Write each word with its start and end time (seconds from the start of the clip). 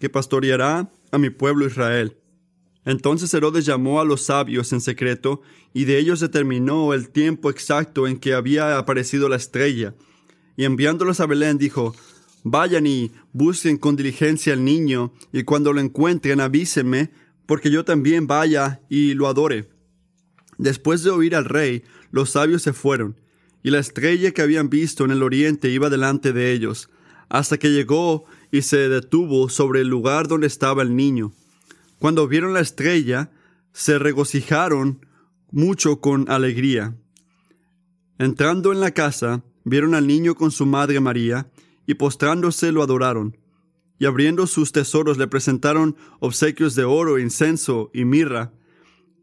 que 0.00 0.10
pastoreará 0.10 0.90
a 1.12 1.18
mi 1.18 1.30
pueblo 1.30 1.66
Israel. 1.66 2.16
Entonces 2.84 3.32
Herodes 3.34 3.66
llamó 3.66 4.00
a 4.00 4.04
los 4.04 4.22
sabios 4.22 4.72
en 4.72 4.80
secreto, 4.80 5.42
y 5.72 5.84
de 5.84 5.98
ellos 5.98 6.18
determinó 6.18 6.94
el 6.94 7.10
tiempo 7.10 7.50
exacto 7.50 8.08
en 8.08 8.18
que 8.18 8.34
había 8.34 8.78
aparecido 8.78 9.28
la 9.28 9.36
estrella. 9.36 9.94
Y 10.56 10.64
enviándolos 10.64 11.20
a 11.20 11.26
Belén 11.26 11.58
dijo, 11.58 11.94
Vayan 12.42 12.86
y 12.86 13.12
busquen 13.32 13.76
con 13.76 13.96
diligencia 13.96 14.54
al 14.54 14.64
niño, 14.64 15.12
y 15.32 15.42
cuando 15.44 15.72
lo 15.72 15.80
encuentren 15.80 16.40
avísenme, 16.40 17.10
porque 17.46 17.70
yo 17.70 17.84
también 17.84 18.26
vaya 18.26 18.80
y 18.88 19.14
lo 19.14 19.28
adore. 19.28 19.68
Después 20.56 21.02
de 21.02 21.10
oír 21.10 21.36
al 21.36 21.44
rey, 21.44 21.84
los 22.10 22.30
sabios 22.30 22.62
se 22.62 22.72
fueron, 22.72 23.16
y 23.62 23.70
la 23.70 23.78
estrella 23.78 24.30
que 24.30 24.40
habían 24.40 24.70
visto 24.70 25.04
en 25.04 25.10
el 25.10 25.22
oriente 25.22 25.68
iba 25.68 25.90
delante 25.90 26.32
de 26.32 26.52
ellos, 26.52 26.88
hasta 27.28 27.58
que 27.58 27.70
llegó 27.70 28.24
y 28.50 28.62
se 28.62 28.88
detuvo 28.88 29.48
sobre 29.48 29.80
el 29.80 29.88
lugar 29.88 30.28
donde 30.28 30.46
estaba 30.46 30.82
el 30.82 30.96
niño. 30.96 31.32
Cuando 31.98 32.26
vieron 32.26 32.54
la 32.54 32.60
estrella, 32.60 33.30
se 33.72 33.98
regocijaron 33.98 35.06
mucho 35.50 36.00
con 36.00 36.30
alegría. 36.30 36.96
Entrando 38.18 38.72
en 38.72 38.80
la 38.80 38.92
casa, 38.92 39.42
vieron 39.64 39.94
al 39.94 40.06
niño 40.06 40.34
con 40.34 40.50
su 40.50 40.66
madre 40.66 41.00
María, 41.00 41.50
y 41.86 41.94
postrándose 41.94 42.72
lo 42.72 42.82
adoraron. 42.82 43.36
Y 43.98 44.06
abriendo 44.06 44.46
sus 44.46 44.72
tesoros 44.72 45.18
le 45.18 45.26
presentaron 45.26 45.96
obsequios 46.20 46.74
de 46.74 46.84
oro, 46.84 47.18
incenso 47.18 47.90
y 47.92 48.04
mirra. 48.04 48.52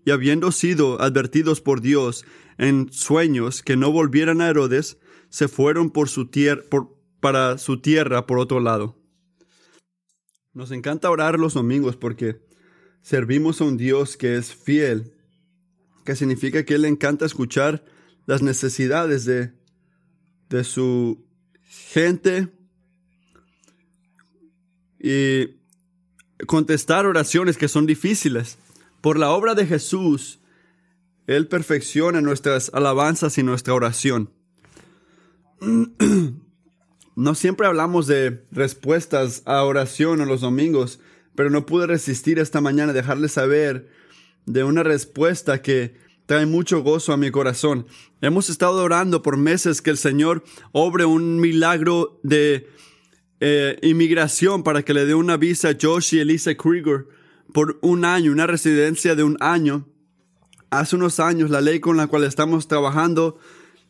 Y 0.05 0.11
habiendo 0.11 0.51
sido 0.51 1.01
advertidos 1.01 1.61
por 1.61 1.81
Dios 1.81 2.25
en 2.57 2.91
sueños 2.91 3.63
que 3.63 3.77
no 3.77 3.91
volvieran 3.91 4.41
a 4.41 4.49
Herodes, 4.49 4.97
se 5.29 5.47
fueron 5.47 5.89
por 5.89 6.09
su 6.09 6.29
para 7.19 7.57
su 7.57 7.81
tierra 7.81 8.27
por 8.27 8.39
otro 8.39 8.59
lado. 8.59 8.97
Nos 10.57 10.71
encanta 10.71 11.11
orar 11.11 11.37
los 11.37 11.53
domingos 11.53 11.95
porque 11.97 12.41
servimos 13.03 13.61
a 13.61 13.65
un 13.65 13.77
Dios 13.77 14.17
que 14.17 14.37
es 14.37 14.55
fiel, 14.55 15.13
que 16.03 16.15
significa 16.15 16.65
que 16.65 16.73
Él 16.73 16.81
le 16.81 16.87
encanta 16.87 17.27
escuchar 17.27 17.85
las 18.25 18.41
necesidades 18.41 19.25
de, 19.25 19.53
de 20.49 20.63
su 20.63 21.23
gente 21.61 22.47
y 24.99 25.59
contestar 26.47 27.05
oraciones 27.05 27.55
que 27.55 27.67
son 27.67 27.85
difíciles. 27.85 28.57
Por 28.99 29.19
la 29.19 29.29
obra 29.29 29.53
de 29.53 29.67
Jesús, 29.67 30.39
Él 31.27 31.47
perfecciona 31.47 32.19
nuestras 32.19 32.71
alabanzas 32.73 33.37
y 33.37 33.43
nuestra 33.43 33.75
oración. 33.75 34.31
No 37.17 37.33
siempre 37.33 37.65
hablamos 37.65 38.05
de 38.05 38.45
respuestas 38.51 39.41
a 39.45 39.63
oración 39.63 40.21
en 40.21 40.27
los 40.27 40.41
domingos, 40.41 40.99
pero 41.33 41.49
no 41.49 41.65
pude 41.65 41.87
resistir 41.87 42.37
esta 42.37 42.61
mañana 42.61 42.93
dejarles 42.93 43.31
saber 43.31 43.89
de 44.45 44.63
una 44.63 44.83
respuesta 44.83 45.63
que 45.63 45.95
trae 46.27 46.45
mucho 46.45 46.83
gozo 46.83 47.13
a 47.13 47.17
mi 47.17 47.31
corazón. 47.31 47.87
Hemos 48.21 48.51
estado 48.51 48.83
orando 48.83 49.23
por 49.23 49.35
meses 49.35 49.81
que 49.81 49.89
el 49.89 49.97
Señor 49.97 50.43
obre 50.73 51.05
un 51.05 51.39
milagro 51.39 52.19
de 52.21 52.69
eh, 53.39 53.79
inmigración 53.81 54.61
para 54.61 54.83
que 54.83 54.93
le 54.93 55.07
dé 55.07 55.15
una 55.15 55.37
visa 55.37 55.69
a 55.69 55.77
Josh 55.81 56.13
y 56.13 56.19
Elisa 56.19 56.53
Krieger 56.53 57.07
por 57.51 57.79
un 57.81 58.05
año, 58.05 58.31
una 58.31 58.45
residencia 58.45 59.15
de 59.15 59.23
un 59.23 59.37
año. 59.39 59.87
Hace 60.69 60.95
unos 60.95 61.19
años 61.19 61.49
la 61.49 61.61
ley 61.61 61.79
con 61.79 61.97
la 61.97 62.05
cual 62.05 62.25
estamos 62.25 62.67
trabajando 62.67 63.39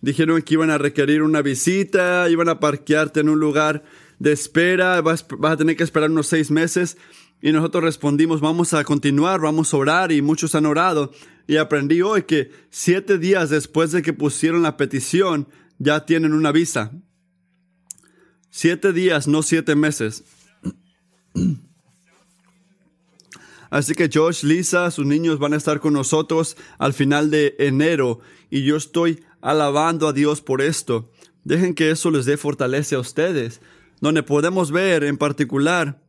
dijeron 0.01 0.41
que 0.41 0.53
iban 0.53 0.69
a 0.69 0.77
requerir 0.77 1.21
una 1.21 1.41
visita, 1.41 2.29
iban 2.29 2.49
a 2.49 2.59
parquearte 2.59 3.19
en 3.21 3.29
un 3.29 3.39
lugar 3.39 3.83
de 4.19 4.31
espera, 4.31 5.01
vas, 5.01 5.25
vas, 5.37 5.53
a 5.53 5.57
tener 5.57 5.75
que 5.75 5.83
esperar 5.83 6.09
unos 6.09 6.27
seis 6.27 6.51
meses. 6.51 6.97
Y 7.41 7.51
nosotros 7.51 7.83
respondimos, 7.83 8.41
vamos 8.41 8.73
a 8.73 8.83
continuar, 8.83 9.39
vamos 9.39 9.73
a 9.73 9.77
orar 9.77 10.11
y 10.11 10.21
muchos 10.21 10.55
han 10.55 10.65
orado. 10.65 11.11
Y 11.47 11.57
aprendí 11.57 12.01
hoy 12.01 12.23
que 12.23 12.51
siete 12.69 13.17
días 13.17 13.49
después 13.49 13.91
de 13.91 14.01
que 14.01 14.13
pusieron 14.13 14.63
la 14.63 14.75
petición, 14.75 15.47
ya 15.77 16.05
tienen 16.05 16.33
una 16.33 16.51
visa. 16.51 16.91
Siete 18.49 18.91
días, 18.91 19.27
no 19.27 19.43
siete 19.43 19.75
meses. 19.75 20.23
Así 23.69 23.93
que 23.95 24.09
Josh, 24.11 24.43
Lisa, 24.43 24.89
sus 24.91 25.05
niños 25.05 25.39
van 25.39 25.53
a 25.53 25.57
estar 25.57 25.79
con 25.79 25.93
nosotros 25.93 26.57
al 26.79 26.93
final 26.93 27.29
de 27.29 27.55
enero 27.59 28.21
y 28.49 28.63
yo 28.63 28.77
estoy 28.77 29.23
alabando 29.47 30.09
a 30.09 30.13
Dios 30.13 30.41
por 30.41 30.61
esto. 30.61 31.09
Dejen 31.45 31.73
que 31.73 31.89
eso 31.89 32.11
les 32.11 32.25
dé 32.25 32.35
fortaleza 32.35 32.97
a 32.97 32.99
ustedes. 32.99 33.61
Donde 34.01 34.21
podemos 34.21 34.71
ver 34.71 35.05
en 35.05 35.17
particular, 35.17 36.03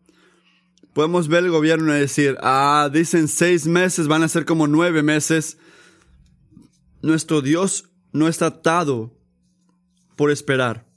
podemos 0.93 1.29
ver 1.29 1.45
el 1.45 1.53
gobierno 1.53 1.97
y 1.97 2.01
decir, 2.01 2.37
ah, 2.43 2.91
dicen 2.93 3.29
seis 3.29 3.69
meses, 3.69 4.09
van 4.09 4.25
a 4.25 4.29
ser 4.29 4.45
como 4.45 4.67
nueve 4.67 5.05
meses. 5.05 5.57
Nuestro 7.01 7.41
Dios 7.41 7.89
no 8.13 8.27
está 8.27 8.47
atado 8.47 9.17
por 10.17 10.33
esperar. 10.33 10.89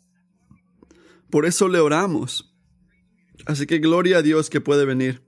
Por 1.29 1.45
eso 1.45 1.67
le 1.67 1.77
oramos. 1.77 2.55
Así 3.45 3.67
que 3.67 3.77
gloria 3.77 4.17
a 4.17 4.21
Dios 4.23 4.49
que 4.49 4.61
puede 4.61 4.85
venir. 4.85 5.21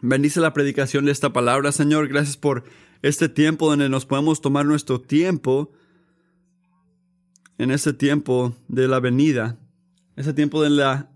Bendice 0.00 0.40
la 0.40 0.54
predicación 0.54 1.04
de 1.04 1.12
esta 1.12 1.34
palabra, 1.34 1.70
Señor. 1.70 2.08
Gracias 2.08 2.38
por 2.38 2.64
este 3.02 3.28
tiempo 3.28 3.68
donde 3.68 3.88
nos 3.88 4.06
podemos 4.06 4.40
tomar 4.40 4.64
nuestro 4.64 5.00
tiempo 5.00 5.72
en 7.58 7.70
ese 7.70 7.92
tiempo 7.92 8.56
de 8.68 8.88
la 8.88 9.00
venida, 9.00 9.58
ese 10.16 10.32
tiempo 10.32 10.62
de 10.62 10.70
la 10.70 11.10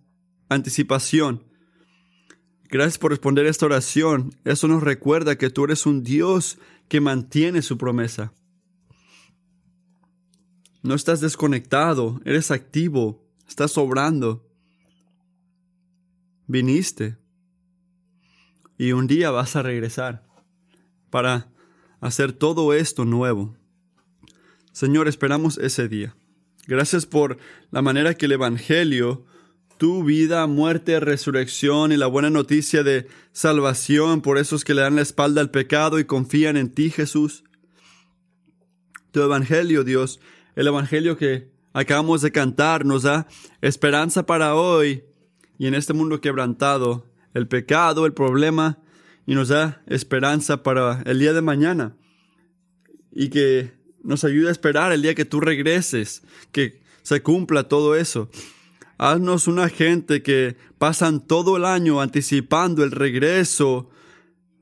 anticipación. 0.48 1.44
Gracias 2.69 2.98
por 2.98 3.12
responder 3.12 3.46
esta 3.46 3.66
oración. 3.66 4.34
Eso 4.44 4.66
nos 4.69 4.82
recuerda 4.82 5.36
que 5.36 5.50
tú 5.50 5.64
eres 5.64 5.86
un 5.86 6.02
Dios 6.02 6.58
que 6.88 7.00
mantiene 7.00 7.62
su 7.62 7.78
promesa. 7.78 8.32
No 10.82 10.94
estás 10.94 11.20
desconectado, 11.20 12.20
eres 12.25 12.50
activo, 12.50 13.25
estás 13.48 13.76
obrando. 13.78 14.44
Viniste 16.48 17.16
y 18.78 18.92
un 18.92 19.06
día 19.06 19.30
vas 19.30 19.56
a 19.56 19.62
regresar 19.62 20.25
para 21.10 21.50
hacer 22.00 22.32
todo 22.32 22.72
esto 22.72 23.04
nuevo. 23.04 23.56
Señor, 24.72 25.08
esperamos 25.08 25.58
ese 25.58 25.88
día. 25.88 26.14
Gracias 26.66 27.06
por 27.06 27.38
la 27.70 27.80
manera 27.80 28.14
que 28.14 28.26
el 28.26 28.32
Evangelio, 28.32 29.24
tu 29.78 30.04
vida, 30.04 30.46
muerte, 30.46 30.98
resurrección 31.00 31.92
y 31.92 31.96
la 31.96 32.06
buena 32.06 32.30
noticia 32.30 32.82
de 32.82 33.06
salvación 33.32 34.20
por 34.20 34.38
esos 34.38 34.64
que 34.64 34.74
le 34.74 34.82
dan 34.82 34.96
la 34.96 35.02
espalda 35.02 35.40
al 35.40 35.50
pecado 35.50 35.98
y 35.98 36.04
confían 36.04 36.56
en 36.56 36.70
ti, 36.70 36.90
Jesús. 36.90 37.44
Tu 39.12 39.22
Evangelio, 39.22 39.84
Dios, 39.84 40.20
el 40.56 40.66
Evangelio 40.66 41.16
que 41.16 41.50
acabamos 41.72 42.22
de 42.22 42.32
cantar 42.32 42.84
nos 42.84 43.02
da 43.02 43.28
esperanza 43.60 44.26
para 44.26 44.54
hoy 44.54 45.04
y 45.58 45.66
en 45.66 45.74
este 45.74 45.92
mundo 45.92 46.20
quebrantado, 46.20 47.06
el 47.34 47.46
pecado, 47.48 48.06
el 48.06 48.12
problema, 48.12 48.78
y 49.26 49.34
nos 49.34 49.48
da 49.48 49.82
esperanza 49.87 50.62
para 50.62 51.03
el 51.03 51.19
día 51.19 51.32
de 51.32 51.42
mañana. 51.42 51.97
Y 53.12 53.28
que 53.28 53.72
nos 54.03 54.25
ayude 54.25 54.48
a 54.48 54.53
esperar 54.53 54.92
el 54.92 55.03
día 55.03 55.14
que 55.14 55.25
tú 55.25 55.41
regreses, 55.41 56.22
que 56.53 56.81
se 57.03 57.22
cumpla 57.22 57.69
todo 57.69 57.97
eso. 57.97 58.31
Haznos 58.98 59.48
una 59.48 59.69
gente 59.69 60.22
que 60.22 60.56
pasan 60.78 61.26
todo 61.26 61.56
el 61.56 61.64
año 61.64 62.00
anticipando 62.00 62.84
el 62.84 62.92
regreso, 62.92 63.91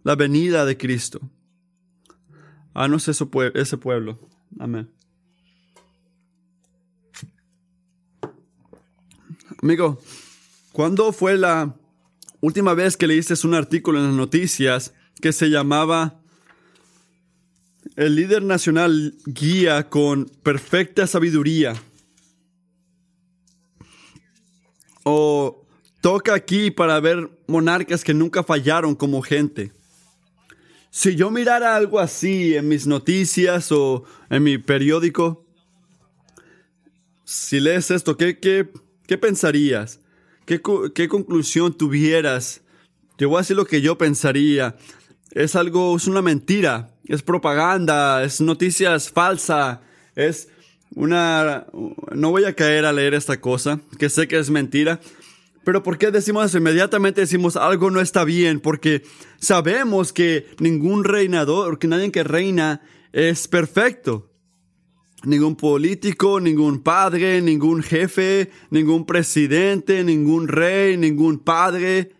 la 0.03 0.17
venida 0.17 0.65
de 0.65 0.77
Cristo. 0.77 1.21
Haznos 2.73 3.07
ese 3.09 3.27
pueblo. 3.77 4.19
Amén. 4.59 4.91
Amigo, 9.63 10.01
¿cuándo 10.73 11.13
fue 11.13 11.37
la 11.37 11.75
última 12.45 12.75
vez 12.75 12.97
que 12.97 13.07
leíste 13.07 13.35
un 13.47 13.55
artículo 13.55 13.99
en 13.99 14.07
las 14.07 14.15
noticias 14.15 14.93
que 15.21 15.33
se 15.33 15.49
llamaba 15.49 16.21
El 17.97 18.17
líder 18.17 18.43
nacional 18.43 19.15
guía 19.27 19.89
con 19.89 20.27
perfecta 20.43 21.07
sabiduría? 21.07 21.75
O 25.05 25.67
toca 26.01 26.35
aquí 26.35 26.71
para 26.71 27.01
ver 27.01 27.31
monarcas 27.47 28.05
que 28.05 28.15
nunca 28.15 28.43
fallaron 28.43 28.95
como 28.95 29.23
gente. 29.23 29.73
Si 30.91 31.17
yo 31.17 31.31
mirara 31.31 31.75
algo 31.77 31.99
así 31.99 32.55
en 32.57 32.69
mis 32.69 32.87
noticias 32.87 33.73
o 33.73 34.05
en 34.31 34.43
mi 34.43 34.59
periódico, 34.59 35.45
si 37.25 37.59
lees 37.59 37.91
esto, 37.91 38.17
¿qué, 38.17 38.39
qué 38.39 38.71
¿Qué 39.07 39.19
pensarías? 39.19 40.01
¿Qué, 40.45 41.09
conclusión 41.09 41.73
tuvieras? 41.73 42.61
Yo 43.17 43.31
voy 43.31 43.39
a 43.39 43.41
decir 43.41 43.57
lo 43.57 43.65
que 43.65 43.81
yo 43.81 43.97
pensaría. 43.97 44.77
Es 45.31 45.57
algo, 45.57 45.97
es 45.97 46.07
una 46.07 46.21
mentira, 46.21 46.91
es 47.07 47.23
propaganda, 47.23 48.23
es 48.23 48.41
noticias 48.41 49.11
falsa, 49.11 49.81
es 50.15 50.49
una... 50.95 51.67
No 52.15 52.31
voy 52.31 52.45
a 52.45 52.55
caer 52.55 52.85
a 52.85 52.93
leer 52.93 53.15
esta 53.15 53.41
cosa, 53.41 53.81
que 53.99 54.11
sé 54.11 54.29
que 54.29 54.39
es 54.39 54.51
mentira, 54.51 55.01
Pero 55.65 55.83
¿por 55.83 55.97
qué 55.97 56.11
decimos 56.11 56.45
eso? 56.45 56.59
Inmediatamente 56.59 57.23
decimos 57.23 57.57
algo 57.57 57.91
no 57.91 58.01
está 58.01 58.25
bien, 58.25 58.61
porque 58.61 59.03
sabemos 59.41 60.13
que 60.13 60.47
ningún 60.61 61.05
reinador, 61.05 61.79
que 61.79 61.89
nadie 61.89 62.13
que 62.13 62.23
reina 62.23 62.83
es 63.13 63.49
perfecto. 63.49 64.34
Ningún 65.25 65.57
político, 65.57 66.39
ningún 66.39 66.83
padre, 66.83 67.41
ningún 67.41 67.83
jefe, 67.83 68.51
ningún 68.71 69.07
presidente, 69.07 70.05
ningún 70.05 70.49
rey, 70.49 70.97
ningún 70.97 71.39
padre, 71.39 72.13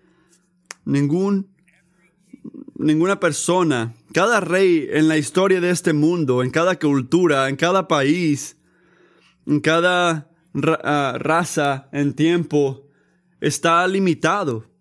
ningún, 0.85 1.49
ninguna 2.77 3.21
persona. 3.21 3.95
Cada 4.13 4.41
rey 4.41 4.89
en 4.91 5.09
la 5.09 5.19
historia 5.19 5.61
de 5.61 5.71
este 5.71 5.93
mundo, 5.93 6.43
en 6.43 6.51
cada 6.51 6.79
cultura, 6.79 7.49
en 7.49 7.57
cada 7.57 7.89
país, 7.89 8.57
en 9.47 9.61
cada 9.61 10.31
ah, 10.83 11.17
raza, 11.19 11.89
en 11.93 12.15
tiempo, 12.15 12.89
está 13.41 13.87
limitado. 13.87 14.74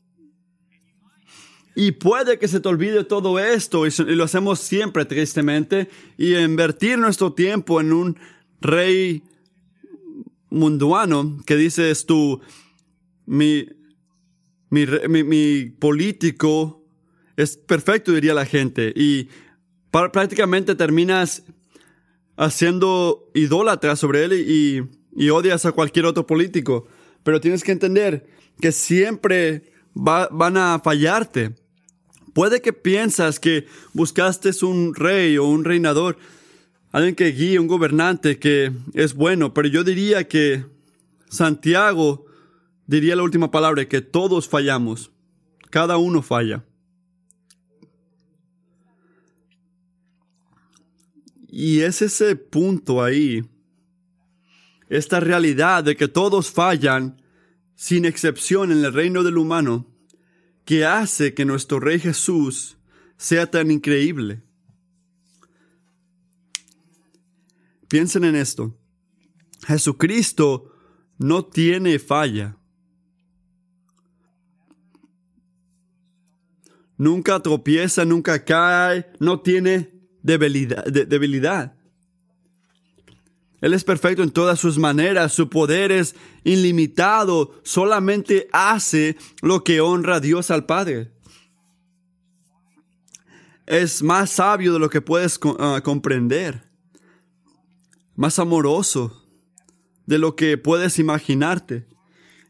Y 1.75 1.91
puede 1.91 2.37
que 2.37 2.47
se 2.47 2.59
te 2.59 2.69
olvide 2.69 3.03
todo 3.03 3.39
esto, 3.39 3.87
y 3.87 3.91
lo 4.15 4.23
hacemos 4.23 4.59
siempre 4.59 5.05
tristemente, 5.05 5.89
y 6.17 6.35
invertir 6.35 6.99
nuestro 6.99 7.33
tiempo 7.33 7.81
en 7.81 7.93
un 7.93 8.19
rey 8.61 9.23
munduano 10.49 11.41
que 11.45 11.55
dices 11.55 12.05
tú, 12.05 12.41
mi, 13.25 13.67
mi, 14.69 14.85
mi, 15.23 15.65
político 15.65 16.85
es 17.35 17.57
perfecto, 17.57 18.11
diría 18.11 18.35
la 18.35 18.45
gente, 18.45 18.93
y 18.95 19.29
prácticamente 19.89 20.75
terminas 20.75 21.43
haciendo 22.37 23.31
idólatra 23.33 23.95
sobre 23.95 24.25
él 24.25 24.33
y, 24.33 24.89
y, 25.15 25.29
odias 25.29 25.65
a 25.65 25.71
cualquier 25.71 26.05
otro 26.05 26.27
político. 26.27 26.87
Pero 27.23 27.39
tienes 27.39 27.63
que 27.63 27.71
entender 27.71 28.27
que 28.59 28.71
siempre 28.71 29.71
van 29.93 30.57
a 30.57 30.79
fallarte. 30.83 31.55
Puede 32.33 32.61
que 32.61 32.73
piensas 32.73 33.39
que 33.39 33.67
buscaste 33.93 34.51
un 34.65 34.95
rey 34.95 35.37
o 35.37 35.45
un 35.45 35.63
reinador, 35.63 36.17
alguien 36.91 37.15
que 37.15 37.31
guíe, 37.31 37.59
un 37.59 37.67
gobernante 37.67 38.39
que 38.39 38.71
es 38.93 39.13
bueno, 39.13 39.53
pero 39.53 39.67
yo 39.67 39.83
diría 39.83 40.27
que 40.27 40.65
Santiago 41.29 42.25
diría 42.87 43.15
la 43.15 43.23
última 43.23 43.51
palabra, 43.51 43.87
que 43.87 44.01
todos 44.01 44.47
fallamos, 44.49 45.11
cada 45.69 45.97
uno 45.97 46.21
falla. 46.21 46.63
Y 51.47 51.81
es 51.81 52.01
ese 52.01 52.35
punto 52.35 53.03
ahí, 53.03 53.43
esta 54.89 55.19
realidad 55.19 55.83
de 55.83 55.95
que 55.95 56.07
todos 56.07 56.49
fallan, 56.49 57.21
sin 57.75 58.05
excepción 58.05 58.71
en 58.71 58.83
el 58.83 58.91
reino 58.91 59.23
del 59.23 59.37
humano, 59.37 59.85
que 60.65 60.85
hace 60.85 61.33
que 61.33 61.45
nuestro 61.45 61.79
Rey 61.79 61.99
Jesús 61.99 62.77
sea 63.17 63.49
tan 63.49 63.71
increíble. 63.71 64.41
Piensen 67.87 68.23
en 68.23 68.35
esto. 68.35 68.77
Jesucristo 69.67 70.73
no 71.17 71.45
tiene 71.45 71.99
falla. 71.99 72.57
Nunca 76.97 77.39
tropieza, 77.39 78.05
nunca 78.05 78.43
cae, 78.43 79.11
no 79.19 79.41
tiene 79.41 79.91
debilidad. 80.21 80.85
debilidad. 80.85 81.75
Él 83.63 83.73
es 83.73 83.85
perfecto 83.85 84.23
en 84.23 84.31
todas 84.31 84.59
sus 84.59 84.77
maneras, 84.77 85.31
su 85.31 85.47
poder 85.47 85.93
es 85.93 86.15
ilimitado, 86.43 87.61
solamente 87.63 88.49
hace 88.51 89.15
lo 89.41 89.63
que 89.63 89.79
honra 89.79 90.17
a 90.17 90.19
Dios 90.19 90.51
al 90.51 90.65
Padre. 90.65 91.13
Es 93.65 94.03
más 94.03 94.31
sabio 94.31 94.73
de 94.73 94.79
lo 94.79 94.89
que 94.89 94.99
puedes 94.99 95.39
ah, 95.59 95.79
comprender, 95.81 96.69
más 98.17 98.37
amoroso 98.37 99.23
de 100.07 100.17
lo 100.17 100.35
que 100.35 100.57
puedes 100.57 100.99
imaginarte. 100.99 101.87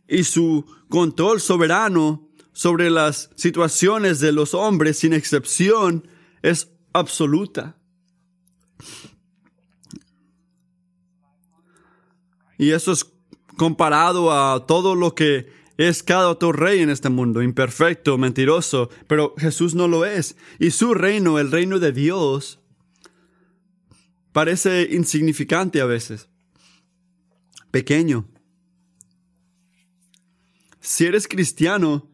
Y 0.08 0.24
su 0.24 0.66
control 0.90 1.40
soberano 1.42 2.28
sobre 2.54 2.90
las 2.90 3.30
situaciones 3.36 4.20
de 4.20 4.32
los 4.32 4.56
hombres, 4.56 4.98
sin 4.98 5.14
excepción, 5.14 6.08
es 6.42 6.72
absoluta. 6.92 7.78
Y 12.64 12.72
eso 12.72 12.94
es 12.94 13.06
comparado 13.58 14.32
a 14.32 14.66
todo 14.66 14.96
lo 14.96 15.16
que 15.16 15.48
es 15.76 16.02
cada 16.02 16.30
otro 16.30 16.54
rey 16.54 16.80
en 16.80 16.90
este 16.90 17.10
mundo, 17.10 17.42
imperfecto, 17.42 18.18
mentiroso, 18.18 18.90
pero 19.06 19.36
Jesús 19.38 19.76
no 19.76 19.90
lo 19.90 20.06
es. 20.06 20.38
Y 20.60 20.72
su 20.72 20.94
reino, 20.94 21.40
el 21.40 21.52
reino 21.52 21.78
de 21.80 21.92
Dios, 21.92 22.62
parece 24.32 24.88
insignificante 24.90 25.82
a 25.82 25.86
veces, 25.86 26.30
pequeño. 27.70 28.30
Si 30.80 31.06
eres 31.06 31.28
cristiano, 31.28 32.10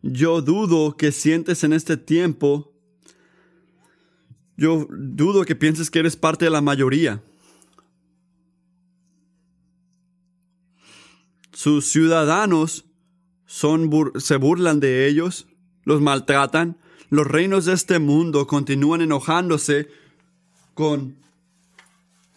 yo 0.00 0.40
dudo 0.40 0.96
que 0.96 1.12
sientes 1.12 1.64
en 1.64 1.74
este 1.74 1.98
tiempo, 1.98 2.72
yo 4.56 4.86
dudo 4.88 5.44
que 5.44 5.54
pienses 5.54 5.90
que 5.90 5.98
eres 5.98 6.16
parte 6.16 6.46
de 6.46 6.50
la 6.50 6.62
mayoría. 6.62 7.22
Sus 11.60 11.84
ciudadanos 11.84 12.86
son 13.44 13.90
se 14.16 14.36
burlan 14.36 14.80
de 14.80 15.06
ellos, 15.06 15.46
los 15.84 16.00
maltratan. 16.00 16.78
Los 17.10 17.26
reinos 17.26 17.66
de 17.66 17.74
este 17.74 17.98
mundo 17.98 18.46
continúan 18.46 19.02
enojándose 19.02 19.90
con 20.72 21.16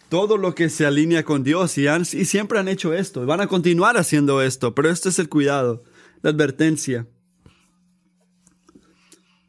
todo 0.10 0.36
lo 0.36 0.54
que 0.56 0.68
se 0.68 0.86
alinea 0.86 1.24
con 1.24 1.46
Dios 1.46 1.78
y, 1.78 1.88
y 1.88 2.25
siempre 2.25 2.60
han 2.60 2.68
hecho 2.68 2.94
esto. 2.94 3.25
Van 3.25 3.40
a 3.40 3.48
continuar 3.48 3.96
haciendo 3.96 4.42
esto, 4.42 4.75
pero 4.75 4.90
este 4.90 5.08
es 5.08 5.20
el 5.20 5.30
cuidado, 5.30 5.86
la 6.22 6.31
advertencia. 6.31 7.08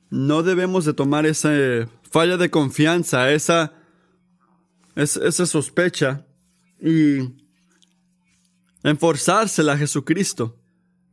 No 0.08 0.44
debemos 0.44 0.84
de 0.84 0.94
tomar 0.94 1.26
esa 1.26 1.50
falla 2.12 2.36
de 2.36 2.48
confianza, 2.48 3.32
esa, 3.32 3.72
esa 4.94 5.46
sospecha 5.46 6.24
y 6.80 7.42
enforzársela 8.84 9.72
a 9.72 9.78
Jesucristo, 9.78 10.56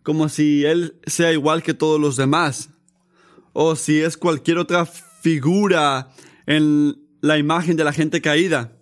como 0.04 0.30
si 0.30 0.66
Él 0.66 1.00
sea 1.08 1.32
igual 1.32 1.64
que 1.64 1.74
todos 1.74 2.00
los 2.00 2.18
demás, 2.18 2.70
o 3.54 3.75
si 3.75 4.00
es 4.01 4.18
cualquier 4.18 4.60
otra 4.60 4.86
figura 4.86 6.10
en 6.46 7.01
la 7.22 7.38
imagen 7.38 7.78
de 7.78 7.84
la 7.84 7.94
gente 7.94 8.22
caída. 8.22 8.78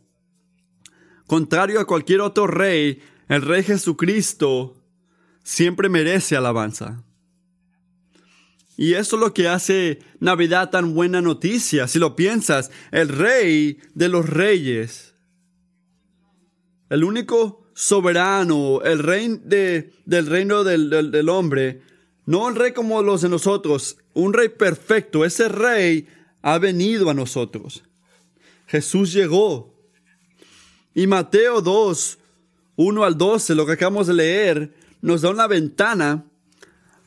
Contrario 1.27 1.79
a 1.79 1.85
cualquier 1.85 2.21
otro 2.21 2.47
rey, 2.47 3.01
el 3.27 3.43
rey 3.43 3.63
Jesucristo 3.63 4.81
siempre 5.43 5.87
merece 5.87 6.35
alabanza. 6.35 7.03
Y 8.75 8.93
eso 8.93 9.17
es 9.17 9.21
lo 9.21 9.33
que 9.33 9.49
hace 9.49 9.99
Navidad 10.19 10.69
tan 10.69 10.93
buena 10.93 11.21
noticia. 11.21 11.87
Si 11.87 11.99
lo 11.99 12.15
piensas, 12.15 12.71
el 12.91 13.09
rey 13.09 13.77
de 13.93 14.07
los 14.07 14.27
reyes, 14.27 15.15
el 16.89 17.03
único 17.03 17.68
soberano, 17.79 18.81
el 18.81 18.99
rey 18.99 19.39
de, 19.41 19.93
del 20.03 20.25
reino 20.25 20.65
del, 20.65 20.89
del, 20.89 21.29
hombre, 21.29 21.81
no 22.25 22.45
un 22.45 22.55
rey 22.55 22.73
como 22.73 23.01
los 23.01 23.21
de 23.21 23.29
nosotros, 23.29 23.95
un 24.13 24.33
rey 24.33 24.49
perfecto, 24.49 25.23
ese 25.23 25.47
rey 25.47 26.05
ha 26.41 26.57
venido 26.57 27.09
a 27.09 27.13
nosotros. 27.13 27.81
Jesús 28.67 29.13
llegó. 29.13 29.73
Y 30.93 31.07
Mateo 31.07 31.61
2, 31.61 32.17
1 32.75 33.03
al 33.05 33.17
12, 33.17 33.55
lo 33.55 33.65
que 33.65 33.71
acabamos 33.71 34.07
de 34.07 34.13
leer, 34.13 34.73
nos 35.01 35.21
da 35.21 35.29
una 35.29 35.47
ventana 35.47 36.25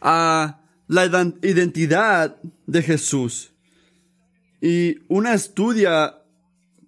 a 0.01 0.59
la 0.89 1.05
identidad 1.43 2.39
de 2.67 2.83
Jesús. 2.83 3.51
Y 4.63 5.01
una 5.09 5.35
estudia 5.35 6.22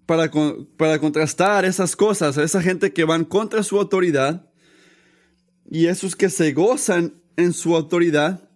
para, 0.05 0.31
para 0.77 0.99
contrastar 0.99 1.65
esas 1.65 1.95
cosas, 1.95 2.37
a 2.37 2.43
esa 2.43 2.61
gente 2.61 2.93
que 2.93 3.05
van 3.05 3.25
contra 3.25 3.63
su 3.63 3.79
autoridad 3.79 4.49
y 5.69 5.87
esos 5.87 6.15
que 6.15 6.29
se 6.29 6.53
gozan 6.53 7.15
en 7.37 7.53
su 7.53 7.75
autoridad, 7.75 8.47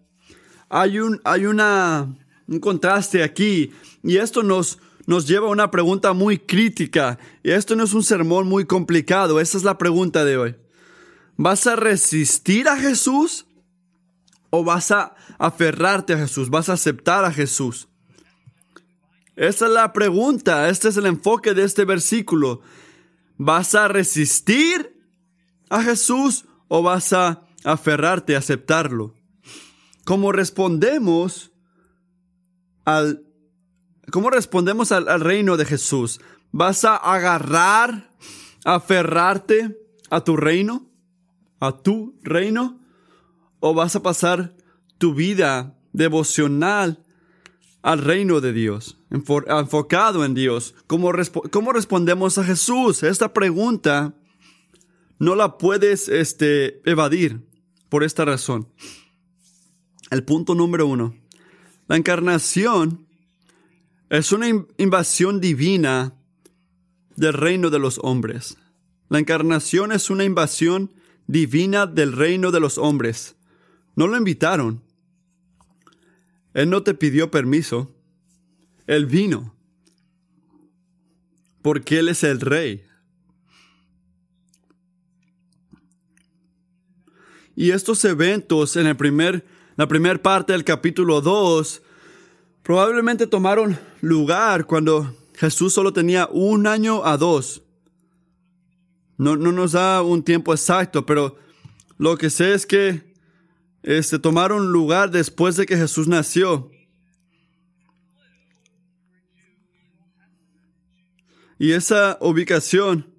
hay 0.70 1.00
un, 1.00 1.20
hay 1.24 1.46
una, 1.46 2.16
un 2.48 2.60
contraste 2.60 3.24
aquí 3.24 3.72
y 4.04 4.18
esto 4.18 4.44
nos, 4.44 4.80
nos 5.08 5.28
lleva 5.28 5.48
a 5.48 5.52
una 5.52 5.72
pregunta 5.72 6.14
muy 6.14 6.38
crítica 6.38 7.18
y 7.44 7.52
esto 7.52 7.76
no 7.76 7.84
es 7.84 7.94
un 7.94 8.04
sermón 8.04 8.48
muy 8.48 8.66
complicado, 8.66 9.40
esa 9.40 9.58
es 9.58 9.64
la 9.64 9.78
pregunta 9.78 10.24
de 10.24 10.38
hoy. 10.38 10.56
¿Vas 11.36 11.66
a 11.68 11.76
resistir 11.76 12.68
a 12.68 12.78
Jesús 12.78 13.46
o 14.50 14.64
vas 14.64 14.92
a 14.92 15.16
aferrarte 15.38 16.14
a 16.14 16.18
Jesús? 16.18 16.50
¿Vas 16.50 16.70
a 16.70 16.74
aceptar 16.74 17.26
a 17.26 17.32
Jesús? 17.32 17.89
Esa 19.40 19.68
es 19.68 19.72
la 19.72 19.94
pregunta, 19.94 20.68
este 20.68 20.90
es 20.90 20.98
el 20.98 21.06
enfoque 21.06 21.54
de 21.54 21.64
este 21.64 21.86
versículo. 21.86 22.62
¿Vas 23.38 23.74
a 23.74 23.88
resistir 23.88 25.00
a 25.70 25.82
Jesús 25.82 26.46
o 26.68 26.84
vas 26.84 27.14
a 27.14 27.48
aferrarte 27.64 28.36
a 28.36 28.40
aceptarlo. 28.40 29.16
¿Cómo 30.06 30.32
respondemos 30.32 31.52
al, 32.86 33.26
cómo 34.12 34.30
respondemos 34.30 34.92
al, 34.92 35.08
al 35.08 35.22
reino 35.22 35.58
de 35.58 35.66
Jesús? 35.66 36.20
¿Vas 36.52 36.84
a 36.84 36.96
agarrar, 36.96 38.16
aferrarte 38.66 39.78
a 40.10 40.22
tu 40.22 40.36
reino? 40.36 40.92
¿A 41.60 41.78
tu 41.78 42.18
reino? 42.24 42.80
¿O 43.60 43.74
vas 43.74 43.96
a 43.96 44.02
pasar 44.02 44.56
tu 44.98 45.14
vida 45.14 45.78
devocional 45.94 47.04
al 47.82 48.00
reino 48.00 48.42
de 48.42 48.54
Dios, 48.54 48.98
enfocado 49.10 50.26
en 50.26 50.34
Dios. 50.34 50.76
¿Cómo, 50.88 51.12
¿Cómo, 51.52 51.74
respondemos 51.74 52.38
a 52.38 52.44
Jesús? 52.44 53.04
Esta 53.04 53.34
pregunta 53.34 54.14
no 55.18 55.36
la 55.36 55.58
puedes 55.58 56.10
este, 56.10 56.82
evadir 56.90 57.42
por 57.90 58.04
esta 58.04 58.26
razón. 58.26 58.68
El 60.12 60.24
punto 60.24 60.56
número 60.56 60.88
uno. 60.88 61.16
La 61.88 61.98
encarnación 61.98 63.08
es 64.10 64.32
una 64.32 64.48
invasión 64.78 65.40
divina 65.40 66.16
del 67.16 67.34
reino 67.34 67.70
de 67.70 67.80
los 67.80 68.00
hombres. 68.04 68.58
La 69.10 69.20
encarnación 69.20 69.92
es 69.92 70.10
una 70.10 70.24
invasión 70.24 70.92
divina 71.28 71.86
del 71.86 72.14
reino 72.14 72.52
de 72.52 72.60
los 72.60 72.78
hombres. 72.78 73.36
No 73.96 74.08
lo 74.08 74.18
invitaron. 74.18 74.84
Él 76.54 76.70
no 76.70 76.84
te 76.84 76.94
pidió 76.94 77.32
permiso. 77.32 77.94
Él 78.88 79.06
vino. 79.06 79.56
Porque 81.62 82.00
Él 82.00 82.10
es 82.10 82.24
el 82.24 82.40
rey. 82.42 82.84
Y 87.56 87.72
estos 87.72 88.06
eventos 88.06 88.78
en 88.78 88.88
el 88.88 88.96
primer, 88.96 89.46
la 89.76 89.88
primera 89.88 90.22
parte 90.22 90.54
del 90.54 90.64
capítulo 90.64 91.20
2 91.20 91.82
probablemente 92.64 93.28
tomaron 93.28 93.78
lugar 94.00 94.66
cuando 94.66 95.14
Jesús 95.36 95.74
solo 95.74 95.92
tenía 95.92 96.28
un 96.32 96.68
año 96.68 97.06
a 97.06 97.18
dos. 97.18 97.64
No, 99.18 99.36
no 99.36 99.52
nos 99.52 99.74
da 99.74 100.02
un 100.02 100.24
tiempo 100.24 100.54
exacto, 100.54 101.06
pero 101.06 101.36
lo 101.98 102.18
que 102.18 102.30
sé 102.30 102.54
es 102.54 102.66
que 102.66 103.09
este, 103.84 104.20
tomaron 104.20 104.72
lugar 104.72 105.12
después 105.12 105.56
de 105.56 105.66
que 105.66 105.78
Jesús 105.78 106.08
nació. 106.08 106.72
Y 111.58 111.74
esa 111.74 112.18
ubicación, 112.22 113.14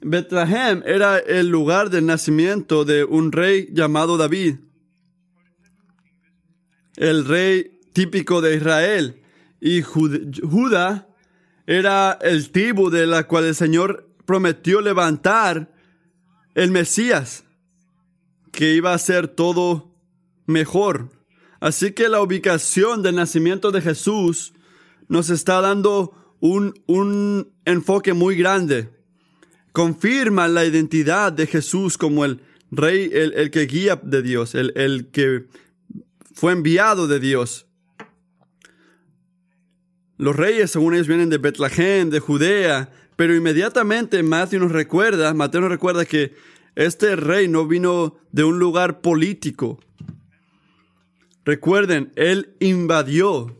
Bethlehem 0.00 0.82
era 0.86 1.18
el 1.18 1.48
lugar 1.48 1.90
del 1.90 2.06
nacimiento 2.06 2.84
de 2.84 3.04
un 3.04 3.32
rey 3.32 3.68
llamado 3.70 4.16
David, 4.16 4.56
el 6.96 7.26
rey 7.26 7.80
típico 7.92 8.40
de 8.40 8.56
Israel. 8.56 9.22
Y 9.60 9.82
Judá 9.82 11.08
era 11.66 12.18
el 12.20 12.50
tribu 12.50 12.90
de 12.90 13.06
la 13.06 13.26
cual 13.26 13.44
el 13.44 13.54
Señor 13.54 14.10
prometió 14.26 14.80
levantar 14.80 15.72
el 16.54 16.70
Mesías 16.70 17.43
que 18.54 18.74
iba 18.74 18.94
a 18.94 18.98
ser 18.98 19.28
todo 19.28 19.90
mejor. 20.46 21.10
Así 21.60 21.92
que 21.92 22.08
la 22.08 22.22
ubicación 22.22 23.02
del 23.02 23.16
nacimiento 23.16 23.70
de 23.70 23.80
Jesús 23.80 24.54
nos 25.08 25.30
está 25.30 25.60
dando 25.60 26.36
un, 26.40 26.74
un 26.86 27.52
enfoque 27.64 28.12
muy 28.12 28.36
grande. 28.36 28.90
Confirma 29.72 30.46
la 30.46 30.64
identidad 30.64 31.32
de 31.32 31.46
Jesús 31.46 31.98
como 31.98 32.24
el 32.24 32.42
rey, 32.70 33.10
el, 33.12 33.32
el 33.34 33.50
que 33.50 33.66
guía 33.66 34.00
de 34.02 34.22
Dios, 34.22 34.54
el, 34.54 34.72
el 34.76 35.10
que 35.10 35.46
fue 36.32 36.52
enviado 36.52 37.06
de 37.08 37.18
Dios. 37.18 37.66
Los 40.16 40.36
reyes, 40.36 40.70
según 40.70 40.94
ellos, 40.94 41.08
vienen 41.08 41.28
de 41.28 41.38
Betlehem, 41.38 42.08
de 42.08 42.20
Judea, 42.20 42.92
pero 43.16 43.34
inmediatamente 43.34 44.22
Matthew 44.22 44.60
nos 44.60 44.72
recuerda, 44.72 45.34
Mateo 45.34 45.62
nos 45.62 45.70
recuerda 45.70 46.04
que 46.04 46.34
este 46.76 47.16
rey 47.16 47.48
no 47.48 47.66
vino 47.66 48.16
de 48.32 48.44
un 48.44 48.58
lugar 48.58 49.00
político. 49.00 49.78
Recuerden, 51.44 52.12
él 52.16 52.56
invadió. 52.60 53.56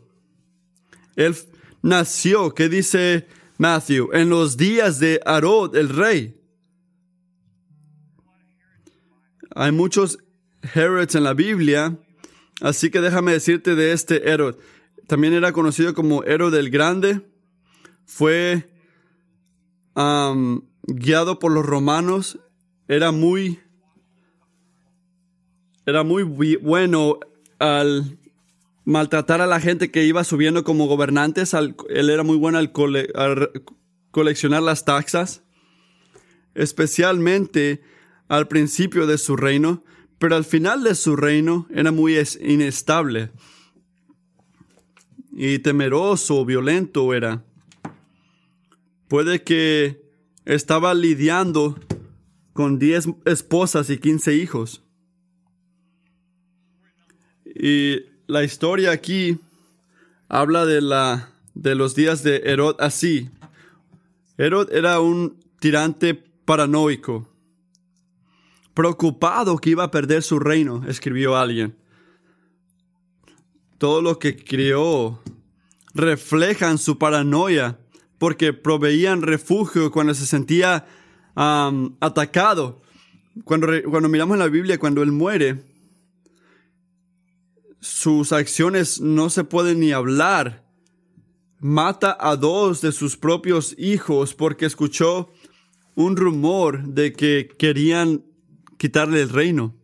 Él 1.15 1.35
nació, 1.81 2.53
¿qué 2.53 2.67
dice 2.67 3.27
Matthew? 3.57 4.09
En 4.13 4.29
los 4.29 4.57
días 4.57 4.99
de 4.99 5.21
Arod, 5.25 5.75
el 5.75 5.89
rey. 5.89 6.41
Hay 9.55 9.71
muchos 9.71 10.19
Herods 10.73 11.15
en 11.15 11.23
la 11.23 11.33
Biblia, 11.33 11.97
así 12.59 12.89
que 12.89 12.99
déjame 12.99 13.31
decirte 13.31 13.75
de 13.75 13.93
este 13.93 14.29
Herod. 14.29 14.57
También 15.07 15.33
era 15.33 15.53
conocido 15.53 15.93
como 15.93 16.23
Herod 16.23 16.55
el 16.55 16.69
Grande. 16.69 17.21
Fue 18.05 18.69
guiado 20.87 21.39
por 21.39 21.51
los 21.53 21.65
romanos 21.65 22.39
era 22.87 23.11
muy, 23.11 23.59
era 25.85 26.03
muy 26.03 26.23
bueno 26.57 27.19
al 27.59 28.17
maltratar 28.85 29.41
a 29.41 29.47
la 29.47 29.59
gente 29.59 29.91
que 29.91 30.05
iba 30.05 30.23
subiendo 30.23 30.63
como 30.63 30.87
gobernantes. 30.87 31.53
él 31.53 32.09
era 32.09 32.23
muy 32.23 32.37
bueno 32.37 32.59
al, 32.59 32.71
coleccionar 34.11 34.63
las 34.63 34.85
taxas, 34.85 35.43
especialmente 36.53 37.81
al 38.27 38.47
principio 38.47 39.07
de 39.07 39.17
su 39.17 39.35
reino, 39.35 39.83
pero 40.19 40.35
al 40.35 40.45
final 40.45 40.83
de 40.83 40.95
su 40.95 41.15
reino 41.15 41.67
era 41.73 41.91
muy 41.91 42.17
inestable 42.39 43.31
y 45.35 45.59
temeroso, 45.59 46.45
violento 46.45 47.13
era. 47.13 47.43
Puede 49.09 49.43
que 49.43 50.01
estaba 50.45 50.93
lidiando 50.93 51.77
con 52.55 52.79
10 52.79 53.09
esposas 53.25 53.89
y 53.89 53.97
15 53.97 54.33
hijos. 54.33 54.81
Y 57.43 57.97
la 58.27 58.45
historia 58.45 58.91
aquí 58.91 59.37
habla 60.29 60.65
de, 60.65 60.79
la, 60.79 61.33
de 61.53 61.75
los 61.75 61.95
días 61.95 62.23
de 62.23 62.37
Herod 62.45 62.77
así. 62.79 63.29
Herod 64.37 64.71
era 64.71 65.01
un 65.01 65.37
tirante 65.59 66.13
paranoico, 66.13 67.27
preocupado 68.73 69.57
que 69.57 69.71
iba 69.71 69.83
a 69.83 69.91
perder 69.91 70.23
su 70.23 70.39
reino, 70.39 70.85
escribió 70.87 71.35
alguien. 71.35 71.75
Todo 73.77 74.01
lo 74.01 74.17
que 74.17 74.37
creó 74.37 75.21
reflejan 75.93 76.77
su 76.77 76.97
paranoia 76.97 77.79
porque 78.17 78.53
proveían 78.53 79.23
refugio 79.23 79.91
cuando 79.91 80.13
se 80.13 80.25
sentía 80.25 80.85
atacado. 81.35 82.81
Cuando, 83.43 83.67
cuando 83.89 84.09
miramos 84.09 84.35
en 84.35 84.39
la 84.39 84.47
Biblia, 84.47 84.79
cuando 84.79 85.03
él 85.03 85.11
muere, 85.11 85.63
sus 87.85 88.31
acciones 88.31 88.99
no 89.01 89.29
se 89.29 89.43
pueden 89.43 89.79
ni 89.79 89.91
hablar. 89.91 90.65
Mata 91.59 92.17
a 92.19 92.35
dos 92.35 92.81
de 92.81 92.91
sus 92.91 93.17
propios 93.17 93.75
hijos 93.77 94.33
porque 94.33 94.65
escuchó 94.65 95.29
un 95.95 96.15
rumor 96.15 96.83
de 96.83 97.13
que 97.13 97.47
querían 97.57 98.23
quitarle 98.77 99.21
el 99.21 99.29
reino. 99.29 99.75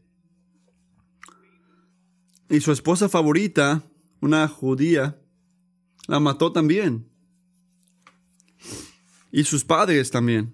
Y 2.49 2.59
su 2.59 2.71
esposa 2.71 3.07
favorita, 3.07 3.83
una 4.19 4.47
judía, 4.47 5.19
la 6.07 6.19
mató 6.19 6.51
también. 6.51 7.07
Y 9.31 9.45
sus 9.45 9.63
padres 9.63 10.11
también. 10.11 10.53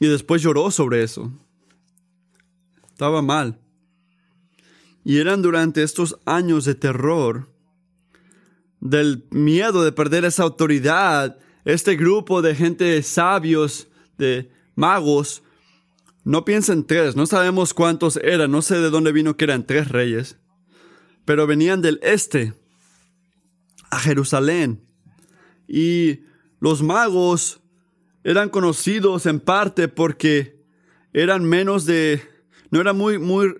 Y 0.00 0.08
después 0.08 0.42
lloró 0.42 0.70
sobre 0.70 1.04
eso. 1.04 1.30
Estaba 2.88 3.22
mal. 3.22 3.60
Y 5.04 5.18
eran 5.18 5.42
durante 5.42 5.82
estos 5.82 6.18
años 6.24 6.64
de 6.64 6.74
terror, 6.74 7.50
del 8.80 9.26
miedo 9.30 9.84
de 9.84 9.92
perder 9.92 10.24
esa 10.24 10.42
autoridad, 10.42 11.38
este 11.64 11.96
grupo 11.96 12.42
de 12.42 12.54
gente 12.54 13.02
sabios, 13.02 13.88
de 14.18 14.50
magos, 14.74 15.42
no 16.24 16.44
piensen 16.44 16.86
tres, 16.86 17.16
no 17.16 17.26
sabemos 17.26 17.72
cuántos 17.72 18.16
eran, 18.18 18.50
no 18.50 18.62
sé 18.62 18.78
de 18.78 18.90
dónde 18.90 19.12
vino 19.12 19.36
que 19.36 19.44
eran 19.44 19.66
tres 19.66 19.88
reyes, 19.88 20.38
pero 21.24 21.46
venían 21.46 21.80
del 21.80 21.98
este, 22.02 22.54
a 23.90 23.98
Jerusalén. 23.98 24.82
Y 25.66 26.20
los 26.58 26.82
magos 26.82 27.59
eran 28.24 28.48
conocidos 28.48 29.26
en 29.26 29.40
parte 29.40 29.88
porque 29.88 30.60
eran 31.12 31.44
menos 31.44 31.86
de, 31.86 32.22
no 32.70 32.80
eran 32.80 32.96
muy, 32.96 33.18
muy, 33.18 33.54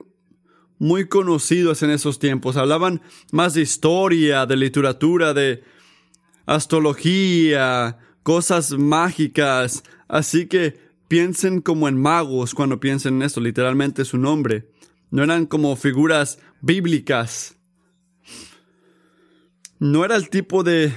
muy 0.79 1.09
conocidos 1.09 1.83
en 1.83 1.91
esos 1.91 2.19
tiempos. 2.19 2.57
Hablaban 2.57 3.03
más 3.33 3.55
de 3.55 3.63
historia, 3.63 4.47
de 4.47 4.57
literatura, 4.57 5.35
de 5.35 5.63
astrología, 6.47 7.99
cosas 8.23 8.73
mágicas. 8.73 9.83
Así 10.09 10.47
que 10.47 10.79
piensen 11.09 11.61
como 11.61 11.89
en 11.89 12.01
magos 12.01 12.55
cuando 12.55 12.81
piensen 12.81 13.17
en 13.17 13.23
esto, 13.23 13.41
literalmente 13.41 14.05
su 14.05 14.19
nombre. 14.19 14.69
No 15.11 15.23
eran 15.23 15.47
como 15.47 15.75
figuras 15.77 16.39
bíblicas. 16.61 17.57
No 19.79 20.05
era 20.05 20.17
el 20.17 20.29
tipo 20.29 20.63
de 20.63 20.93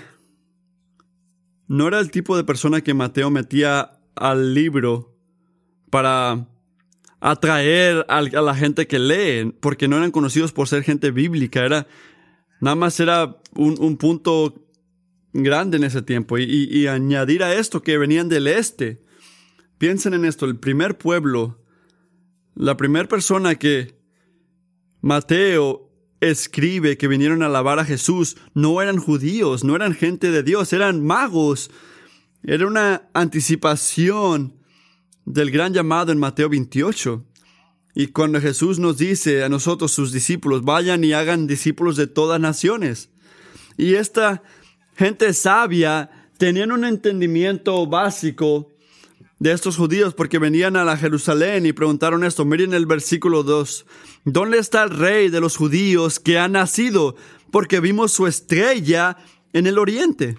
no 1.67 1.87
era 1.87 1.99
el 1.99 2.11
tipo 2.11 2.35
de 2.37 2.43
persona 2.43 2.81
que 2.81 2.93
Mateo 2.93 3.29
metía 3.29 3.99
al 4.15 4.53
libro 4.53 5.15
para 5.89 6.47
atraer 7.19 8.05
a 8.09 8.21
la 8.21 8.55
gente 8.55 8.85
que 8.85 8.99
lee, 8.99 9.55
porque 9.61 9.87
no 9.87 9.95
eran 9.97 10.11
conocidos 10.11 10.51
por 10.51 10.67
ser 10.67 10.83
gente 10.83 11.11
bíblica, 11.11 11.65
era 11.65 11.87
nada 12.59 12.75
más 12.75 12.99
era 12.99 13.37
un, 13.55 13.97
punto 13.97 14.67
grande 15.31 15.77
en 15.77 15.85
ese 15.85 16.01
tiempo. 16.01 16.37
y, 16.37 16.87
añadir 16.87 17.43
a 17.43 17.53
esto 17.53 17.81
que 17.81 17.97
venían 17.97 18.27
del 18.27 18.47
este. 18.47 19.03
Piensen 19.77 20.13
en 20.13 20.25
esto, 20.25 20.45
el 20.45 20.57
primer 20.57 20.97
pueblo, 20.97 21.59
la 22.55 22.77
primera 22.77 23.07
persona 23.07 23.55
que 23.55 23.95
Mateo 25.01 25.92
escribe 26.29 26.97
que 26.97 27.09
vinieron 27.09 27.43
a 27.43 27.47
alabar 27.47 27.79
a 27.79 27.85
Jesús 27.85 28.37
no 28.53 28.81
eran 28.81 28.97
judíos, 28.97 29.63
no 29.63 29.75
eran 29.75 29.93
gente 29.93 30.31
de 30.31 30.41
Dios, 30.41 30.71
eran 30.71 31.05
magos. 31.05 31.69
Era 32.43 32.65
una 32.65 33.09
anticipación 33.13 34.53
del 35.25 35.51
gran 35.51 35.73
llamado 35.73 36.11
en 36.11 36.19
Mateo 36.19 36.49
28. 36.49 37.25
Y 37.95 38.07
cuando 38.07 38.39
Jesús 38.39 38.79
nos 38.79 38.97
dice 38.97 39.43
a 39.43 39.49
nosotros, 39.49 39.91
sus 39.91 40.11
discípulos, 40.11 40.63
vayan 40.63 41.03
y 41.03 41.13
hagan 41.13 41.45
discípulos 41.45 41.97
de 41.97 42.07
todas 42.07 42.39
naciones. 42.39 43.09
Y 43.77 43.95
esta 43.95 44.43
gente 44.95 45.33
sabia 45.33 46.09
tenían 46.37 46.71
un 46.71 46.85
entendimiento 46.85 47.85
básico 47.85 48.72
de 49.43 49.51
estos 49.51 49.75
judíos 49.75 50.13
porque 50.13 50.39
venían 50.39 50.77
a 50.77 50.85
la 50.85 50.95
Jerusalén 50.95 51.65
y 51.65 51.73
preguntaron 51.73 52.23
esto. 52.23 52.45
Miren 52.45 52.73
el 52.73 52.85
versículo 52.85 53.43
2. 53.43 53.85
¿Dónde 54.23 54.57
está 54.57 54.83
el 54.83 54.91
rey 54.91 55.27
de 55.27 55.41
los 55.41 55.57
judíos 55.57 56.21
que 56.21 56.39
ha 56.39 56.47
nacido? 56.47 57.17
Porque 57.51 57.81
vimos 57.81 58.13
su 58.13 58.25
estrella 58.25 59.17
en 59.51 59.67
el 59.67 59.79
oriente. 59.79 60.37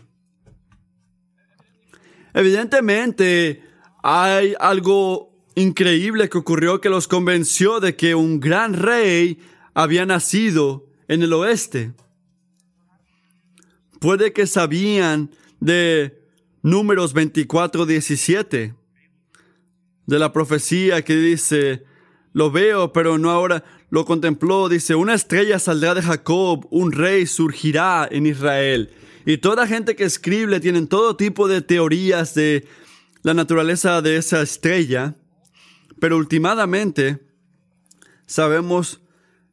Evidentemente 2.32 3.62
hay 4.02 4.54
algo 4.58 5.36
increíble 5.54 6.30
que 6.30 6.38
ocurrió 6.38 6.80
que 6.80 6.88
los 6.88 7.06
convenció 7.06 7.80
de 7.80 7.96
que 7.96 8.14
un 8.14 8.40
gran 8.40 8.72
rey 8.72 9.38
había 9.74 10.06
nacido 10.06 10.86
en 11.08 11.22
el 11.22 11.34
oeste. 11.34 11.92
Puede 14.00 14.32
que 14.32 14.46
sabían 14.46 15.30
de 15.60 16.22
números 16.62 17.12
24, 17.12 17.84
17 17.84 18.83
de 20.06 20.18
la 20.18 20.32
profecía 20.32 21.02
que 21.02 21.16
dice, 21.16 21.84
lo 22.32 22.50
veo, 22.50 22.92
pero 22.92 23.18
no 23.18 23.30
ahora, 23.30 23.64
lo 23.90 24.04
contempló, 24.04 24.68
dice, 24.68 24.94
una 24.94 25.14
estrella 25.14 25.58
saldrá 25.58 25.94
de 25.94 26.02
Jacob, 26.02 26.66
un 26.70 26.92
rey 26.92 27.26
surgirá 27.26 28.08
en 28.10 28.26
Israel. 28.26 28.90
Y 29.24 29.38
toda 29.38 29.66
gente 29.66 29.96
que 29.96 30.04
escribe 30.04 30.60
tienen 30.60 30.88
todo 30.88 31.16
tipo 31.16 31.48
de 31.48 31.62
teorías 31.62 32.34
de 32.34 32.66
la 33.22 33.32
naturaleza 33.32 34.02
de 34.02 34.16
esa 34.16 34.42
estrella, 34.42 35.14
pero 35.98 36.18
últimamente 36.18 37.26
sabemos 38.26 39.00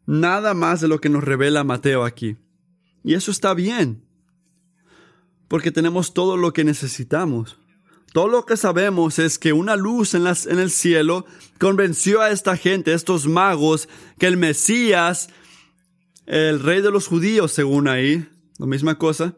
nada 0.05 0.53
más 0.53 0.81
de 0.81 0.89
lo 0.89 1.00
que 1.00 1.10
nos 1.10 1.24
revela 1.24 1.63
Mateo 1.63 2.03
aquí. 2.03 2.36
Y 3.03 3.13
eso 3.13 3.31
está 3.31 3.53
bien, 3.53 4.03
porque 5.48 5.72
tenemos 5.72 6.13
todo 6.13 6.36
lo 6.36 6.51
que 6.51 6.63
necesitamos. 6.63 7.61
Todo 8.13 8.27
lo 8.27 8.46
que 8.46 8.58
sabemos 8.58 9.20
es 9.20 9.39
que 9.39 9.53
una 9.53 9.77
luz 9.77 10.15
en, 10.15 10.27
el 10.27 10.70
cielo 10.70 11.25
convenció 11.60 12.22
a 12.22 12.32
esta 12.32 12.58
gente, 12.58 12.91
a 12.91 12.96
estos 12.96 13.25
magos, 13.25 13.88
que 14.20 14.27
el 14.27 14.36
Mesías, 14.36 15.30
el 16.25 16.59
rey 16.59 16.81
de 16.81 16.92
los 16.92 17.07
judíos, 17.07 17.53
según 17.53 17.88
ahí, 17.88 18.27
la 18.57 18.66
misma 18.66 18.98
cosa, 18.98 19.35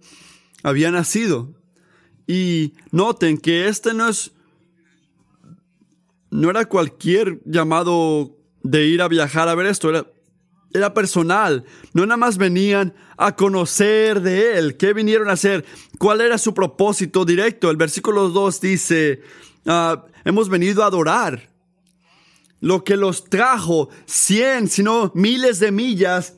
había 0.64 0.90
nacido. 0.90 1.54
Y 2.26 2.74
noten 2.92 3.38
que 3.38 3.68
este 3.68 3.94
no 3.94 4.10
es, 4.10 4.32
no 6.32 6.50
era 6.50 6.66
cualquier 6.66 7.42
llamado 7.46 8.36
de 8.64 8.88
ir 8.88 9.04
a 9.04 9.08
viajar 9.08 9.50
a 9.50 9.56
ver 9.56 9.68
esto, 9.68 9.92
era 9.92 10.08
era 10.74 10.94
personal. 10.94 11.66
No 11.94 12.06
nada 12.06 12.18
más 12.18 12.38
venían 12.38 12.94
a 13.18 13.36
conocer 13.36 14.22
de 14.22 14.58
Él. 14.58 14.78
¿Qué 14.78 14.94
vinieron 14.94 15.30
a 15.30 15.34
hacer? 15.34 15.66
¿Cuál 15.98 16.22
era 16.22 16.38
su 16.38 16.54
propósito 16.54 17.26
directo? 17.26 17.70
El 17.70 17.78
versículo 17.78 18.30
2 18.30 18.62
dice, 18.62 19.22
ah, 19.66 20.06
hemos 20.26 20.50
venido 20.50 20.84
a 20.84 20.88
adorar. 20.88 21.50
Lo 22.60 22.84
que 22.84 22.96
los 22.96 23.26
trajo 23.26 23.90
cien, 24.06 24.70
sino 24.70 25.12
miles 25.14 25.60
de 25.60 25.72
millas, 25.72 26.36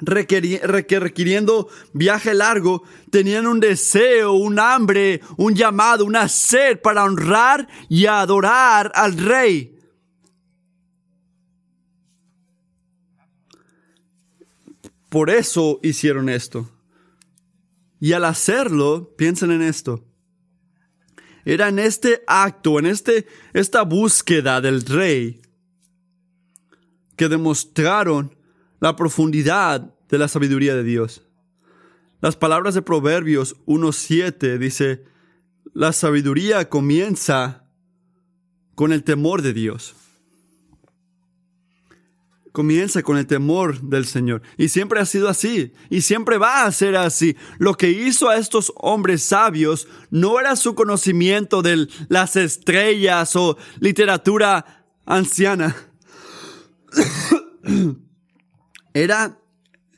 requiriendo 0.00 1.68
viaje 1.92 2.34
largo, 2.34 2.82
tenían 3.10 3.46
un 3.46 3.60
deseo, 3.60 4.32
un 4.32 4.58
hambre, 4.58 5.20
un 5.36 5.54
llamado, 5.54 6.04
una 6.04 6.28
sed 6.28 6.80
para 6.80 7.04
honrar 7.04 7.68
y 7.88 8.06
adorar 8.06 8.90
al 8.94 9.16
Rey. 9.16 9.69
Por 15.10 15.28
eso 15.28 15.80
hicieron 15.82 16.28
esto. 16.28 16.70
Y 17.98 18.12
al 18.12 18.24
hacerlo, 18.24 19.14
piensen 19.18 19.50
en 19.50 19.60
esto. 19.60 20.06
Era 21.44 21.68
en 21.68 21.78
este 21.78 22.22
acto, 22.26 22.78
en 22.78 22.86
este, 22.86 23.26
esta 23.52 23.82
búsqueda 23.82 24.60
del 24.60 24.82
rey, 24.86 25.42
que 27.16 27.28
demostraron 27.28 28.36
la 28.78 28.96
profundidad 28.96 29.94
de 30.08 30.18
la 30.18 30.28
sabiduría 30.28 30.74
de 30.74 30.84
Dios. 30.84 31.26
Las 32.20 32.36
palabras 32.36 32.74
de 32.74 32.82
Proverbios 32.82 33.56
1.7 33.66 34.58
dice, 34.58 35.04
la 35.74 35.92
sabiduría 35.92 36.68
comienza 36.68 37.64
con 38.74 38.92
el 38.92 39.02
temor 39.02 39.42
de 39.42 39.52
Dios 39.52 39.99
comienza 42.52 43.02
con 43.02 43.16
el 43.16 43.26
temor 43.26 43.80
del 43.80 44.06
Señor. 44.06 44.42
Y 44.56 44.68
siempre 44.68 45.00
ha 45.00 45.06
sido 45.06 45.28
así. 45.28 45.72
Y 45.88 46.02
siempre 46.02 46.38
va 46.38 46.64
a 46.64 46.72
ser 46.72 46.96
así. 46.96 47.36
Lo 47.58 47.74
que 47.74 47.90
hizo 47.90 48.28
a 48.28 48.36
estos 48.36 48.72
hombres 48.76 49.22
sabios 49.22 49.88
no 50.10 50.40
era 50.40 50.56
su 50.56 50.74
conocimiento 50.74 51.62
de 51.62 51.88
las 52.08 52.36
estrellas 52.36 53.36
o 53.36 53.56
literatura 53.78 54.84
anciana. 55.06 55.76
era 58.94 59.38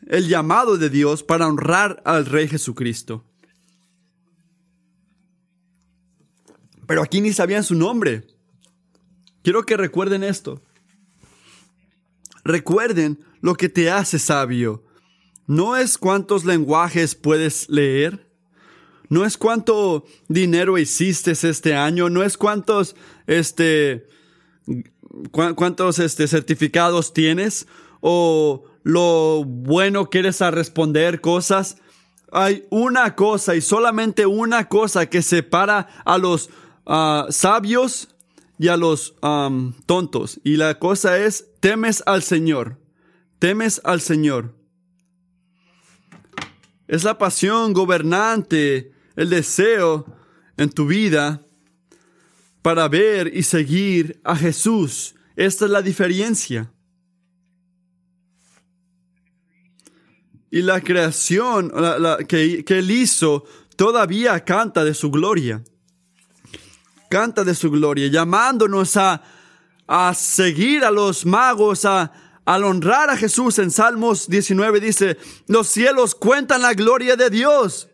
el 0.08 0.28
llamado 0.28 0.76
de 0.76 0.90
Dios 0.90 1.22
para 1.22 1.46
honrar 1.46 2.02
al 2.04 2.26
Rey 2.26 2.48
Jesucristo. 2.48 3.24
Pero 6.86 7.02
aquí 7.02 7.20
ni 7.20 7.32
sabían 7.32 7.64
su 7.64 7.74
nombre. 7.74 8.26
Quiero 9.42 9.64
que 9.64 9.76
recuerden 9.76 10.22
esto. 10.22 10.62
Recuerden 12.44 13.24
lo 13.40 13.54
que 13.54 13.68
te 13.68 13.90
hace 13.90 14.18
sabio. 14.18 14.84
No 15.46 15.76
es 15.76 15.98
cuántos 15.98 16.44
lenguajes 16.44 17.14
puedes 17.14 17.68
leer. 17.68 18.28
No 19.08 19.24
es 19.24 19.36
cuánto 19.36 20.06
dinero 20.28 20.78
hiciste 20.78 21.32
este 21.32 21.74
año. 21.74 22.08
No 22.08 22.22
es 22.22 22.36
cuántos, 22.36 22.96
este, 23.26 24.06
cuántos, 25.30 25.98
este, 25.98 26.26
certificados 26.26 27.12
tienes. 27.12 27.66
O 28.00 28.64
lo 28.82 29.44
bueno 29.44 30.10
que 30.10 30.20
eres 30.20 30.42
a 30.42 30.50
responder 30.50 31.20
cosas. 31.20 31.76
Hay 32.32 32.64
una 32.70 33.14
cosa 33.14 33.54
y 33.54 33.60
solamente 33.60 34.26
una 34.26 34.68
cosa 34.68 35.06
que 35.06 35.22
separa 35.22 35.88
a 36.04 36.16
los 36.18 36.50
ah, 36.86 37.26
sabios 37.28 38.11
y 38.62 38.68
a 38.68 38.76
los 38.76 39.16
tontos. 39.86 40.40
Y 40.44 40.56
la 40.56 40.78
cosa 40.78 41.18
es, 41.18 41.48
temes 41.58 42.00
al 42.06 42.22
Señor. 42.22 42.78
Temes 43.40 43.80
al 43.82 44.00
Señor. 44.00 44.54
Es 46.86 47.02
la 47.02 47.18
pasión 47.18 47.72
gobernante, 47.72 48.92
el 49.16 49.30
deseo 49.30 50.06
en 50.56 50.70
tu 50.70 50.86
vida 50.86 51.44
para 52.62 52.86
ver 52.86 53.36
y 53.36 53.42
seguir 53.42 54.20
a 54.22 54.36
Jesús. 54.36 55.16
Esta 55.34 55.64
es 55.64 55.70
la 55.72 55.82
diferencia. 55.82 56.72
Y 60.52 60.62
la 60.62 60.80
creación 60.80 61.72
que, 62.28 62.64
que 62.64 62.78
Él 62.78 62.92
hizo 62.92 63.42
todavía 63.74 64.44
canta 64.44 64.84
de 64.84 64.94
su 64.94 65.10
gloria 65.10 65.64
canta 67.12 67.44
de 67.44 67.54
su 67.54 67.70
gloria, 67.70 68.08
llamándonos 68.08 68.96
a, 68.96 69.22
a 69.86 70.14
seguir 70.14 70.82
a 70.82 70.90
los 70.90 71.26
magos, 71.26 71.84
a, 71.84 72.10
al 72.46 72.64
honrar 72.64 73.10
a 73.10 73.18
Jesús 73.18 73.58
en 73.58 73.70
Salmos 73.70 74.30
19 74.30 74.80
dice, 74.80 75.18
los 75.46 75.66
cielos 75.66 76.14
cuentan 76.14 76.62
la 76.62 76.72
gloria 76.72 77.14
de 77.14 77.28
Dios. 77.28 77.90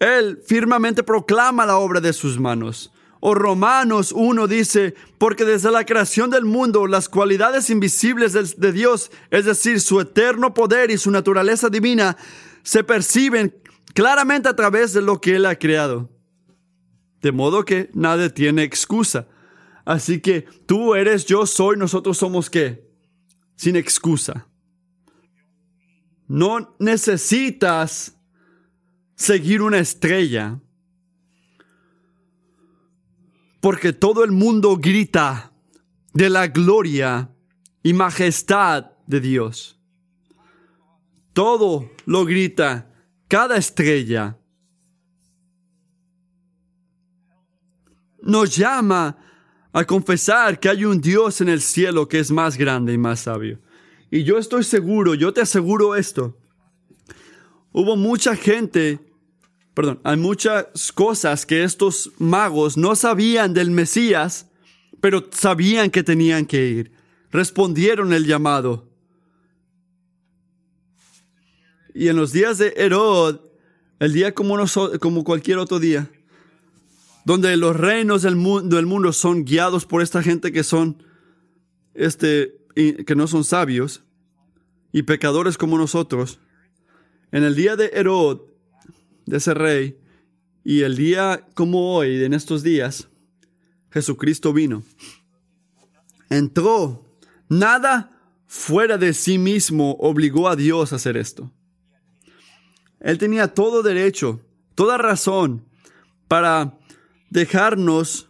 Él 0.00 0.42
firmemente 0.44 1.04
proclama 1.04 1.64
la 1.64 1.76
obra 1.76 2.00
de 2.00 2.12
sus 2.12 2.40
manos. 2.40 2.92
O 3.20 3.36
Romanos 3.36 4.10
1 4.10 4.48
dice, 4.48 4.96
porque 5.18 5.44
desde 5.44 5.70
la 5.70 5.86
creación 5.86 6.28
del 6.28 6.44
mundo 6.44 6.88
las 6.88 7.08
cualidades 7.08 7.70
invisibles 7.70 8.32
de 8.32 8.72
Dios, 8.72 9.12
es 9.30 9.44
decir, 9.44 9.80
su 9.80 10.00
eterno 10.00 10.54
poder 10.54 10.90
y 10.90 10.98
su 10.98 11.12
naturaleza 11.12 11.68
divina, 11.68 12.16
se 12.64 12.82
perciben 12.82 13.54
claramente 13.94 14.48
a 14.48 14.56
través 14.56 14.92
de 14.92 15.02
lo 15.02 15.20
que 15.20 15.36
Él 15.36 15.46
ha 15.46 15.54
creado. 15.54 16.17
De 17.20 17.32
modo 17.32 17.64
que 17.64 17.90
nadie 17.94 18.30
tiene 18.30 18.62
excusa. 18.62 19.26
Así 19.84 20.20
que 20.20 20.42
tú 20.66 20.94
eres, 20.94 21.24
yo 21.26 21.46
soy, 21.46 21.76
nosotros 21.76 22.18
somos 22.18 22.50
qué? 22.50 22.86
Sin 23.56 23.76
excusa. 23.76 24.46
No 26.26 26.76
necesitas 26.78 28.16
seguir 29.14 29.62
una 29.62 29.78
estrella 29.78 30.60
porque 33.60 33.92
todo 33.92 34.24
el 34.24 34.30
mundo 34.30 34.76
grita 34.76 35.52
de 36.12 36.30
la 36.30 36.46
gloria 36.46 37.30
y 37.82 37.92
majestad 37.92 38.92
de 39.06 39.20
Dios. 39.20 39.80
Todo 41.32 41.90
lo 42.06 42.24
grita, 42.24 42.92
cada 43.28 43.56
estrella. 43.56 44.38
Nos 48.22 48.56
llama 48.56 49.16
a 49.72 49.84
confesar 49.84 50.58
que 50.58 50.68
hay 50.68 50.84
un 50.84 51.00
Dios 51.00 51.40
en 51.40 51.48
el 51.48 51.60
cielo 51.60 52.08
que 52.08 52.18
es 52.18 52.30
más 52.30 52.56
grande 52.56 52.92
y 52.92 52.98
más 52.98 53.20
sabio. 53.20 53.60
Y 54.10 54.24
yo 54.24 54.38
estoy 54.38 54.64
seguro, 54.64 55.14
yo 55.14 55.32
te 55.32 55.40
aseguro 55.40 55.94
esto. 55.94 56.36
Hubo 57.72 57.96
mucha 57.96 58.34
gente 58.34 59.00
perdón, 59.78 60.00
hay 60.02 60.16
muchas 60.16 60.90
cosas 60.92 61.46
que 61.46 61.62
estos 61.62 62.10
magos 62.18 62.76
no 62.76 62.96
sabían 62.96 63.54
del 63.54 63.70
Mesías, 63.70 64.48
pero 65.00 65.28
sabían 65.30 65.90
que 65.90 66.02
tenían 66.02 66.46
que 66.46 66.66
ir. 66.66 66.92
Respondieron 67.30 68.12
el 68.12 68.26
llamado. 68.26 68.88
Y 71.94 72.08
en 72.08 72.16
los 72.16 72.32
días 72.32 72.58
de 72.58 72.74
Herod, 72.76 73.38
el 74.00 74.12
día 74.12 74.34
como, 74.34 75.22
cualquier 75.22 75.58
otro 75.58 75.78
día, 75.78 76.10
donde 77.28 77.54
los 77.58 77.76
reinos 77.76 78.22
del 78.22 78.36
mundo, 78.36 79.12
son 79.12 79.44
guiados 79.44 79.84
por 79.84 80.00
esta 80.00 80.22
gente 80.22 80.50
que 80.50 80.64
son, 80.64 81.02
este, 81.92 82.56
que 82.74 83.14
no 83.14 83.26
son 83.26 83.44
sabios 83.44 84.02
y 84.92 85.02
pecadores 85.02 85.58
como 85.58 85.76
nosotros, 85.76 86.40
en 87.30 87.44
el 87.44 87.54
día 87.54 87.76
de 87.76 87.90
Herod, 87.92 88.40
de 89.26 89.36
ese 89.36 89.52
rey. 89.52 89.98
Y 90.64 90.80
el 90.84 90.96
día 90.96 91.46
como 91.52 91.96
hoy, 91.96 92.24
en 92.24 92.32
estos 92.32 92.62
días, 92.62 93.08
Jesucristo 93.90 94.54
vino. 94.54 94.82
Entró. 96.30 97.04
Nada 97.50 98.22
fuera 98.46 98.96
de 98.96 99.12
sí 99.12 99.36
mismo 99.36 99.98
obligó 100.00 100.48
a 100.48 100.56
Dios 100.56 100.94
a 100.94 100.96
hacer 100.96 101.18
esto. 101.18 101.52
Él 103.00 103.18
tenía 103.18 103.48
todo 103.48 103.82
derecho, 103.82 104.40
toda 104.74 104.96
razón 104.96 105.66
para 106.26 106.78
dejarnos 107.30 108.28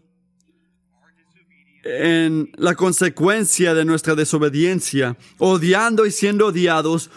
en 1.84 2.50
la 2.56 2.74
consecuencia 2.74 3.74
de 3.74 3.84
nuestra 3.84 4.14
desobediencia, 4.14 5.16
odiando 5.38 6.06
y 6.06 6.10
siendo 6.10 6.48
odiados, 6.48 7.10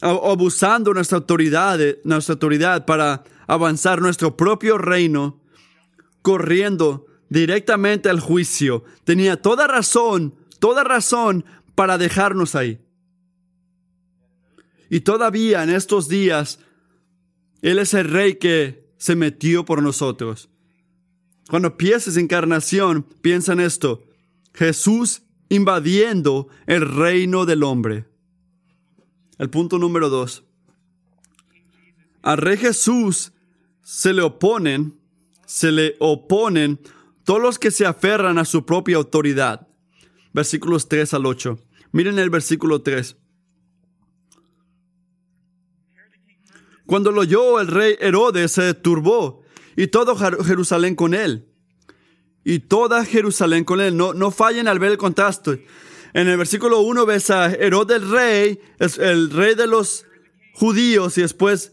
abusando 0.00 0.92
nuestra 0.92 1.18
autoridad, 1.18 1.78
nuestra 2.04 2.32
autoridad 2.34 2.84
para 2.84 3.22
avanzar 3.46 4.00
nuestro 4.00 4.36
propio 4.36 4.78
reino, 4.78 5.40
corriendo 6.22 7.06
directamente 7.28 8.08
al 8.08 8.20
juicio. 8.20 8.84
Tenía 9.04 9.40
toda 9.40 9.66
razón, 9.66 10.34
toda 10.58 10.84
razón 10.84 11.44
para 11.74 11.98
dejarnos 11.98 12.54
ahí. 12.54 12.80
Y 14.90 15.00
todavía 15.00 15.62
en 15.62 15.70
estos 15.70 16.08
días, 16.08 16.60
Él 17.62 17.78
es 17.78 17.94
el 17.94 18.08
rey 18.10 18.36
que 18.36 18.83
se 19.04 19.16
metió 19.16 19.66
por 19.66 19.82
nosotros. 19.82 20.48
Cuando 21.50 21.76
pienses 21.76 22.16
encarnación, 22.16 23.02
piensa 23.20 23.52
en 23.52 23.60
esto. 23.60 24.02
Jesús 24.54 25.24
invadiendo 25.50 26.48
el 26.64 26.80
reino 26.90 27.44
del 27.44 27.64
hombre. 27.64 28.06
El 29.36 29.50
punto 29.50 29.78
número 29.78 30.08
dos. 30.08 30.44
Al 32.22 32.38
rey 32.38 32.56
Jesús 32.56 33.34
se 33.82 34.14
le 34.14 34.22
oponen, 34.22 34.98
se 35.44 35.70
le 35.70 35.96
oponen 35.98 36.80
todos 37.24 37.42
los 37.42 37.58
que 37.58 37.70
se 37.70 37.84
aferran 37.84 38.38
a 38.38 38.46
su 38.46 38.64
propia 38.64 38.96
autoridad. 38.96 39.68
Versículos 40.32 40.88
3 40.88 41.12
al 41.12 41.26
8. 41.26 41.58
Miren 41.92 42.18
el 42.18 42.30
versículo 42.30 42.80
3. 42.80 43.18
Cuando 46.86 47.10
lo 47.10 47.22
oyó 47.22 47.60
el 47.60 47.68
rey 47.68 47.96
Herodes 47.98 48.52
se 48.52 48.74
turbó 48.74 49.42
y 49.76 49.86
todo 49.88 50.16
Jerusalén 50.16 50.94
con 50.94 51.14
él. 51.14 51.48
Y 52.44 52.60
toda 52.60 53.04
Jerusalén 53.04 53.64
con 53.64 53.80
él. 53.80 53.96
No, 53.96 54.12
no 54.12 54.30
fallen 54.30 54.68
al 54.68 54.78
ver 54.78 54.92
el 54.92 54.98
contraste. 54.98 55.64
En 56.12 56.28
el 56.28 56.36
versículo 56.36 56.80
1 56.80 57.06
ves 57.06 57.30
a 57.30 57.52
Herodes 57.52 57.96
el 57.96 58.10
rey, 58.10 58.60
el 58.98 59.30
rey 59.30 59.54
de 59.54 59.66
los 59.66 60.06
judíos, 60.52 61.18
y 61.18 61.22
después 61.22 61.72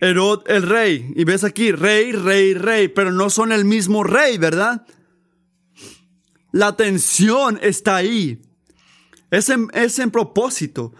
Herod 0.00 0.42
el 0.46 0.62
rey. 0.62 1.12
Y 1.16 1.24
ves 1.24 1.44
aquí, 1.44 1.72
rey, 1.72 2.12
rey, 2.12 2.54
rey, 2.54 2.88
pero 2.88 3.12
no 3.12 3.30
son 3.30 3.52
el 3.52 3.64
mismo 3.64 4.04
rey, 4.04 4.38
¿verdad? 4.38 4.86
La 6.52 6.76
tensión 6.76 7.58
está 7.62 7.96
ahí. 7.96 8.42
Es 9.30 9.48
en, 9.48 9.68
es 9.72 9.98
en 9.98 10.10
propósito. 10.10 10.92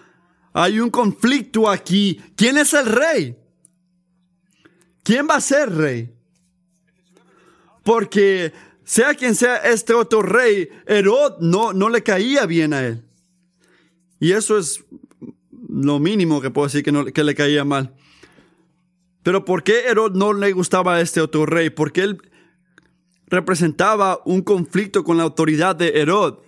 Hay 0.58 0.80
un 0.80 0.88
conflicto 0.88 1.68
aquí. 1.68 2.18
¿Quién 2.34 2.56
es 2.56 2.72
el 2.72 2.86
rey? 2.86 3.36
¿Quién 5.02 5.28
va 5.28 5.34
a 5.34 5.40
ser 5.42 5.70
rey? 5.70 6.10
Porque 7.84 8.54
sea 8.82 9.12
quien 9.12 9.34
sea 9.34 9.58
este 9.58 9.92
otro 9.92 10.22
rey, 10.22 10.70
Herod 10.86 11.40
no, 11.40 11.74
no 11.74 11.90
le 11.90 12.02
caía 12.02 12.46
bien 12.46 12.72
a 12.72 12.86
él. 12.86 13.04
Y 14.18 14.32
eso 14.32 14.56
es 14.56 14.82
lo 15.68 15.98
mínimo 15.98 16.40
que 16.40 16.50
puedo 16.50 16.68
decir 16.68 16.82
que, 16.82 16.90
no, 16.90 17.04
que 17.04 17.22
le 17.22 17.34
caía 17.34 17.66
mal. 17.66 17.94
Pero 19.22 19.44
¿por 19.44 19.62
qué 19.62 19.80
Herod 19.80 20.14
no 20.14 20.32
le 20.32 20.52
gustaba 20.52 20.94
a 20.94 21.00
este 21.02 21.20
otro 21.20 21.44
rey? 21.44 21.68
Porque 21.68 22.00
él 22.00 22.18
representaba 23.26 24.22
un 24.24 24.40
conflicto 24.40 25.04
con 25.04 25.18
la 25.18 25.24
autoridad 25.24 25.76
de 25.76 26.00
Herod. 26.00 26.38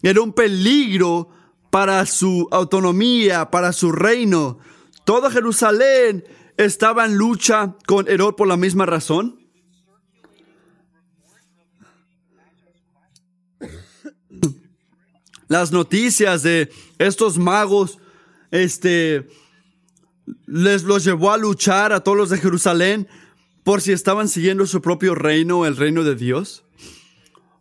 Era 0.00 0.22
un 0.22 0.32
peligro 0.32 1.28
para 1.70 2.04
su 2.06 2.48
autonomía, 2.50 3.50
para 3.50 3.72
su 3.72 3.92
reino. 3.92 4.58
Toda 5.04 5.30
Jerusalén 5.30 6.24
estaba 6.56 7.04
en 7.04 7.16
lucha 7.16 7.76
con 7.86 8.08
Herod 8.08 8.34
por 8.34 8.48
la 8.48 8.56
misma 8.56 8.86
razón. 8.86 9.38
las 15.48 15.72
noticias 15.72 16.42
de 16.42 16.70
estos 16.98 17.38
magos, 17.38 17.98
este, 18.50 19.26
les 20.46 20.84
los 20.84 21.04
llevó 21.04 21.32
a 21.32 21.38
luchar 21.38 21.92
a 21.92 22.00
todos 22.00 22.16
los 22.16 22.30
de 22.30 22.38
Jerusalén 22.38 23.08
por 23.64 23.80
si 23.80 23.92
estaban 23.92 24.28
siguiendo 24.28 24.66
su 24.66 24.80
propio 24.80 25.14
reino, 25.14 25.66
el 25.66 25.76
reino 25.76 26.04
de 26.04 26.14
Dios, 26.14 26.64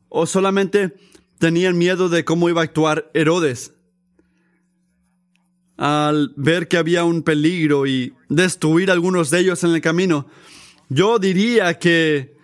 o 0.09 0.25
solamente 0.25 0.95
tenían 1.37 1.77
miedo 1.77 2.09
de 2.09 2.23
cómo 2.25 2.49
iba 2.49 2.61
a 2.61 2.65
actuar 2.65 3.09
Herodes 3.13 3.73
al 5.77 6.33
ver 6.35 6.67
que 6.67 6.77
había 6.77 7.03
un 7.03 7.21
peligro 7.21 7.85
y 7.85 8.13
destruir 8.29 8.91
algunos 8.91 9.29
de 9.29 9.39
ellos 9.39 9.63
en 9.63 9.71
el 9.71 9.81
camino. 9.81 10.27
Yo 10.89 11.19
diría 11.19 11.77
que, 11.77 12.35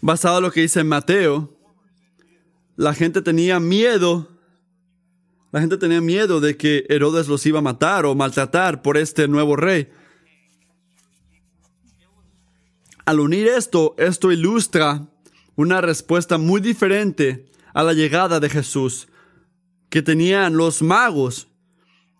basado 0.00 0.38
en 0.38 0.44
lo 0.44 0.50
que 0.50 0.62
dice 0.62 0.84
Mateo, 0.84 1.54
la 2.76 2.94
gente 2.94 3.22
tenía 3.22 3.60
miedo, 3.60 4.28
la 5.52 5.60
gente 5.60 5.76
tenía 5.76 6.00
miedo 6.00 6.40
de 6.40 6.56
que 6.56 6.86
Herodes 6.88 7.28
los 7.28 7.44
iba 7.46 7.58
a 7.58 7.62
matar 7.62 8.06
o 8.06 8.14
maltratar 8.14 8.82
por 8.82 8.96
este 8.96 9.28
nuevo 9.28 9.56
rey. 9.56 9.88
Al 13.04 13.20
unir 13.20 13.46
esto, 13.46 13.94
esto 13.98 14.32
ilustra 14.32 15.06
una 15.54 15.80
respuesta 15.80 16.38
muy 16.38 16.60
diferente 16.60 17.46
a 17.72 17.82
la 17.82 17.92
llegada 17.92 18.40
de 18.40 18.50
Jesús 18.50 19.08
que 19.88 20.02
tenían 20.02 20.56
los 20.56 20.82
magos, 20.82 21.48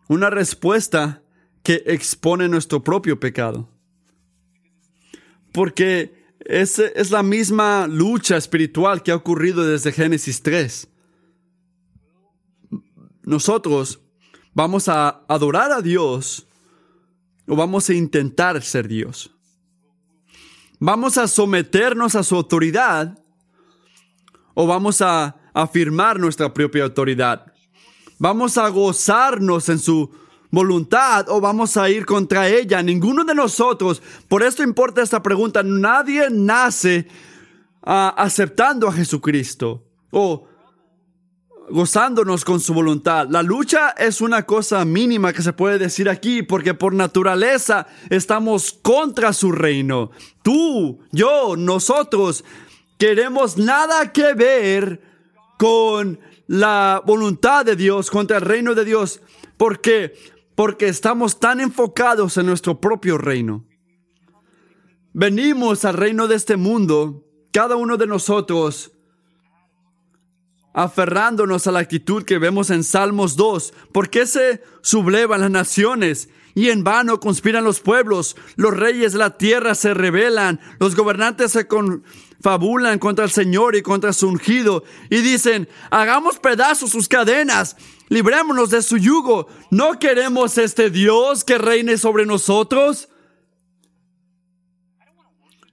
una 0.09 0.31
respuesta 0.31 1.23
que 1.63 1.83
expone 1.87 2.49
nuestro 2.49 2.83
propio 2.83 3.19
pecado. 3.19 3.69
Porque 5.53 6.27
es, 6.41 6.79
es 6.79 7.11
la 7.11 7.23
misma 7.23 7.87
lucha 7.87 8.37
espiritual 8.37 9.03
que 9.03 9.11
ha 9.11 9.17
ocurrido 9.17 9.65
desde 9.65 9.93
Génesis 9.93 10.43
3. 10.43 10.89
Nosotros 13.25 14.01
vamos 14.55 14.89
a 14.89 15.25
adorar 15.29 15.73
a 15.73 15.83
Dios 15.83 16.47
o 17.49 17.57
vamos 17.57 17.91
a 17.91 17.95
intentar 17.95 18.63
ser 18.63 18.87
Dios. 18.87 19.33
¿Vamos 20.79 21.19
a 21.19 21.27
someternos 21.27 22.15
a 22.15 22.23
su 22.23 22.37
autoridad 22.37 23.19
o 24.55 24.67
vamos 24.67 25.01
a 25.01 25.37
afirmar 25.55 26.21
nuestra 26.21 26.53
propia 26.53 26.85
autoridad? 26.85 27.53
¿Vamos 28.19 28.57
a 28.57 28.69
gozarnos 28.69 29.69
en 29.69 29.79
su 29.79 30.11
voluntad 30.51 31.29
o 31.29 31.41
vamos 31.41 31.77
a 31.77 31.91
ir 31.91 32.07
contra 32.07 32.49
ella? 32.49 32.83
Ninguno 32.83 33.25
de 33.25 33.35
nosotros. 33.35 34.03
Por 34.29 34.43
esto 34.43 34.63
importa 34.63 35.03
esta 35.03 35.23
pregunta. 35.23 35.63
Nadie 35.63 36.29
nace 36.31 37.09
ah, 37.83 38.15
aceptando 38.17 38.89
a 38.89 38.93
Jesucristo 38.93 39.85
o 40.11 40.49
gozándonos 41.69 42.45
con 42.45 42.61
su 42.61 42.73
voluntad. 42.73 43.27
La 43.29 43.43
lucha 43.43 43.91
es 43.91 44.21
una 44.21 44.45
cosa 44.45 44.85
mínima 44.85 45.33
que 45.33 45.43
se 45.43 45.53
puede 45.53 45.79
decir 45.79 46.09
aquí 46.09 46.43
porque 46.43 46.75
por 46.75 46.95
naturaleza 46.95 47.87
estamos 48.09 48.73
contra 48.83 49.33
su 49.33 49.53
reino. 49.53 50.11
Tú, 50.43 51.01
yo, 51.13 51.57
nosotros 51.57 52.45
queremos 52.99 53.59
nada 53.59 54.13
que 54.13 54.35
ver 54.35 55.03
con 55.59 56.19
la 56.47 57.03
voluntad 57.05 57.65
de 57.65 57.77
Dios, 57.77 58.11
contra 58.11 58.37
el 58.37 58.43
reino 58.43 58.75
de 58.75 58.85
Dios. 58.85 59.21
¿Por 59.57 59.81
qué? 59.81 60.15
Porque 60.55 60.89
estamos 60.89 61.41
tan 61.41 61.61
enfocados 61.61 62.37
en 62.37 62.47
nuestro 62.47 62.81
propio 62.81 63.19
reino. 63.19 63.65
Venimos 65.13 65.85
al 65.85 65.95
reino 65.95 66.29
de 66.29 66.37
este 66.37 66.57
mundo, 66.57 67.25
cada 67.53 67.77
uno 67.77 67.97
de 67.97 68.07
nosotros, 68.07 68.93
aferrándonos 70.75 71.67
a 71.67 71.73
la 71.73 71.79
actitud 71.79 72.23
que 72.23 72.39
vemos 72.39 72.69
en 72.69 72.85
Salmos 72.85 73.35
2. 73.37 73.73
¿Por 73.93 74.11
qué 74.11 74.27
se 74.27 74.63
sublevan 74.83 75.41
las 75.41 75.51
naciones? 75.51 76.29
Y 76.57 76.71
en 76.71 76.85
vano 76.85 77.21
conspiran 77.21 77.65
los 77.65 77.81
pueblos, 77.81 78.35
los 78.57 78.75
reyes 78.75 79.13
de 79.13 79.19
la 79.19 79.37
tierra 79.37 79.75
se 79.75 79.93
rebelan, 79.93 80.59
los 80.81 80.97
gobernantes 80.97 81.53
se 81.53 81.69
confabulan 81.69 82.99
contra 82.99 83.27
el 83.27 83.31
Señor 83.31 83.77
y 83.77 83.83
contra 83.83 84.15
su 84.15 84.27
ungido, 84.27 84.83
y 85.11 85.19
dicen, 85.19 85.69
hagamos 85.91 86.39
pedazos 86.39 86.89
sus 86.89 87.09
cadenas, 87.09 87.77
librémonos 88.09 88.71
de 88.71 88.81
su 88.81 88.97
yugo, 88.97 89.49
¿no 89.71 89.99
queremos 89.99 90.57
este 90.57 90.89
Dios 90.89 91.45
que 91.45 91.59
reine 91.59 91.99
sobre 91.99 92.25
nosotros? 92.25 93.11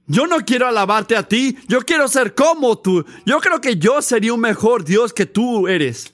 Yo 0.05 0.27
no 0.27 0.39
quiero 0.39 0.67
alabarte 0.67 1.15
a 1.15 1.25
ti, 1.25 1.57
yo 1.69 1.79
quiero 1.83 2.09
ser 2.09 2.35
como 2.35 2.77
tú. 2.77 3.05
Yo 3.25 3.39
creo 3.39 3.61
que 3.61 3.77
yo 3.77 4.01
sería 4.01 4.33
un 4.33 4.41
mejor 4.41 4.83
Dios 4.83 5.13
que 5.13 5.25
tú 5.25 5.65
eres. 5.69 6.13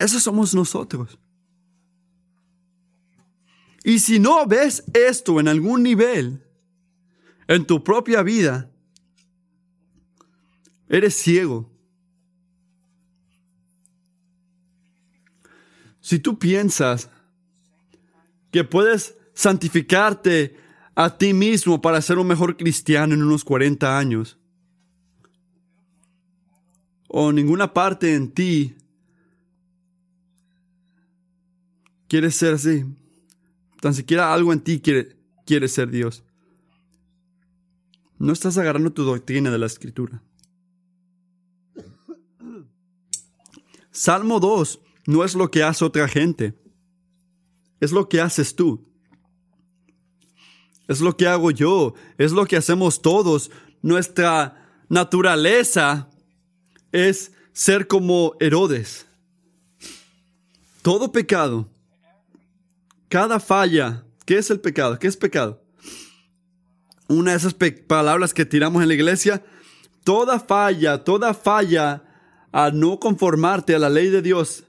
Esos 0.00 0.20
somos 0.20 0.52
nosotros. 0.52 1.16
Y 3.84 4.00
si 4.00 4.18
no 4.18 4.46
ves 4.46 4.82
esto 4.94 5.38
en 5.38 5.46
algún 5.46 5.82
nivel, 5.84 6.42
en 7.46 7.66
tu 7.66 7.84
propia 7.84 8.22
vida, 8.22 8.70
eres 10.88 11.14
ciego. 11.14 11.70
Si 16.00 16.18
tú 16.18 16.38
piensas 16.38 17.10
que 18.50 18.64
puedes 18.64 19.16
santificarte 19.34 20.56
a 20.94 21.18
ti 21.18 21.34
mismo 21.34 21.80
para 21.82 22.00
ser 22.00 22.18
un 22.18 22.26
mejor 22.26 22.56
cristiano 22.56 23.14
en 23.14 23.22
unos 23.22 23.44
40 23.44 23.98
años. 23.98 24.38
O 27.08 27.32
ninguna 27.32 27.72
parte 27.72 28.14
en 28.14 28.32
ti 28.32 28.76
quiere 32.08 32.30
ser 32.30 32.54
así. 32.54 32.84
Tan 33.84 33.92
siquiera 33.92 34.32
algo 34.32 34.50
en 34.50 34.60
ti 34.60 34.80
quiere, 34.80 35.14
quiere 35.44 35.68
ser 35.68 35.90
Dios. 35.90 36.24
No 38.18 38.32
estás 38.32 38.56
agarrando 38.56 38.94
tu 38.94 39.04
doctrina 39.04 39.50
de 39.50 39.58
la 39.58 39.66
escritura. 39.66 40.22
Salmo 43.90 44.40
2 44.40 44.80
no 45.06 45.22
es 45.22 45.34
lo 45.34 45.50
que 45.50 45.62
hace 45.62 45.84
otra 45.84 46.08
gente, 46.08 46.54
es 47.78 47.92
lo 47.92 48.08
que 48.08 48.22
haces 48.22 48.56
tú. 48.56 48.88
Es 50.88 51.02
lo 51.02 51.14
que 51.18 51.26
hago 51.26 51.50
yo, 51.50 51.92
es 52.16 52.32
lo 52.32 52.46
que 52.46 52.56
hacemos 52.56 53.02
todos. 53.02 53.50
Nuestra 53.82 54.66
naturaleza 54.88 56.08
es 56.90 57.32
ser 57.52 57.86
como 57.86 58.34
Herodes. 58.40 59.04
Todo 60.80 61.12
pecado, 61.12 61.68
cada 63.14 63.38
falla, 63.38 64.02
¿qué 64.26 64.38
es 64.38 64.50
el 64.50 64.58
pecado? 64.58 64.98
¿Qué 64.98 65.06
es 65.06 65.16
pecado? 65.16 65.62
Una 67.06 67.30
de 67.30 67.36
esas 67.36 67.54
palabras 67.54 68.34
que 68.34 68.44
tiramos 68.44 68.82
en 68.82 68.88
la 68.88 68.94
iglesia, 68.94 69.44
toda 70.02 70.40
falla, 70.40 71.04
toda 71.04 71.32
falla 71.32 72.02
a 72.50 72.72
no 72.72 72.98
conformarte 72.98 73.72
a 73.72 73.78
la 73.78 73.88
ley 73.88 74.08
de 74.08 74.20
Dios 74.20 74.64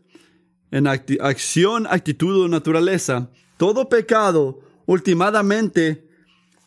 en 0.69 0.85
acción, 0.85 1.87
actitud 1.89 2.43
o 2.43 2.47
naturaleza, 2.47 3.31
todo 3.57 3.89
pecado 3.89 4.59
últimamente 4.85 6.07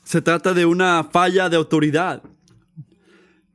se 0.02 0.20
trata 0.20 0.54
de 0.54 0.66
una 0.66 1.04
falla 1.04 1.48
de 1.48 1.58
autoridad. 1.58 2.24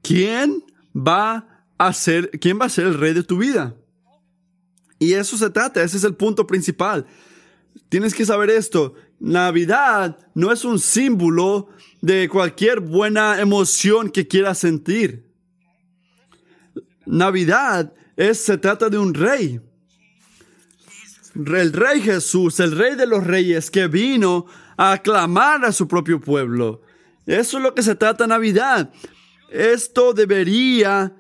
¿Quién 0.02 0.64
va 0.96 1.66
a 1.78 1.92
ser, 1.92 2.32
quién 2.40 2.58
va 2.58 2.68
a 2.68 2.70
ser 2.70 2.86
el 2.86 2.98
rey 2.98 3.14
de 3.14 3.24
tu 3.24 3.38
vida? 3.38 3.76
Y 4.98 5.12
eso 5.12 5.36
se 5.36 5.50
trata, 5.50 5.84
ese 5.84 5.98
es 5.98 6.06
el 6.06 6.16
punto 6.16 6.48
principal. 6.48 7.06
Tienes 7.94 8.16
que 8.16 8.26
saber 8.26 8.50
esto. 8.50 8.96
Navidad 9.20 10.18
no 10.34 10.52
es 10.52 10.66
un 10.66 10.80
símbolo 10.80 11.70
de 12.02 12.28
cualquier 12.28 12.80
buena 12.80 13.40
emoción 13.40 14.10
que 14.10 14.28
quieras 14.28 14.58
sentir. 14.58 15.30
Navidad 17.06 17.94
es, 18.16 18.40
se 18.40 18.58
trata 18.58 18.90
de 18.90 18.98
un 18.98 19.14
rey. 19.14 19.62
El 21.36 21.72
rey 21.72 22.02
Jesús, 22.02 22.60
el 22.60 22.76
rey 22.76 22.96
de 22.96 23.06
los 23.06 23.24
reyes 23.28 23.70
que 23.70 23.86
vino 23.86 24.48
a 24.76 24.94
aclamar 24.94 25.64
a 25.64 25.72
su 25.72 25.88
propio 25.88 26.20
pueblo. 26.20 26.82
Eso 27.28 27.58
es 27.58 27.64
lo 27.64 27.76
que 27.76 27.84
se 27.84 27.94
trata 27.94 28.26
Navidad. 28.26 28.92
Esto 29.52 30.14
debería 30.14 31.16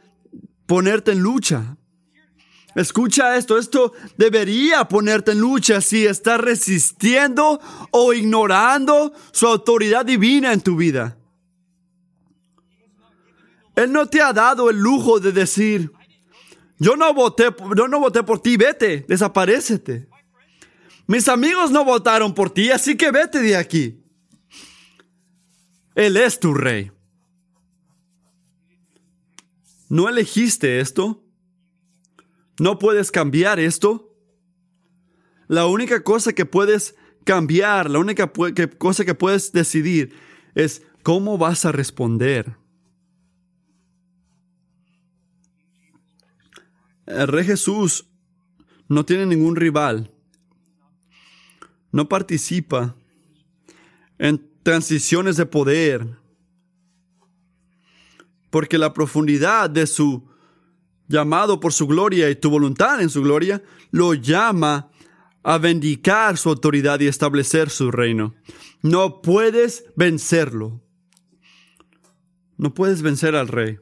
ponerte 0.65 1.11
en 1.11 1.19
lucha. 1.19 1.77
Escucha 2.75 3.37
esto, 3.37 3.57
esto 3.57 3.93
debería 4.17 4.87
ponerte 4.87 5.31
en 5.31 5.39
lucha 5.39 5.79
si 5.79 6.07
estás 6.07 6.41
resistiendo 6.41 7.59
o 7.91 8.13
ignorando 8.13 9.13
su 9.31 9.47
autoridad 9.47 10.05
divina 10.05 10.53
en 10.53 10.61
tu 10.61 10.75
vida. 10.75 11.17
Él 13.75 13.91
no 13.91 14.07
te 14.07 14.21
ha 14.21 14.33
dado 14.33 14.69
el 14.69 14.77
lujo 14.77 15.19
de 15.19 15.31
decir, 15.31 15.91
yo 16.79 16.95
no 16.95 17.13
voté, 17.13 17.45
yo 17.75 17.87
no 17.87 17.99
voté 17.99 18.23
por 18.23 18.41
ti, 18.41 18.57
vete, 18.57 19.05
desaparecete. 19.07 20.07
Mis 21.05 21.27
amigos 21.27 21.69
no 21.69 21.83
votaron 21.85 22.33
por 22.33 22.49
ti, 22.49 22.71
así 22.71 22.95
que 22.95 23.11
vete 23.11 23.39
de 23.39 23.55
aquí. 23.55 23.99
Él 25.95 26.17
es 26.17 26.39
tu 26.39 26.53
rey. 26.53 26.91
¿No 29.89 30.09
elegiste 30.09 30.79
esto? 30.79 31.22
¿No 32.59 32.79
puedes 32.79 33.11
cambiar 33.11 33.59
esto? 33.59 34.15
La 35.47 35.65
única 35.65 36.03
cosa 36.03 36.33
que 36.33 36.45
puedes 36.45 36.95
cambiar, 37.23 37.89
la 37.89 37.99
única 37.99 38.31
cosa 38.77 39.05
que 39.05 39.15
puedes 39.15 39.51
decidir 39.51 40.15
es 40.55 40.83
cómo 41.03 41.37
vas 41.37 41.65
a 41.65 41.71
responder. 41.71 42.55
El 47.05 47.27
rey 47.27 47.45
Jesús 47.45 48.07
no 48.87 49.05
tiene 49.05 49.25
ningún 49.25 49.55
rival 49.55 50.13
no 51.93 52.09
participa 52.09 52.95
en 54.17 54.43
transiciones 54.63 55.37
de 55.37 55.45
poder, 55.45 56.17
porque 58.49 58.77
la 58.77 58.93
profundidad 58.93 59.69
de 59.69 59.87
su 59.87 60.27
llamado 61.07 61.59
por 61.59 61.73
su 61.73 61.87
gloria 61.87 62.29
y 62.29 62.35
tu 62.35 62.49
voluntad 62.49 63.01
en 63.01 63.09
su 63.09 63.21
gloria 63.21 63.61
lo 63.91 64.13
llama 64.13 64.89
a 65.43 65.57
vendicar 65.57 66.37
su 66.37 66.49
autoridad 66.49 66.99
y 67.01 67.07
establecer 67.07 67.69
su 67.69 67.91
reino. 67.91 68.33
No 68.81 69.21
puedes 69.21 69.85
vencerlo. 69.95 70.81
No 72.57 72.73
puedes 72.73 73.01
vencer 73.01 73.35
al 73.35 73.47
rey. 73.47 73.79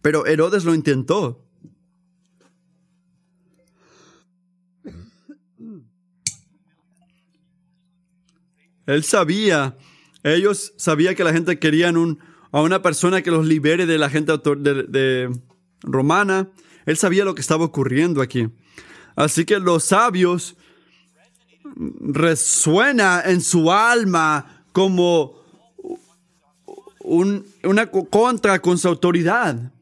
Pero 0.00 0.26
Herodes 0.26 0.64
lo 0.64 0.74
intentó. 0.74 1.44
Él 8.86 9.04
sabía, 9.04 9.76
ellos 10.22 10.72
sabían 10.78 11.14
que 11.14 11.22
la 11.22 11.34
gente 11.34 11.58
querían 11.58 11.98
un, 11.98 12.20
a 12.52 12.62
una 12.62 12.82
persona 12.82 13.22
que 13.22 13.30
los 13.30 13.46
libere 13.46 13.86
de 13.86 13.98
la 13.98 14.10
gente 14.10 14.32
de, 14.36 15.30
romana. 15.82 16.48
Él 16.86 16.96
sabía 16.96 17.24
lo 17.24 17.34
que 17.34 17.40
estaba 17.40 17.64
ocurriendo 17.64 18.22
aquí. 18.22 18.48
Así 19.16 19.44
que 19.44 19.58
los 19.58 19.84
sabios 19.84 20.56
resuena 22.00 23.22
en 23.24 23.40
su 23.40 23.70
alma 23.70 24.64
como 24.72 25.38
una 27.00 27.86
contra 27.86 28.58
con 28.60 28.78
su 28.78 28.88
autoridad. 28.88 29.72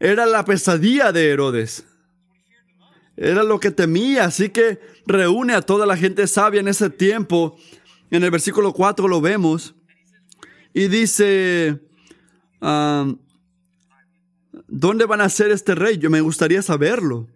Era 0.00 0.26
la 0.26 0.44
pesadilla 0.44 1.12
de 1.12 1.30
Herodes. 1.30 1.84
Era 3.16 3.42
lo 3.42 3.58
que 3.58 3.72
temía, 3.72 4.24
así 4.24 4.48
que 4.50 4.78
reúne 5.04 5.54
a 5.54 5.62
toda 5.62 5.86
la 5.86 5.96
gente 5.96 6.26
sabia 6.28 6.60
en 6.60 6.68
ese 6.68 6.88
tiempo. 6.88 7.58
En 8.12 8.22
el 8.22 8.30
versículo 8.30 8.72
4 8.72 9.08
lo 9.08 9.20
vemos. 9.20 9.74
Y 10.78 10.86
dice, 10.86 11.80
ah, 12.60 13.12
¿dónde 14.68 15.06
van 15.06 15.20
a 15.20 15.28
ser 15.28 15.50
este 15.50 15.74
rey? 15.74 15.98
Yo 15.98 16.08
me 16.08 16.20
gustaría 16.20 16.62
saberlo. 16.62 17.26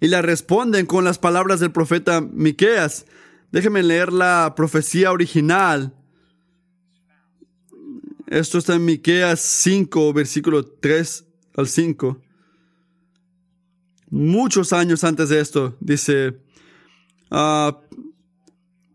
Y 0.00 0.08
le 0.08 0.22
responden 0.22 0.86
con 0.86 1.04
las 1.04 1.18
palabras 1.18 1.60
del 1.60 1.72
profeta 1.72 2.22
Miqueas. 2.22 3.04
Déjenme 3.52 3.82
leer 3.82 4.10
la 4.10 4.54
profecía 4.56 5.12
original. 5.12 5.94
Esto 8.26 8.56
está 8.56 8.76
en 8.76 8.86
Miqueas 8.86 9.40
5, 9.40 10.14
versículo 10.14 10.64
3 10.64 11.26
al 11.58 11.68
5 11.68 12.22
muchos 14.08 14.72
años 14.72 15.04
antes 15.04 15.28
de 15.28 15.40
esto, 15.40 15.76
dice, 15.80 16.38
ah, 17.30 17.80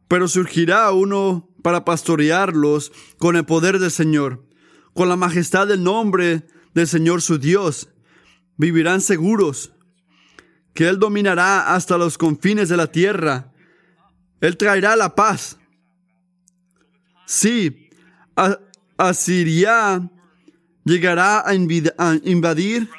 pero 0.08 0.28
surgirá 0.28 0.92
uno 0.94 1.51
para 1.62 1.86
pastorearlos 1.86 2.92
con 3.18 3.36
el 3.36 3.46
poder 3.46 3.80
del 3.80 3.92
Señor, 3.92 4.46
con 4.94 5.10
la 5.10 5.16
majestad 5.16 5.68
del 5.68 5.84
nombre 5.84 6.48
del 6.74 6.88
Señor 6.88 7.22
su 7.22 7.38
Dios. 7.38 7.90
Vivirán 8.58 9.02
seguros, 9.02 9.72
que 10.74 10.88
Él 10.88 11.00
dominará 11.00 11.74
hasta 11.74 11.98
los 11.98 12.18
confines 12.18 12.70
de 12.70 12.78
la 12.78 12.88
tierra. 12.88 13.52
Él 14.40 14.58
traerá 14.58 14.96
la 14.96 15.16
paz. 15.16 15.58
Sí, 17.26 17.90
Asiria 18.98 20.10
llegará 20.84 21.44
a 21.48 21.54
invadir 21.54 22.90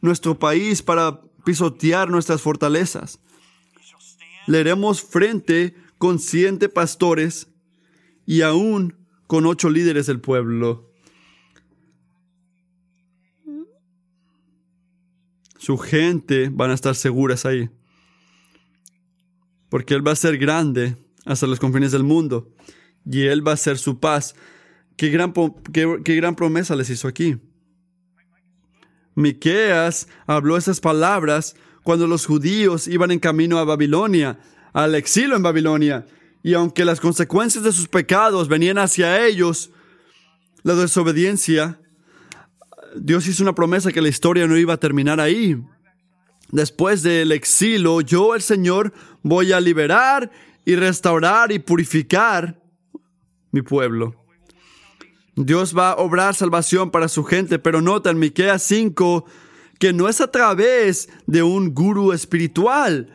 nuestro 0.00 0.38
país 0.38 0.82
para 0.82 1.20
pisotear 1.44 2.10
nuestras 2.10 2.42
fortalezas. 2.42 3.18
Leeremos 4.46 5.02
frente 5.02 5.74
con 5.98 6.18
siete 6.18 6.68
pastores 6.68 7.48
y 8.28 8.42
aún 8.42 8.94
con 9.26 9.46
ocho 9.46 9.70
líderes 9.70 10.04
del 10.04 10.20
pueblo. 10.20 10.92
Su 15.56 15.78
gente 15.78 16.50
van 16.52 16.70
a 16.70 16.74
estar 16.74 16.94
seguras 16.94 17.46
ahí. 17.46 17.70
Porque 19.70 19.94
Él 19.94 20.06
va 20.06 20.12
a 20.12 20.16
ser 20.16 20.36
grande 20.36 20.94
hasta 21.24 21.46
los 21.46 21.58
confines 21.58 21.90
del 21.90 22.04
mundo. 22.04 22.52
Y 23.06 23.22
Él 23.22 23.46
va 23.46 23.52
a 23.52 23.56
ser 23.56 23.78
su 23.78 23.98
paz. 23.98 24.34
Qué 24.98 25.08
gran, 25.08 25.32
qué, 25.72 26.00
qué 26.04 26.14
gran 26.14 26.36
promesa 26.36 26.76
les 26.76 26.90
hizo 26.90 27.08
aquí. 27.08 27.38
Miqueas 29.14 30.06
habló 30.26 30.58
esas 30.58 30.80
palabras 30.80 31.56
cuando 31.82 32.06
los 32.06 32.26
judíos 32.26 32.88
iban 32.88 33.10
en 33.10 33.20
camino 33.20 33.56
a 33.56 33.64
Babilonia, 33.64 34.38
al 34.74 34.94
exilio 34.96 35.34
en 35.34 35.42
Babilonia. 35.42 36.04
Y 36.48 36.54
aunque 36.54 36.86
las 36.86 36.98
consecuencias 36.98 37.62
de 37.62 37.72
sus 37.72 37.88
pecados 37.88 38.48
venían 38.48 38.78
hacia 38.78 39.26
ellos, 39.26 39.70
la 40.62 40.74
desobediencia, 40.74 41.78
Dios 42.96 43.26
hizo 43.26 43.42
una 43.42 43.54
promesa 43.54 43.92
que 43.92 44.00
la 44.00 44.08
historia 44.08 44.46
no 44.46 44.56
iba 44.56 44.72
a 44.72 44.78
terminar 44.78 45.20
ahí. 45.20 45.62
Después 46.50 47.02
del 47.02 47.32
exilio, 47.32 48.00
yo, 48.00 48.34
el 48.34 48.40
Señor, 48.40 48.94
voy 49.22 49.52
a 49.52 49.60
liberar 49.60 50.30
y 50.64 50.74
restaurar 50.74 51.52
y 51.52 51.58
purificar 51.58 52.58
mi 53.50 53.60
pueblo. 53.60 54.14
Dios 55.36 55.76
va 55.76 55.90
a 55.90 55.96
obrar 55.96 56.34
salvación 56.34 56.90
para 56.90 57.08
su 57.08 57.24
gente, 57.24 57.58
pero 57.58 57.82
nota 57.82 58.08
en 58.08 58.18
Miqueas 58.18 58.62
5 58.62 59.26
que 59.78 59.92
no 59.92 60.08
es 60.08 60.22
a 60.22 60.30
través 60.30 61.10
de 61.26 61.42
un 61.42 61.74
gurú 61.74 62.14
espiritual 62.14 63.14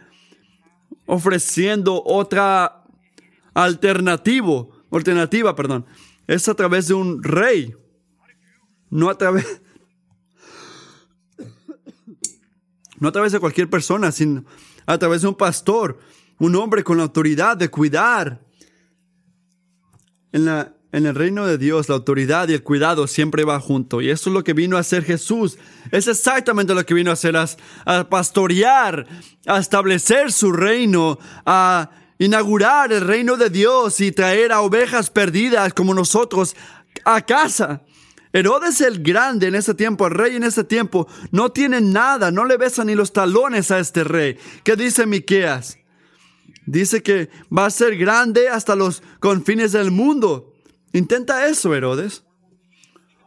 ofreciendo 1.07 2.03
otra 2.05 2.82
alternativo, 3.53 4.71
alternativa, 4.91 5.55
perdón. 5.55 5.85
Es 6.27 6.47
a 6.47 6.55
través 6.55 6.87
de 6.87 6.93
un 6.93 7.21
rey, 7.23 7.75
no 8.89 9.09
a 9.09 9.17
través 9.17 9.61
no 12.99 13.09
a 13.09 13.11
través 13.11 13.31
de 13.33 13.39
cualquier 13.39 13.69
persona, 13.69 14.11
sino 14.11 14.45
a 14.85 14.97
través 14.97 15.21
de 15.23 15.27
un 15.27 15.35
pastor, 15.35 15.99
un 16.39 16.55
hombre 16.55 16.83
con 16.83 16.97
la 16.97 17.03
autoridad 17.03 17.57
de 17.57 17.69
cuidar. 17.69 18.45
En 20.31 20.45
la 20.45 20.73
en 20.93 21.07
el 21.07 21.15
reino 21.15 21.47
de 21.47 21.57
Dios, 21.57 21.89
la 21.89 21.95
autoridad 21.95 22.47
y 22.47 22.53
el 22.53 22.61
cuidado 22.61 23.07
siempre 23.07 23.43
va 23.43 23.59
junto. 23.59 23.99
Y 23.99 24.11
eso 24.11 24.29
es 24.29 24.33
lo 24.35 24.43
que 24.43 24.53
vino 24.53 24.77
a 24.77 24.81
hacer 24.81 25.03
Jesús. 25.03 25.57
Es 25.91 26.07
exactamente 26.07 26.75
lo 26.75 26.85
que 26.85 26.93
vino 26.93 27.09
a 27.09 27.13
hacer, 27.13 27.35
a, 27.35 28.09
pastorear, 28.09 29.07
a 29.47 29.57
establecer 29.57 30.31
su 30.31 30.51
reino, 30.51 31.17
a 31.47 31.89
inaugurar 32.23 32.91
el 32.93 33.01
reino 33.01 33.37
de 33.37 33.49
Dios 33.49 33.99
y 33.99 34.11
traer 34.11 34.51
a 34.51 34.61
ovejas 34.61 35.09
perdidas 35.09 35.73
como 35.73 35.93
nosotros 35.93 36.55
a 37.05 37.21
casa. 37.21 37.81
Herodes 38.31 38.81
el 38.81 39.03
Grande 39.03 39.47
en 39.47 39.55
ese 39.55 39.75
tiempo, 39.75 40.07
el 40.07 40.13
rey 40.13 40.35
en 40.35 40.43
ese 40.43 40.63
tiempo, 40.63 41.07
no 41.31 41.51
tiene 41.51 41.81
nada, 41.81 42.31
no 42.31 42.45
le 42.45 42.57
besa 42.57 42.83
ni 42.83 42.95
los 42.95 43.13
talones 43.13 43.69
a 43.69 43.79
este 43.79 44.03
rey. 44.03 44.37
¿Qué 44.63 44.75
dice 44.75 45.05
Miqueas? 45.05 45.77
Dice 46.65 47.03
que 47.03 47.29
va 47.55 47.65
a 47.65 47.69
ser 47.69 47.97
grande 47.97 48.47
hasta 48.47 48.75
los 48.75 49.03
confines 49.19 49.73
del 49.73 49.91
mundo. 49.91 50.53
Intenta 50.93 51.47
eso, 51.47 51.75
Herodes. 51.75 52.23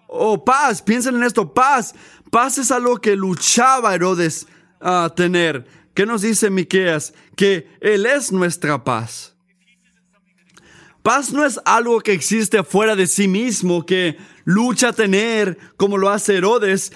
Oh, 0.08 0.44
paz, 0.44 0.80
piensen 0.82 1.16
en 1.16 1.24
esto, 1.24 1.52
paz. 1.52 1.94
Paz 2.30 2.58
es 2.58 2.70
algo 2.70 2.98
que 3.00 3.14
luchaba 3.14 3.94
Herodes 3.94 4.46
a 4.80 5.12
tener. 5.14 5.66
¿Qué 5.96 6.04
nos 6.04 6.20
dice 6.20 6.50
Miqueas? 6.50 7.14
Que 7.36 7.70
Él 7.80 8.04
es 8.04 8.30
nuestra 8.30 8.84
paz. 8.84 9.34
Paz 11.02 11.32
no 11.32 11.42
es 11.42 11.58
algo 11.64 12.00
que 12.02 12.12
existe 12.12 12.62
fuera 12.64 12.94
de 12.94 13.06
sí 13.06 13.26
mismo, 13.26 13.86
que 13.86 14.18
lucha 14.44 14.88
a 14.88 14.92
tener 14.92 15.56
como 15.78 15.96
lo 15.96 16.10
hace 16.10 16.36
Herodes. 16.36 16.92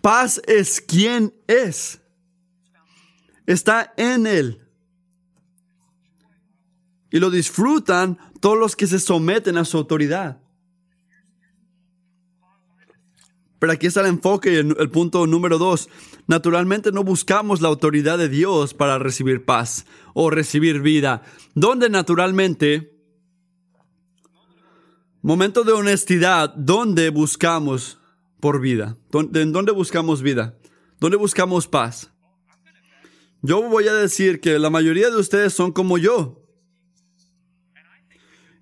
Paz 0.00 0.42
es 0.48 0.80
quien 0.80 1.32
es. 1.46 2.00
Está 3.46 3.94
en 3.96 4.26
Él. 4.26 4.60
Y 7.12 7.20
lo 7.20 7.30
disfrutan 7.30 8.18
todos 8.40 8.58
los 8.58 8.74
que 8.74 8.88
se 8.88 8.98
someten 8.98 9.56
a 9.56 9.64
su 9.64 9.78
autoridad. 9.78 10.40
Pero 13.58 13.72
aquí 13.72 13.88
está 13.88 14.00
el 14.02 14.06
enfoque 14.06 14.52
y 14.52 14.56
el, 14.56 14.90
punto 14.90 15.26
número 15.26 15.58
dos. 15.58 15.88
Naturalmente 16.26 16.92
no 16.92 17.02
buscamos 17.02 17.60
la 17.60 17.68
autoridad 17.68 18.18
de 18.18 18.28
Dios 18.28 18.74
para 18.74 18.98
recibir 18.98 19.44
paz 19.44 19.86
o 20.14 20.30
recibir 20.30 20.80
vida. 20.80 21.22
¿Dónde 21.54 21.90
naturalmente? 21.90 22.92
Momento 25.22 25.64
de 25.64 25.72
honestidad, 25.72 26.54
¿dónde 26.54 27.10
buscamos 27.10 27.98
por 28.38 28.60
vida? 28.60 28.96
¿En 29.12 29.52
dónde 29.52 29.72
buscamos 29.72 30.22
vida? 30.22 30.56
¿Dónde 31.00 31.16
buscamos 31.16 31.66
paz? 31.66 32.12
Yo 33.42 33.62
voy 33.62 33.88
a 33.88 33.94
decir 33.94 34.40
que 34.40 34.58
la 34.58 34.70
mayoría 34.70 35.10
de 35.10 35.16
ustedes 35.16 35.52
son 35.52 35.72
como 35.72 35.98
yo. 35.98 36.44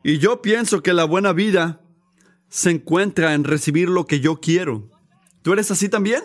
Y 0.02 0.18
yo 0.18 0.40
pienso 0.40 0.82
que 0.82 0.92
la 0.92 1.04
buena 1.04 1.32
vida 1.32 1.82
se 2.56 2.70
encuentra 2.70 3.34
en 3.34 3.44
recibir 3.44 3.90
lo 3.90 4.06
que 4.06 4.20
yo 4.20 4.40
quiero. 4.40 4.88
¿Tú 5.42 5.52
eres 5.52 5.70
así 5.70 5.90
también? 5.90 6.22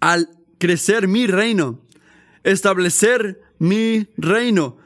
Al 0.00 0.30
crecer 0.56 1.06
mi 1.06 1.26
reino, 1.26 1.84
establecer 2.44 3.42
mi 3.58 4.08
reino. 4.16 4.78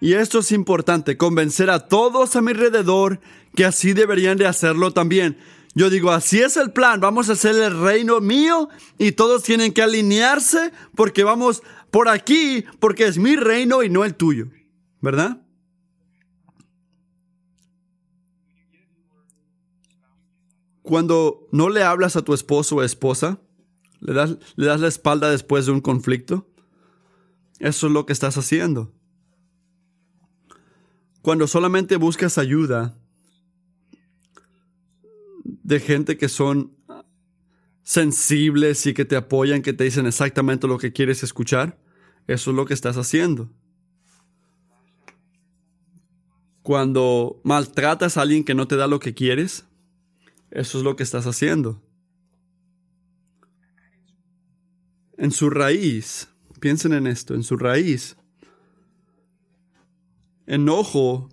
Y 0.00 0.14
esto 0.14 0.38
es 0.38 0.50
importante, 0.50 1.18
convencer 1.18 1.68
a 1.68 1.88
todos 1.88 2.36
a 2.36 2.40
mi 2.40 2.52
alrededor 2.52 3.20
que 3.54 3.66
así 3.66 3.92
deberían 3.92 4.38
de 4.38 4.46
hacerlo 4.46 4.92
también. 4.92 5.36
Yo 5.74 5.90
digo, 5.90 6.10
así 6.10 6.40
es 6.40 6.56
el 6.56 6.72
plan, 6.72 7.00
vamos 7.00 7.28
a 7.28 7.32
hacer 7.32 7.54
el 7.54 7.82
reino 7.82 8.22
mío 8.22 8.70
y 8.96 9.12
todos 9.12 9.42
tienen 9.42 9.74
que 9.74 9.82
alinearse 9.82 10.72
porque 10.96 11.22
vamos 11.22 11.62
por 11.90 12.08
aquí, 12.08 12.64
porque 12.78 13.08
es 13.08 13.18
mi 13.18 13.36
reino 13.36 13.82
y 13.82 13.90
no 13.90 14.06
el 14.06 14.14
tuyo. 14.14 14.46
¿verdad? 15.00 15.40
Cuando 20.90 21.46
no 21.52 21.68
le 21.68 21.84
hablas 21.84 22.16
a 22.16 22.22
tu 22.22 22.34
esposo 22.34 22.74
o 22.74 22.82
esposa, 22.82 23.38
le 24.00 24.12
das, 24.12 24.38
le 24.56 24.66
das 24.66 24.80
la 24.80 24.88
espalda 24.88 25.30
después 25.30 25.66
de 25.66 25.70
un 25.70 25.80
conflicto, 25.80 26.48
eso 27.60 27.86
es 27.86 27.92
lo 27.92 28.06
que 28.06 28.12
estás 28.12 28.36
haciendo. 28.36 28.92
Cuando 31.22 31.46
solamente 31.46 31.94
buscas 31.94 32.38
ayuda 32.38 32.98
de 35.44 35.78
gente 35.78 36.18
que 36.18 36.28
son 36.28 36.76
sensibles 37.84 38.84
y 38.84 38.92
que 38.92 39.04
te 39.04 39.14
apoyan, 39.14 39.62
que 39.62 39.72
te 39.72 39.84
dicen 39.84 40.06
exactamente 40.06 40.66
lo 40.66 40.78
que 40.78 40.92
quieres 40.92 41.22
escuchar. 41.22 41.78
Eso 42.26 42.50
es 42.50 42.56
lo 42.56 42.66
que 42.66 42.74
estás 42.74 42.96
haciendo. 42.96 43.48
Cuando 46.62 47.40
maltratas 47.44 48.16
a 48.16 48.22
alguien 48.22 48.42
que 48.42 48.56
no 48.56 48.66
te 48.66 48.74
da 48.74 48.88
lo 48.88 48.98
que 48.98 49.14
quieres, 49.14 49.69
eso 50.50 50.78
es 50.78 50.84
lo 50.84 50.96
que 50.96 51.02
estás 51.02 51.26
haciendo. 51.26 51.82
En 55.16 55.30
su 55.32 55.50
raíz, 55.50 56.28
piensen 56.60 56.92
en 56.92 57.06
esto, 57.06 57.34
en 57.34 57.42
su 57.42 57.56
raíz, 57.56 58.16
enojo 60.46 61.28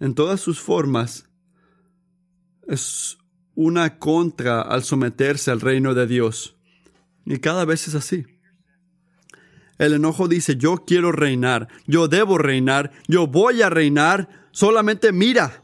en 0.00 0.14
todas 0.14 0.40
sus 0.40 0.60
formas 0.60 1.28
es 2.66 3.18
una 3.54 3.98
contra 3.98 4.62
al 4.62 4.82
someterse 4.82 5.50
al 5.50 5.60
reino 5.60 5.94
de 5.94 6.06
Dios. 6.06 6.56
Y 7.26 7.38
cada 7.38 7.64
vez 7.64 7.86
es 7.88 7.94
así. 7.94 8.24
El 9.78 9.94
enojo 9.94 10.28
dice, 10.28 10.56
yo 10.56 10.84
quiero 10.86 11.12
reinar, 11.12 11.68
yo 11.86 12.08
debo 12.08 12.38
reinar, 12.38 12.92
yo 13.08 13.26
voy 13.26 13.62
a 13.62 13.70
reinar, 13.70 14.48
solamente 14.52 15.12
mira. 15.12 15.62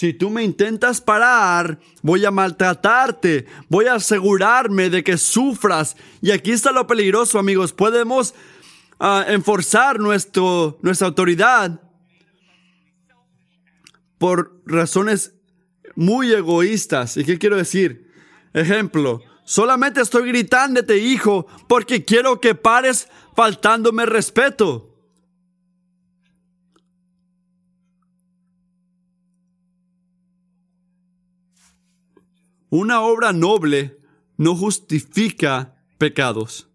Si 0.00 0.14
tú 0.14 0.30
me 0.30 0.42
intentas 0.42 0.98
parar, 0.98 1.78
voy 2.00 2.24
a 2.24 2.30
maltratarte, 2.30 3.44
voy 3.68 3.84
a 3.84 3.96
asegurarme 3.96 4.88
de 4.88 5.04
que 5.04 5.18
sufras. 5.18 5.94
Y 6.22 6.30
aquí 6.30 6.52
está 6.52 6.72
lo 6.72 6.86
peligroso, 6.86 7.38
amigos. 7.38 7.74
Podemos 7.74 8.34
uh, 8.98 9.30
enforzar 9.30 10.00
nuestra 10.00 11.06
autoridad 11.06 11.82
por 14.16 14.62
razones 14.64 15.34
muy 15.96 16.32
egoístas. 16.32 17.18
¿Y 17.18 17.24
qué 17.24 17.36
quiero 17.36 17.58
decir? 17.58 18.10
Ejemplo, 18.54 19.20
Solamente 19.44 20.00
estoy 20.00 20.28
gritándote, 20.28 20.96
hijo, 20.98 21.46
porque 21.68 22.04
quiero 22.04 22.40
que 22.40 22.54
pares 22.54 23.08
faltándome 23.34 24.06
respeto. 24.06 24.89
Una 32.70 33.02
obra 33.02 33.32
noble 33.32 33.98
no 34.36 34.56
justifica 34.56 35.76
pecados. 35.98 36.68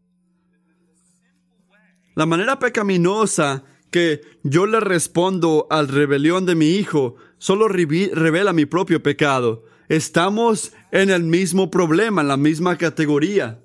La 2.15 2.25
manera 2.25 2.59
pecaminosa 2.59 3.63
que 3.91 4.21
yo 4.43 4.65
le 4.65 4.79
respondo 4.79 5.67
al 5.69 5.87
rebelión 5.87 6.45
de 6.45 6.55
mi 6.55 6.67
hijo 6.67 7.15
solo 7.37 7.67
revela 7.67 8.53
mi 8.53 8.65
propio 8.65 9.01
pecado. 9.01 9.63
Estamos 9.87 10.73
en 10.91 11.09
el 11.09 11.23
mismo 11.23 11.71
problema, 11.71 12.21
en 12.21 12.27
la 12.27 12.37
misma 12.37 12.77
categoría. 12.77 13.61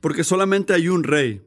Porque 0.00 0.24
solamente 0.24 0.72
hay 0.72 0.88
un 0.88 1.04
rey. 1.04 1.42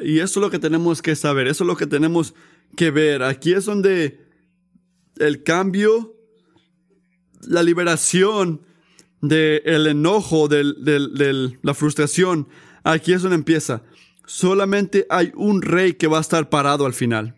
Y 0.00 0.18
eso 0.18 0.40
es 0.40 0.44
lo 0.44 0.50
que 0.50 0.58
tenemos 0.58 1.02
que 1.02 1.16
saber, 1.16 1.46
eso 1.46 1.64
es 1.64 1.68
lo 1.68 1.76
que 1.76 1.86
tenemos 1.86 2.34
que 2.76 2.90
ver. 2.90 3.22
Aquí 3.22 3.52
es 3.52 3.64
donde 3.64 4.20
el 5.16 5.42
cambio, 5.42 6.16
la 7.42 7.62
liberación 7.62 8.62
del 9.20 9.86
enojo, 9.86 10.48
de 10.48 11.58
la 11.62 11.74
frustración, 11.74 12.48
aquí 12.82 13.12
es 13.12 13.22
donde 13.22 13.36
empieza. 13.36 13.82
Solamente 14.26 15.06
hay 15.10 15.32
un 15.34 15.62
rey 15.62 15.94
que 15.94 16.06
va 16.06 16.18
a 16.18 16.22
estar 16.22 16.48
parado 16.48 16.86
al 16.86 16.94
final. 16.94 17.36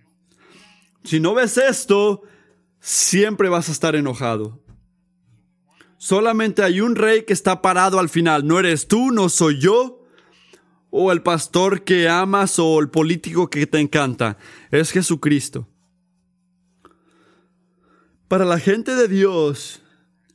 Si 1.02 1.20
no 1.20 1.34
ves 1.34 1.58
esto, 1.58 2.22
siempre 2.80 3.48
vas 3.48 3.68
a 3.68 3.72
estar 3.72 3.96
enojado. 3.96 4.62
Solamente 5.98 6.62
hay 6.62 6.80
un 6.80 6.96
rey 6.96 7.24
que 7.24 7.32
está 7.32 7.62
parado 7.62 7.98
al 7.98 8.08
final. 8.08 8.46
No 8.46 8.58
eres 8.58 8.88
tú, 8.88 9.10
no 9.10 9.28
soy 9.28 9.58
yo, 9.58 10.02
o 10.90 11.12
el 11.12 11.22
pastor 11.22 11.82
que 11.82 12.08
amas, 12.08 12.58
o 12.58 12.78
el 12.80 12.90
político 12.90 13.48
que 13.48 13.66
te 13.66 13.80
encanta. 13.80 14.38
Es 14.70 14.90
Jesucristo. 14.90 15.66
Para 18.28 18.44
la 18.44 18.58
gente 18.58 18.94
de 18.94 19.08
Dios, 19.08 19.82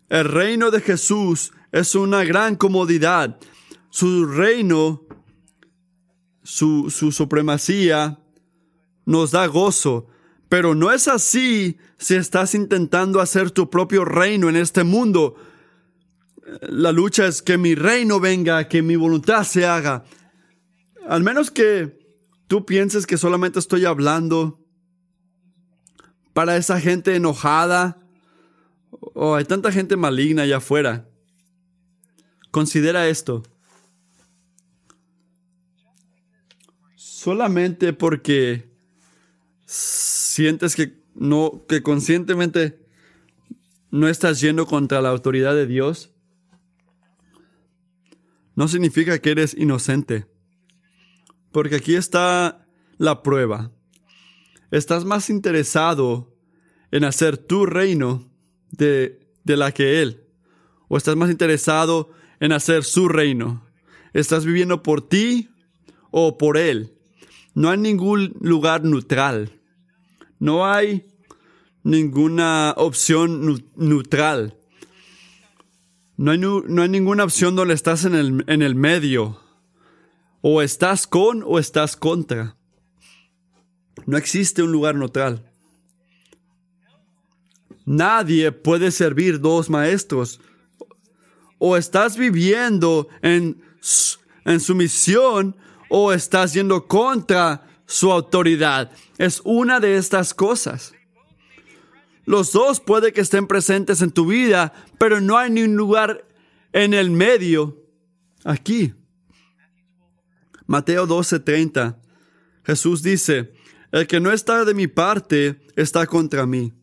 el 0.09 0.25
reino 0.25 0.71
de 0.71 0.81
Jesús 0.81 1.51
es 1.71 1.95
una 1.95 2.23
gran 2.23 2.55
comodidad. 2.55 3.39
Su 3.89 4.25
reino, 4.25 5.05
su, 6.43 6.89
su 6.89 7.11
supremacía, 7.11 8.19
nos 9.05 9.31
da 9.31 9.45
gozo. 9.47 10.07
Pero 10.49 10.73
no 10.73 10.91
es 10.91 11.07
así 11.07 11.77
si 11.97 12.15
estás 12.15 12.55
intentando 12.55 13.21
hacer 13.21 13.51
tu 13.51 13.69
propio 13.69 14.03
reino 14.03 14.49
en 14.49 14.55
este 14.55 14.83
mundo. 14.83 15.35
La 16.61 16.91
lucha 16.91 17.27
es 17.27 17.43
que 17.43 17.59
mi 17.59 17.75
reino 17.75 18.19
venga, 18.19 18.67
que 18.67 18.81
mi 18.81 18.95
voluntad 18.95 19.43
se 19.43 19.67
haga. 19.67 20.03
Al 21.07 21.23
menos 21.23 21.51
que 21.51 21.99
tú 22.47 22.65
pienses 22.65 23.05
que 23.05 23.17
solamente 23.17 23.59
estoy 23.59 23.85
hablando 23.85 24.59
para 26.33 26.57
esa 26.57 26.79
gente 26.79 27.15
enojada. 27.15 27.98
O 28.91 29.35
hay 29.35 29.45
tanta 29.45 29.71
gente 29.71 29.95
maligna 29.95 30.43
allá 30.43 30.57
afuera. 30.57 31.09
Considera 32.51 33.07
esto. 33.07 33.43
Solamente 36.95 37.93
porque 37.93 38.69
sientes 39.65 40.75
que 40.75 41.03
no, 41.13 41.65
que 41.67 41.83
conscientemente 41.83 42.79
no 43.91 44.07
estás 44.07 44.39
yendo 44.39 44.65
contra 44.65 45.01
la 45.01 45.09
autoridad 45.09 45.53
de 45.53 45.67
Dios, 45.67 46.13
no 48.55 48.67
significa 48.67 49.19
que 49.19 49.31
eres 49.31 49.53
inocente. 49.53 50.27
Porque 51.51 51.75
aquí 51.75 51.95
está 51.95 52.67
la 52.97 53.23
prueba. 53.23 53.71
Estás 54.71 55.05
más 55.05 55.29
interesado 55.29 56.35
en 56.91 57.03
hacer 57.03 57.37
tu 57.37 57.65
reino 57.65 58.28
de, 58.71 59.19
de 59.43 59.57
la 59.57 59.71
que 59.71 60.01
Él. 60.01 60.23
O 60.87 60.97
estás 60.97 61.15
más 61.15 61.29
interesado 61.29 62.09
en 62.39 62.51
hacer 62.51 62.83
su 62.83 63.07
reino. 63.07 63.65
Estás 64.13 64.45
viviendo 64.45 64.83
por 64.83 65.07
ti 65.07 65.49
o 66.11 66.37
por 66.37 66.57
Él. 66.57 66.93
No 67.53 67.69
hay 67.69 67.77
ningún 67.77 68.35
lugar 68.39 68.83
neutral. 68.83 69.59
No 70.39 70.65
hay 70.65 71.05
ninguna 71.83 72.73
opción 72.77 73.63
neutral. 73.75 74.57
No 76.17 76.31
hay, 76.31 76.37
no 76.37 76.81
hay, 76.81 76.89
ninguna 76.89 77.23
opción 77.23 77.55
donde 77.55 77.73
estás 77.73 78.05
en 78.05 78.15
el, 78.15 78.43
en 78.47 78.61
el 78.61 78.75
medio. 78.75 79.39
O 80.41 80.61
estás 80.61 81.07
con 81.07 81.43
o 81.45 81.59
estás 81.59 81.95
contra. 81.95 82.57
No 84.05 84.17
existe 84.17 84.63
un 84.63 84.71
lugar 84.71 84.95
neutral. 84.95 85.48
Nadie 87.89 88.51
puede 88.51 88.91
servir 88.91 89.39
dos 89.39 89.67
maestros. 89.67 90.39
O 91.57 91.75
estás 91.75 92.17
viviendo 92.17 93.07
en, 93.23 93.63
en 94.45 94.59
sumisión 94.59 95.55
o 95.89 96.13
estás 96.13 96.53
yendo 96.53 96.87
contra 96.87 97.67
su 97.87 98.11
autoridad. 98.11 98.91
Es 99.17 99.41
una 99.43 99.79
de 99.79 99.97
estas 99.97 100.35
cosas. 100.35 100.93
Los 102.25 102.51
dos 102.51 102.79
puede 102.79 103.11
que 103.11 103.21
estén 103.21 103.47
presentes 103.47 104.03
en 104.03 104.11
tu 104.11 104.27
vida, 104.27 104.71
pero 104.99 105.19
no 105.19 105.35
hay 105.35 105.49
ni 105.49 105.63
un 105.63 105.75
lugar 105.75 106.27
en 106.73 106.93
el 106.93 107.09
medio. 107.09 107.75
Aquí. 108.43 108.93
Mateo 110.67 111.07
12:30. 111.07 111.97
Jesús 112.63 113.01
dice, 113.01 113.51
el 113.91 114.05
que 114.05 114.19
no 114.19 114.31
está 114.31 114.63
de 114.63 114.75
mi 114.75 114.85
parte 114.85 115.59
está 115.75 116.05
contra 116.05 116.45
mí. 116.45 116.78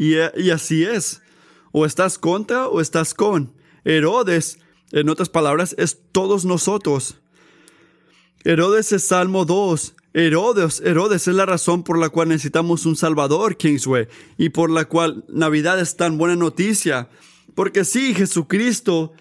Y, 0.00 0.14
y 0.14 0.50
así 0.50 0.82
es. 0.82 1.20
O 1.72 1.84
estás 1.84 2.16
contra 2.16 2.68
o 2.68 2.80
estás 2.80 3.12
con. 3.12 3.52
Herodes, 3.84 4.58
en 4.92 5.10
otras 5.10 5.28
palabras, 5.28 5.74
es 5.76 5.98
todos 6.10 6.46
nosotros. 6.46 7.18
Herodes 8.42 8.92
es 8.92 9.04
Salmo 9.04 9.44
2. 9.44 9.94
Herodes, 10.14 10.80
Herodes 10.80 11.28
es 11.28 11.34
la 11.34 11.44
razón 11.44 11.82
por 11.82 11.98
la 11.98 12.08
cual 12.08 12.30
necesitamos 12.30 12.86
un 12.86 12.96
Salvador, 12.96 13.58
Kingsway, 13.58 14.08
y 14.38 14.48
por 14.48 14.70
la 14.70 14.86
cual 14.86 15.26
Navidad 15.28 15.78
es 15.78 15.94
tan 15.98 16.16
buena 16.16 16.34
noticia. 16.34 17.10
Porque 17.54 17.84
sí, 17.84 18.14
Jesucristo 18.14 19.12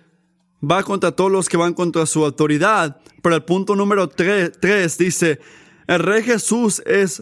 va 0.63 0.83
contra 0.83 1.11
todos 1.11 1.29
los 1.29 1.49
que 1.49 1.57
van 1.57 1.73
contra 1.73 2.05
su 2.05 2.23
autoridad. 2.23 3.01
Pero 3.21 3.35
el 3.35 3.43
punto 3.43 3.75
número 3.75 4.07
3 4.07 4.97
dice, 4.97 5.41
el 5.87 5.99
Rey 5.99 6.23
Jesús 6.23 6.81
es 6.85 7.21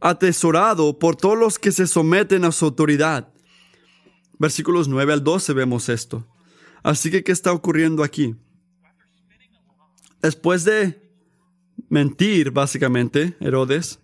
atesorado 0.00 0.98
por 0.98 1.16
todos 1.16 1.38
los 1.38 1.58
que 1.58 1.72
se 1.72 1.86
someten 1.86 2.44
a 2.44 2.52
su 2.52 2.66
autoridad. 2.66 3.32
Versículos 4.38 4.88
9 4.88 5.12
al 5.12 5.24
12 5.24 5.52
vemos 5.52 5.88
esto. 5.88 6.26
Así 6.82 7.10
que, 7.10 7.24
¿qué 7.24 7.32
está 7.32 7.52
ocurriendo 7.52 8.04
aquí? 8.04 8.36
Después 10.22 10.64
de 10.64 11.10
mentir, 11.88 12.50
básicamente, 12.50 13.36
Herodes, 13.40 14.00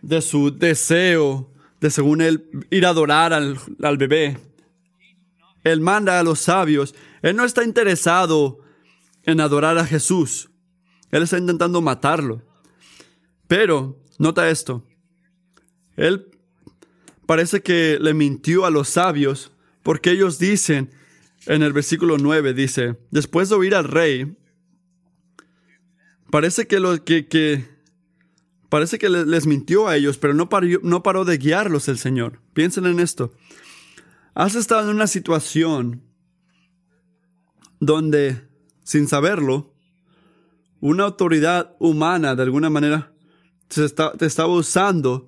de 0.00 0.20
su 0.20 0.56
deseo 0.56 1.52
de 1.80 1.90
según 1.90 2.20
él 2.20 2.48
ir 2.70 2.86
a 2.86 2.90
adorar 2.90 3.32
al, 3.32 3.58
al 3.82 3.96
bebé. 3.96 4.38
Él 5.64 5.80
manda 5.80 6.18
a 6.18 6.22
los 6.22 6.40
sabios. 6.40 6.94
Él 7.22 7.36
no 7.36 7.44
está 7.44 7.64
interesado 7.64 8.60
en 9.24 9.40
adorar 9.40 9.78
a 9.78 9.86
Jesús. 9.86 10.50
Él 11.10 11.24
está 11.24 11.38
intentando 11.38 11.80
matarlo. 11.80 12.42
Pero, 13.52 14.02
nota 14.18 14.48
esto. 14.48 14.82
Él 15.98 16.30
parece 17.26 17.60
que 17.60 17.98
le 18.00 18.14
mintió 18.14 18.64
a 18.64 18.70
los 18.70 18.88
sabios 18.88 19.52
porque 19.82 20.10
ellos 20.10 20.38
dicen, 20.38 20.90
en 21.44 21.62
el 21.62 21.74
versículo 21.74 22.16
9 22.16 22.54
dice, 22.54 22.96
después 23.10 23.50
de 23.50 23.56
oír 23.56 23.74
al 23.74 23.84
rey, 23.84 24.38
parece 26.30 26.66
que, 26.66 26.80
lo, 26.80 27.04
que, 27.04 27.68
parece 28.70 28.98
que 28.98 29.10
les 29.10 29.46
mintió 29.46 29.86
a 29.86 29.96
ellos, 29.96 30.16
pero 30.16 30.32
no 30.32 30.48
paró, 30.48 30.66
no 30.82 31.02
paró 31.02 31.26
de 31.26 31.36
guiarlos 31.36 31.88
el 31.88 31.98
Señor. 31.98 32.40
Piensen 32.54 32.86
en 32.86 33.00
esto. 33.00 33.34
Has 34.32 34.54
estado 34.54 34.88
en 34.88 34.96
una 34.96 35.08
situación 35.08 36.02
donde, 37.80 38.48
sin 38.82 39.08
saberlo, 39.08 39.74
una 40.80 41.04
autoridad 41.04 41.76
humana 41.80 42.34
de 42.34 42.44
alguna 42.44 42.70
manera 42.70 43.12
te, 43.74 44.26
estaba 44.26 44.52
usando 44.52 45.26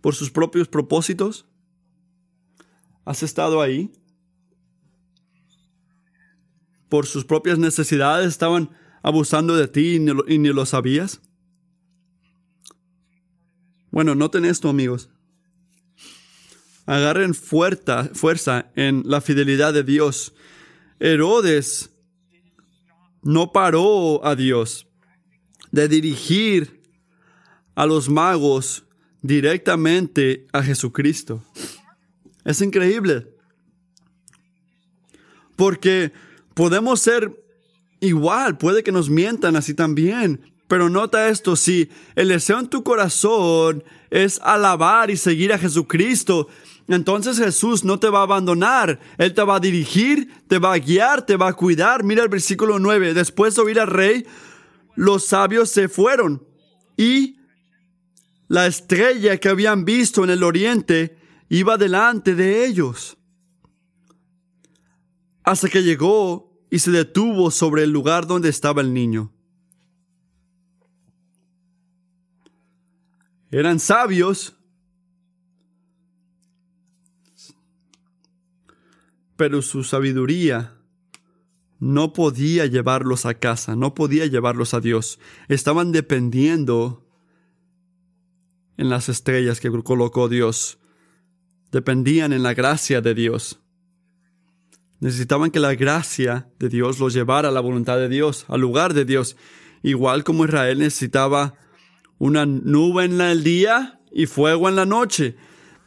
por 0.00 0.14
sus 0.14 0.30
propios 0.30 0.68
propósitos? 0.68 1.46
¿Has 3.04 3.22
estado 3.22 3.62
ahí? 3.62 3.90
¿Por 6.88 7.06
sus 7.06 7.24
propias 7.24 7.58
necesidades 7.58 8.28
estaban 8.28 8.70
abusando 9.02 9.56
de 9.56 9.68
ti 9.68 9.96
y 10.28 10.38
ni 10.38 10.48
lo, 10.48 10.66
sabías? 10.66 11.20
Bueno, 13.90 14.14
noten 14.14 14.44
esto, 14.44 14.68
amigos. 14.68 15.08
Agarren 16.86 17.34
fuerza, 17.34 18.10
fuerza 18.14 18.70
en 18.74 19.02
la 19.06 19.20
fidelidad 19.20 19.72
de 19.72 19.84
Dios. 19.84 20.34
Herodes 20.98 21.90
no 23.22 23.52
paró 23.52 24.24
a 24.24 24.34
Dios 24.34 24.86
de 25.70 25.88
dirigir 25.88 26.79
a 27.80 27.86
los 27.86 28.10
magos 28.10 28.84
directamente 29.22 30.46
a 30.52 30.62
Jesucristo. 30.62 31.42
Es 32.44 32.60
increíble. 32.60 33.26
Porque 35.56 36.12
podemos 36.52 37.00
ser 37.00 37.42
igual, 38.00 38.58
puede 38.58 38.82
que 38.82 38.92
nos 38.92 39.08
mientan 39.08 39.56
así 39.56 39.72
también. 39.72 40.52
Pero 40.68 40.90
nota 40.90 41.30
esto, 41.30 41.56
si 41.56 41.88
el 42.16 42.28
deseo 42.28 42.58
en 42.58 42.68
tu 42.68 42.82
corazón 42.84 43.82
es 44.10 44.38
alabar 44.42 45.10
y 45.10 45.16
seguir 45.16 45.50
a 45.50 45.58
Jesucristo, 45.58 46.48
entonces 46.86 47.38
Jesús 47.38 47.82
no 47.82 47.98
te 47.98 48.10
va 48.10 48.18
a 48.18 48.24
abandonar. 48.24 49.00
Él 49.16 49.32
te 49.32 49.42
va 49.42 49.56
a 49.56 49.60
dirigir, 49.60 50.28
te 50.48 50.58
va 50.58 50.74
a 50.74 50.78
guiar, 50.78 51.24
te 51.24 51.36
va 51.36 51.48
a 51.48 51.54
cuidar. 51.54 52.04
Mira 52.04 52.24
el 52.24 52.28
versículo 52.28 52.78
9. 52.78 53.14
Después 53.14 53.54
de 53.54 53.62
oír 53.62 53.80
al 53.80 53.86
rey, 53.86 54.26
los 54.96 55.24
sabios 55.24 55.70
se 55.70 55.88
fueron 55.88 56.46
y 56.98 57.39
la 58.50 58.66
estrella 58.66 59.36
que 59.36 59.48
habían 59.48 59.84
visto 59.84 60.24
en 60.24 60.30
el 60.30 60.42
oriente 60.42 61.16
iba 61.48 61.76
delante 61.76 62.34
de 62.34 62.66
ellos. 62.66 63.16
Hasta 65.44 65.68
que 65.68 65.84
llegó 65.84 66.60
y 66.68 66.80
se 66.80 66.90
detuvo 66.90 67.52
sobre 67.52 67.84
el 67.84 67.92
lugar 67.92 68.26
donde 68.26 68.48
estaba 68.48 68.82
el 68.82 68.92
niño. 68.92 69.32
Eran 73.52 73.78
sabios, 73.78 74.56
pero 79.36 79.62
su 79.62 79.84
sabiduría 79.84 80.76
no 81.78 82.12
podía 82.12 82.66
llevarlos 82.66 83.26
a 83.26 83.34
casa, 83.34 83.76
no 83.76 83.94
podía 83.94 84.26
llevarlos 84.26 84.74
a 84.74 84.80
Dios. 84.80 85.20
Estaban 85.46 85.92
dependiendo 85.92 87.06
en 88.80 88.88
las 88.88 89.10
estrellas 89.10 89.60
que 89.60 89.70
colocó 89.82 90.30
Dios. 90.30 90.78
Dependían 91.70 92.32
en 92.32 92.42
la 92.42 92.54
gracia 92.54 93.02
de 93.02 93.14
Dios. 93.14 93.60
Necesitaban 95.00 95.50
que 95.50 95.60
la 95.60 95.74
gracia 95.74 96.48
de 96.58 96.70
Dios 96.70 96.98
los 96.98 97.12
llevara 97.12 97.50
a 97.50 97.52
la 97.52 97.60
voluntad 97.60 97.98
de 97.98 98.08
Dios, 98.08 98.46
al 98.48 98.62
lugar 98.62 98.94
de 98.94 99.04
Dios. 99.04 99.36
Igual 99.82 100.24
como 100.24 100.46
Israel 100.46 100.78
necesitaba 100.78 101.54
una 102.18 102.46
nube 102.46 103.04
en 103.04 103.20
el 103.20 103.44
día 103.44 104.00
y 104.10 104.24
fuego 104.24 104.66
en 104.66 104.76
la 104.76 104.86
noche 104.86 105.36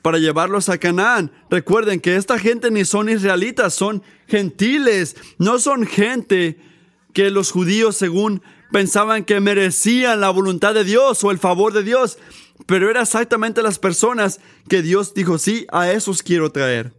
para 0.03 0.19
llevarlos 0.19 0.69
a 0.69 0.77
Canaán. 0.77 1.31
Recuerden 1.49 1.99
que 1.99 2.15
esta 2.15 2.37
gente 2.37 2.69
ni 2.69 2.85
son 2.85 3.09
israelitas, 3.09 3.73
son 3.73 4.03
gentiles, 4.27 5.15
no 5.39 5.57
son 5.57 5.87
gente 5.87 6.59
que 7.11 7.31
los 7.31 7.51
judíos 7.51 7.97
según 7.97 8.43
pensaban 8.71 9.25
que 9.25 9.39
merecían 9.39 10.21
la 10.21 10.29
voluntad 10.29 10.75
de 10.75 10.83
Dios 10.83 11.23
o 11.23 11.31
el 11.31 11.39
favor 11.39 11.73
de 11.73 11.81
Dios 11.81 12.19
pero 12.65 12.89
era 12.89 13.01
exactamente 13.01 13.61
las 13.61 13.79
personas 13.79 14.39
que 14.69 14.81
Dios 14.81 15.13
dijo, 15.13 15.37
sí, 15.37 15.65
a 15.71 15.91
esos 15.91 16.23
quiero 16.23 16.51
traer. 16.51 16.93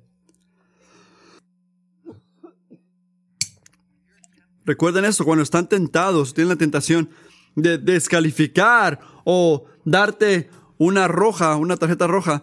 Recuerden 4.64 5.04
eso, 5.04 5.24
cuando 5.24 5.42
están 5.42 5.68
tentados, 5.68 6.32
tienen 6.32 6.50
la 6.50 6.56
tentación 6.56 7.10
de 7.54 7.78
descalificar 7.78 9.00
o 9.24 9.66
darte 9.84 10.48
una 10.78 11.06
roja, 11.06 11.56
una 11.56 11.76
tarjeta 11.76 12.06
roja, 12.06 12.42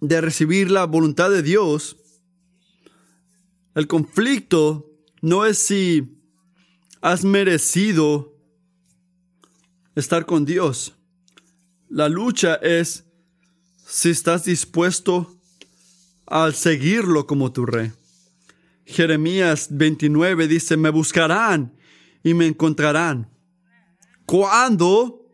de 0.00 0.20
recibir 0.20 0.70
la 0.70 0.86
voluntad 0.86 1.30
de 1.30 1.42
Dios, 1.42 1.96
el 3.74 3.86
conflicto 3.86 4.90
no 5.22 5.44
es 5.44 5.58
si 5.58 6.18
has 7.00 7.24
merecido 7.24 8.34
estar 9.94 10.26
con 10.26 10.44
Dios. 10.44 10.96
La 11.90 12.08
lucha 12.08 12.54
es 12.54 13.04
si 13.84 14.10
estás 14.10 14.44
dispuesto 14.44 15.36
a 16.24 16.52
seguirlo 16.52 17.26
como 17.26 17.50
tu 17.50 17.66
rey. 17.66 17.90
Jeremías 18.84 19.66
29 19.72 20.46
dice, 20.46 20.76
me 20.76 20.90
buscarán 20.90 21.74
y 22.22 22.34
me 22.34 22.46
encontrarán. 22.46 23.28
Cuando 24.24 25.26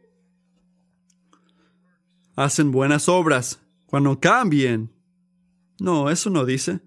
hacen 2.37 2.73
buenas 2.73 3.07
obras, 3.11 3.61
cuando 3.85 4.19
cambien. 4.19 4.91
No, 5.79 6.09
eso 6.09 6.31
no 6.31 6.47
dice. 6.47 6.81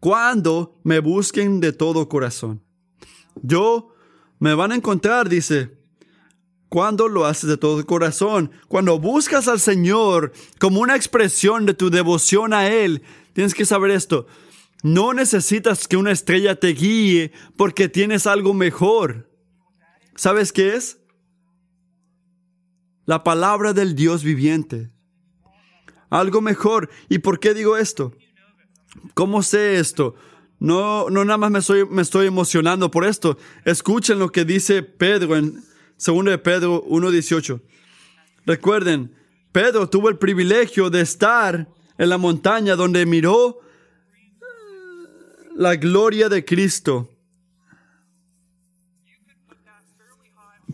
Cuando 0.00 0.80
me 0.82 0.98
busquen 0.98 1.60
de 1.60 1.72
todo 1.72 2.08
corazón. 2.08 2.60
Yo 3.40 3.94
me 4.40 4.54
van 4.54 4.72
a 4.72 4.74
encontrar, 4.74 5.28
dice, 5.28 5.75
cuando 6.68 7.08
lo 7.08 7.26
haces 7.26 7.48
de 7.48 7.56
todo 7.56 7.84
corazón, 7.86 8.50
cuando 8.68 8.98
buscas 8.98 9.48
al 9.48 9.60
Señor 9.60 10.32
como 10.58 10.80
una 10.80 10.96
expresión 10.96 11.66
de 11.66 11.74
tu 11.74 11.90
devoción 11.90 12.52
a 12.52 12.68
Él, 12.68 13.02
tienes 13.32 13.54
que 13.54 13.64
saber 13.64 13.90
esto. 13.90 14.26
No 14.82 15.14
necesitas 15.14 15.88
que 15.88 15.96
una 15.96 16.12
estrella 16.12 16.58
te 16.58 16.68
guíe 16.68 17.32
porque 17.56 17.88
tienes 17.88 18.26
algo 18.26 18.54
mejor. 18.54 19.30
¿Sabes 20.16 20.52
qué 20.52 20.74
es? 20.74 20.98
La 23.04 23.22
palabra 23.22 23.72
del 23.72 23.94
Dios 23.94 24.24
viviente. 24.24 24.90
Algo 26.10 26.40
mejor. 26.40 26.90
¿Y 27.08 27.18
por 27.18 27.40
qué 27.40 27.54
digo 27.54 27.76
esto? 27.76 28.12
¿Cómo 29.14 29.42
sé 29.42 29.78
esto? 29.78 30.14
No, 30.58 31.10
no 31.10 31.24
nada 31.24 31.36
más 31.36 31.70
me 31.70 31.84
me 31.86 32.02
estoy 32.02 32.26
emocionando 32.26 32.90
por 32.90 33.04
esto. 33.04 33.38
Escuchen 33.64 34.18
lo 34.18 34.30
que 34.30 34.44
dice 34.44 34.82
Pedro 34.82 35.36
en 35.36 35.62
Segundo 35.96 36.30
de 36.30 36.38
Pedro 36.38 36.84
1.18. 36.84 37.60
Recuerden, 38.44 39.14
Pedro 39.50 39.88
tuvo 39.88 40.08
el 40.08 40.18
privilegio 40.18 40.90
de 40.90 41.00
estar 41.00 41.68
en 41.98 42.08
la 42.08 42.18
montaña 42.18 42.76
donde 42.76 43.06
miró 43.06 43.60
la 45.54 45.76
gloria 45.76 46.28
de 46.28 46.44
Cristo. 46.44 47.10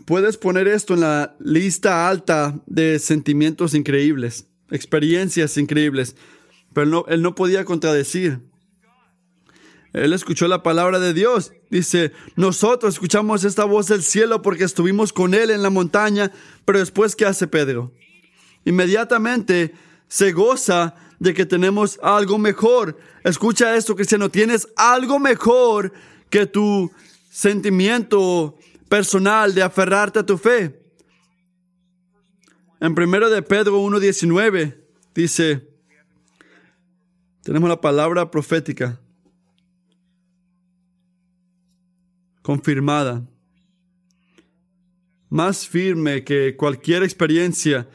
Puedes 0.05 0.35
poner 0.35 0.67
esto 0.67 0.95
en 0.95 0.99
la 0.99 1.35
lista 1.39 2.09
alta 2.09 2.59
de 2.65 2.99
sentimientos 2.99 3.73
increíbles, 3.73 4.47
experiencias 4.69 5.57
increíbles, 5.57 6.17
pero 6.73 7.07
él 7.07 7.21
no 7.21 7.35
podía 7.35 7.63
contradecir. 7.63 8.41
Él 9.93 10.11
escuchó 10.11 10.47
la 10.47 10.63
palabra 10.63 10.99
de 10.99 11.13
Dios. 11.13 11.53
Dice, 11.69 12.11
nosotros 12.35 12.95
escuchamos 12.95 13.43
esta 13.43 13.63
voz 13.63 13.87
del 13.87 14.03
cielo 14.03 14.41
porque 14.41 14.63
estuvimos 14.63 15.13
con 15.13 15.33
Él 15.33 15.51
en 15.51 15.61
la 15.61 15.69
montaña, 15.69 16.31
pero 16.65 16.79
después, 16.79 17.15
¿qué 17.15 17.25
hace 17.25 17.47
Pedro? 17.47 17.91
Inmediatamente 18.65 19.73
se 20.07 20.31
goza 20.31 20.95
de 21.19 21.33
que 21.33 21.45
tenemos 21.45 21.99
algo 22.01 22.37
mejor. 22.37 22.97
Escucha 23.23 23.75
esto, 23.75 23.95
cristiano, 23.95 24.29
tienes 24.29 24.67
algo 24.75 25.19
mejor 25.19 25.93
que 26.29 26.47
tu 26.47 26.91
sentimiento 27.29 28.57
personal 28.89 29.53
de 29.53 29.61
aferrarte 29.61 30.19
a 30.19 30.25
tu 30.25 30.37
fe. 30.37 30.81
En 32.79 32.95
primero 32.95 33.29
de 33.29 33.41
Pedro 33.41 33.79
1.19 33.79 34.83
Dice, 35.13 35.67
tenemos 37.43 37.69
la 37.69 37.79
palabra 37.79 38.31
profética 38.31 38.99
confirmada, 42.43 43.27
más 45.29 45.67
firme 45.67 46.23
que 46.23 46.55
cualquier 46.55 47.01
experiencia 47.01 47.89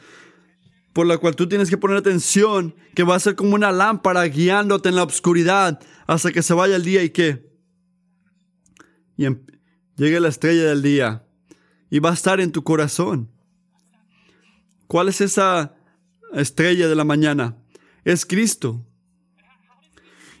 por 0.91 1.07
la 1.07 1.17
cual 1.17 1.37
tú 1.37 1.47
tienes 1.47 1.69
que 1.69 1.77
poner 1.77 1.95
atención, 1.95 2.75
que 2.93 3.03
va 3.03 3.15
a 3.15 3.19
ser 3.21 3.35
como 3.35 3.55
una 3.55 3.71
lámpara 3.71 4.25
guiándote 4.25 4.89
en 4.89 4.95
la 4.95 5.03
oscuridad 5.03 5.79
hasta 6.07 6.33
que 6.33 6.43
se 6.43 6.53
vaya 6.53 6.75
el 6.75 6.83
día 6.83 7.03
y 7.03 7.11
que 7.11 7.47
y 9.15 9.25
em, 9.25 9.45
llegue 9.95 10.19
la 10.19 10.29
estrella 10.29 10.63
del 10.63 10.81
día 10.81 11.25
y 11.89 11.99
va 11.99 12.11
a 12.11 12.13
estar 12.13 12.39
en 12.39 12.51
tu 12.51 12.63
corazón. 12.63 13.29
¿Cuál 14.87 15.09
es 15.09 15.21
esa 15.21 15.75
estrella 16.33 16.87
de 16.87 16.95
la 16.95 17.03
mañana? 17.03 17.57
Es 18.03 18.25
Cristo. 18.25 18.85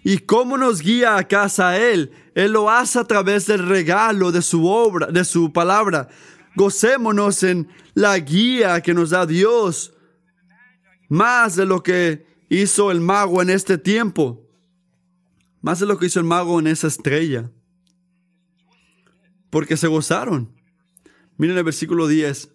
¿Y 0.03 0.19
cómo 0.19 0.57
nos 0.57 0.81
guía 0.81 1.17
a 1.17 1.27
casa 1.27 1.77
Él? 1.77 2.11
Él 2.35 2.53
lo 2.53 2.69
hace 2.69 2.99
a 2.99 3.03
través 3.03 3.45
del 3.47 3.67
regalo 3.67 4.31
de 4.31 4.41
su 4.41 4.65
obra, 4.65 5.07
de 5.07 5.25
su 5.25 5.51
palabra. 5.51 6.07
Gocémonos 6.55 7.43
en 7.43 7.67
la 7.93 8.17
guía 8.17 8.81
que 8.81 8.93
nos 8.93 9.09
da 9.09 9.25
Dios, 9.25 9.93
más 11.09 11.55
de 11.55 11.65
lo 11.65 11.83
que 11.83 12.25
hizo 12.49 12.91
el 12.91 13.01
mago 13.01 13.41
en 13.41 13.49
este 13.49 13.77
tiempo, 13.77 14.47
más 15.61 15.79
de 15.79 15.85
lo 15.85 15.97
que 15.97 16.05
hizo 16.05 16.19
el 16.19 16.25
mago 16.25 16.59
en 16.59 16.67
esa 16.67 16.87
estrella. 16.87 17.51
Porque 19.49 19.77
se 19.77 19.87
gozaron. 19.87 20.53
Miren 21.37 21.57
el 21.57 21.63
versículo 21.63 22.07
10. 22.07 22.51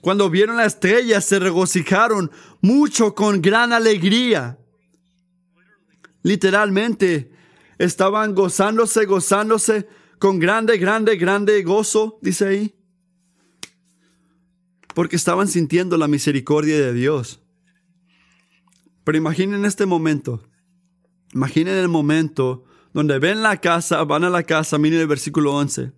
Cuando 0.00 0.30
vieron 0.30 0.56
la 0.56 0.66
estrella 0.66 1.20
se 1.20 1.38
regocijaron 1.38 2.30
mucho 2.60 3.14
con 3.14 3.42
gran 3.42 3.72
alegría. 3.72 4.59
Literalmente, 6.22 7.32
estaban 7.78 8.34
gozándose, 8.34 9.06
gozándose 9.06 9.88
con 10.18 10.38
grande, 10.38 10.76
grande, 10.76 11.16
grande 11.16 11.62
gozo, 11.62 12.18
dice 12.20 12.46
ahí. 12.46 12.74
Porque 14.94 15.16
estaban 15.16 15.48
sintiendo 15.48 15.96
la 15.96 16.08
misericordia 16.08 16.76
de 16.76 16.92
Dios. 16.92 17.40
Pero 19.04 19.16
imaginen 19.16 19.64
este 19.64 19.86
momento. 19.86 20.42
Imaginen 21.32 21.76
el 21.76 21.88
momento 21.88 22.64
donde 22.92 23.18
ven 23.18 23.42
la 23.42 23.60
casa, 23.60 24.04
van 24.04 24.24
a 24.24 24.30
la 24.30 24.42
casa, 24.42 24.76
miren 24.76 25.00
el 25.00 25.06
versículo 25.06 25.54
11. 25.54 25.92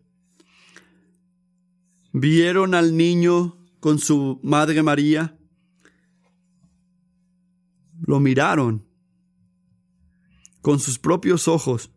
Vieron 2.12 2.74
al 2.74 2.96
niño 2.96 3.56
con 3.80 3.98
su 3.98 4.38
madre 4.44 4.82
María. 4.84 5.36
Lo 8.06 8.20
miraron 8.20 8.91
con 10.62 10.78
sus 10.78 10.98
propios 10.98 11.48
ojos. 11.48 11.90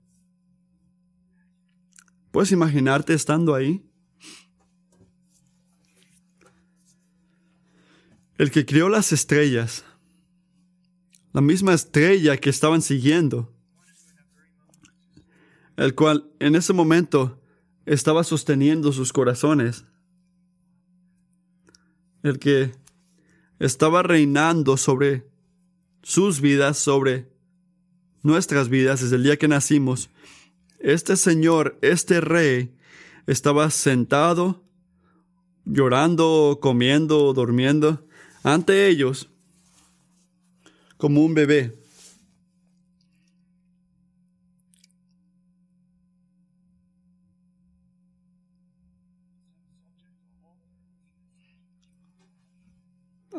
¿Puedes 2.32 2.52
imaginarte 2.52 3.14
estando 3.14 3.56
ahí? 3.56 3.88
El 8.38 8.52
que 8.52 8.66
creó 8.66 8.90
las 8.90 9.14
estrellas, 9.14 9.86
la 11.32 11.40
misma 11.40 11.74
estrella 11.74 12.36
que 12.36 12.50
estaban 12.50 12.82
siguiendo, 12.82 13.56
el 15.78 15.96
cual 15.96 16.30
en 16.40 16.56
ese 16.56 16.74
momento 16.74 17.42
estaba 17.86 18.24
sosteniendo 18.26 18.92
sus 18.92 19.14
corazones, 19.14 19.86
el 22.24 22.40
que 22.40 22.76
estaba 23.60 24.04
reinando 24.04 24.76
sobre 24.76 25.30
sus 26.02 26.42
vidas, 26.42 26.78
sobre 26.78 27.35
nuestras 28.26 28.70
vidas 28.70 29.02
desde 29.02 29.18
el 29.18 29.24
día 29.24 29.38
que 29.38 29.48
nacimos, 29.48 30.10
este 30.80 31.16
Señor, 31.16 31.78
este 31.82 32.22
Rey, 32.22 32.76
estaba 33.28 33.70
sentado, 33.70 34.64
llorando, 35.64 36.58
comiendo, 36.60 37.34
durmiendo, 37.34 38.08
ante 38.44 38.88
ellos, 38.88 39.30
como 40.98 41.24
un 41.24 41.36
bebé. 41.36 41.78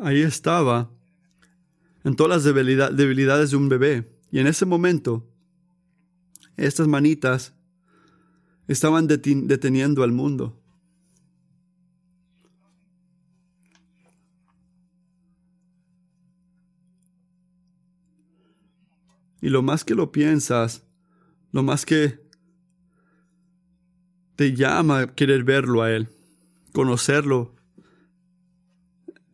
Ahí 0.01 0.21
estaba, 0.21 0.89
en 2.05 2.15
todas 2.15 2.45
las 2.45 2.55
debilidades 2.95 3.51
de 3.51 3.57
un 3.57 3.67
bebé. 3.67 4.16
Y 4.31 4.39
en 4.39 4.47
ese 4.47 4.65
momento, 4.65 5.25
estas 6.57 6.87
manitas 6.87 7.53
estaban 8.67 9.07
deteniendo 9.07 10.03
al 10.03 10.11
mundo. 10.11 10.61
Y 19.41 19.49
lo 19.49 19.61
más 19.61 19.85
que 19.85 19.95
lo 19.95 20.11
piensas, 20.11 20.83
lo 21.51 21.63
más 21.63 21.85
que 21.85 22.19
te 24.35 24.53
llama 24.53 25.13
querer 25.15 25.43
verlo 25.43 25.83
a 25.83 25.91
Él, 25.91 26.09
conocerlo 26.73 27.55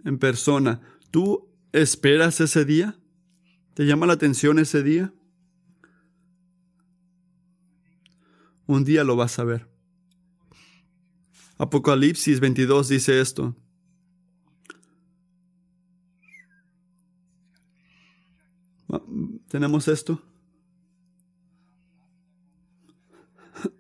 en 0.06 0.20
persona. 0.20 0.82
¿Tú 1.10 1.50
esperas 1.72 2.40
ese 2.42 2.64
día? 2.66 2.98
¿Te 3.74 3.86
llama 3.86 4.06
la 4.06 4.14
atención 4.14 4.60
ese 4.60 4.84
día? 4.84 5.12
Un 8.68 8.84
día 8.84 9.04
lo 9.04 9.16
vas 9.16 9.40
a 9.40 9.44
ver. 9.44 9.68
Apocalipsis 11.58 12.40
22 12.40 12.88
dice 12.90 13.20
esto. 13.20 13.56
Ah, 18.90 19.02
¿Tenemos 19.48 19.88
esto? 19.88 20.22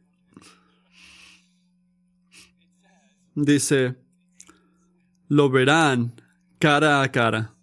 Dice, 3.35 3.95
lo 5.27 5.51
verán 5.51 6.19
cara 6.57 7.03
a 7.03 7.11
cara. 7.11 7.53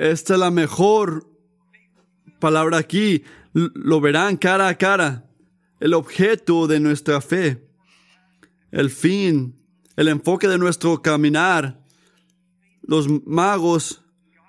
Esta 0.00 0.32
es 0.32 0.40
la 0.40 0.50
mejor 0.50 1.28
palabra 2.38 2.78
aquí. 2.78 3.22
Lo 3.52 4.00
verán 4.00 4.38
cara 4.38 4.66
a 4.68 4.78
cara. 4.78 5.26
El 5.78 5.92
objeto 5.92 6.66
de 6.66 6.80
nuestra 6.80 7.20
fe. 7.20 7.68
El 8.70 8.88
fin. 8.88 9.62
El 9.96 10.08
enfoque 10.08 10.48
de 10.48 10.56
nuestro 10.56 11.02
caminar. 11.02 11.84
Los 12.80 13.10
magos 13.26 14.02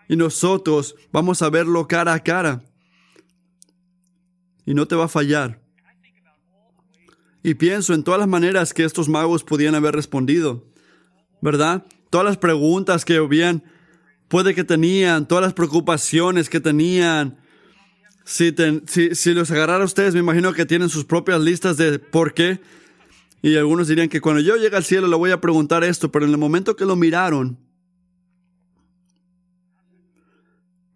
y 0.07 0.15
nosotros 0.15 0.95
vamos 1.11 1.41
a 1.41 1.49
verlo 1.49 1.85
cara 1.85 2.13
a 2.13 2.23
cara. 2.23 2.63
Y 4.65 4.73
no 4.73 4.87
te 4.87 4.95
va 4.95 5.03
a 5.03 5.09
fallar. 5.09 5.61
Y 7.43 7.55
pienso 7.55 7.93
en 7.93 8.05
todas 8.05 8.21
las 8.21 8.29
maneras 8.29 8.73
que 8.73 8.85
estos 8.85 9.09
magos 9.09 9.43
podían 9.43 9.75
haber 9.75 9.95
respondido. 9.95 10.65
¿Verdad? 11.41 11.85
Todas 12.09 12.25
las 12.25 12.37
preguntas 12.37 13.03
que 13.03 13.17
habían 13.17 13.65
puede 14.31 14.55
que 14.55 14.63
tenían, 14.63 15.27
todas 15.27 15.43
las 15.43 15.53
preocupaciones 15.53 16.49
que 16.49 16.61
tenían. 16.61 17.37
Si, 18.23 18.53
los 19.33 19.51
agarrara 19.51 19.83
a 19.83 19.85
ustedes, 19.85 20.13
me 20.13 20.21
imagino 20.21 20.53
que 20.53 20.65
tienen 20.65 20.87
sus 20.87 21.03
propias 21.03 21.41
listas 21.41 21.75
de 21.75 21.99
por 21.99 22.33
qué. 22.33 22.61
Y 23.41 23.57
algunos 23.57 23.89
dirían 23.89 24.07
que 24.07 24.21
cuando 24.21 24.39
yo 24.39 24.55
llegue 24.55 24.77
al 24.77 24.85
cielo 24.85 25.07
le 25.07 25.17
voy 25.17 25.31
a 25.31 25.41
preguntar 25.41 25.83
esto, 25.83 26.13
pero 26.13 26.25
en 26.25 26.31
el 26.31 26.37
momento 26.37 26.77
que 26.77 26.85
lo 26.85 26.95
miraron, 26.95 27.59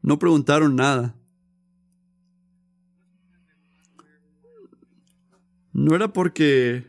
no 0.01 0.17
preguntaron 0.17 0.77
nada. 0.77 1.13
No 5.73 5.93
era 5.93 6.13
porque 6.13 6.87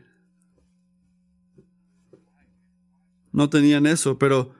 no 3.33 3.49
tenían 3.49 3.85
eso, 3.85 4.17
pero 4.17 4.56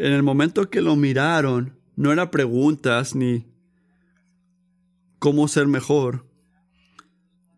en 0.00 0.14
el 0.14 0.22
momento 0.22 0.70
que 0.70 0.80
lo 0.80 0.96
miraron, 0.96 1.78
no 1.94 2.10
eran 2.10 2.30
preguntas 2.30 3.14
ni 3.14 3.46
cómo 5.18 5.46
ser 5.46 5.66
mejor. 5.66 6.24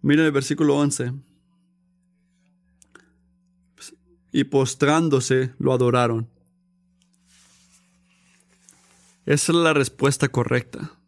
Miren 0.00 0.26
el 0.26 0.32
versículo 0.32 0.76
11. 0.76 1.12
Y 4.32 4.42
postrándose, 4.42 5.54
lo 5.60 5.72
adoraron. 5.72 6.28
Esa 9.24 9.52
es 9.52 9.58
la 9.58 9.72
respuesta 9.72 10.28
correcta. 10.28 10.98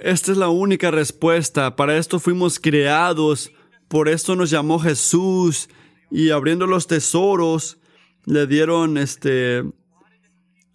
Esta 0.00 0.30
es 0.30 0.38
la 0.38 0.50
única 0.50 0.92
respuesta. 0.92 1.74
Para 1.74 1.96
esto 1.96 2.20
fuimos 2.20 2.60
creados. 2.60 3.50
Por 3.88 4.08
esto 4.08 4.36
nos 4.36 4.50
llamó 4.50 4.78
Jesús 4.78 5.68
y 6.12 6.30
abriendo 6.30 6.66
los 6.66 6.86
tesoros 6.86 7.78
le 8.26 8.46
dieron 8.46 8.98
este 8.98 9.64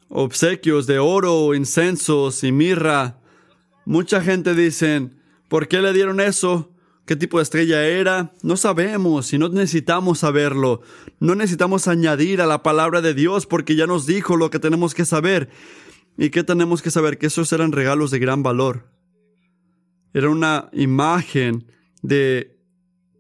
obsequios 0.10 0.88
de 0.88 0.98
oro, 0.98 1.54
incensos 1.54 2.44
y 2.44 2.52
mirra. 2.52 3.20
Mucha 3.86 4.22
gente 4.22 4.56
dice, 4.56 5.12
¿por 5.48 5.68
qué 5.68 5.82
le 5.82 5.94
dieron 5.94 6.20
eso? 6.20 6.74
¿Qué 7.06 7.16
tipo 7.16 7.38
de 7.38 7.44
estrella 7.44 7.86
era? 7.86 8.34
No 8.42 8.58
sabemos 8.58 9.32
y 9.32 9.38
no 9.38 9.48
necesitamos 9.50 10.20
saberlo. 10.20 10.82
No 11.20 11.36
necesitamos 11.36 11.88
añadir 11.88 12.42
a 12.42 12.48
la 12.48 12.64
palabra 12.64 13.02
de 13.02 13.14
Dios 13.14 13.46
porque 13.46 13.76
ya 13.76 13.86
nos 13.86 14.08
dijo 14.08 14.38
lo 14.38 14.50
que 14.50 14.60
tenemos 14.60 14.96
que 14.96 15.06
saber. 15.06 15.50
¿Y 16.18 16.32
qué 16.32 16.44
tenemos 16.44 16.82
que 16.82 16.90
saber? 16.90 17.20
Que 17.20 17.28
esos 17.28 17.54
eran 17.54 17.72
regalos 17.72 18.10
de 18.10 18.20
gran 18.20 18.42
valor. 18.42 18.92
Era 20.14 20.30
una 20.30 20.70
imagen 20.74 21.72
de 22.02 22.58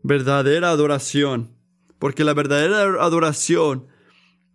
verdadera 0.01 0.71
adoración. 0.71 1.56
Porque 1.99 2.23
la 2.23 2.33
verdadera 2.33 3.03
adoración 3.03 3.87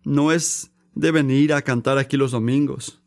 no 0.03 0.31
es 0.31 0.71
de 0.95 1.11
venir 1.11 1.53
a 1.53 1.61
cantar 1.61 1.97
aquí 1.97 2.17
los 2.17 2.31
domingos. 2.31 3.01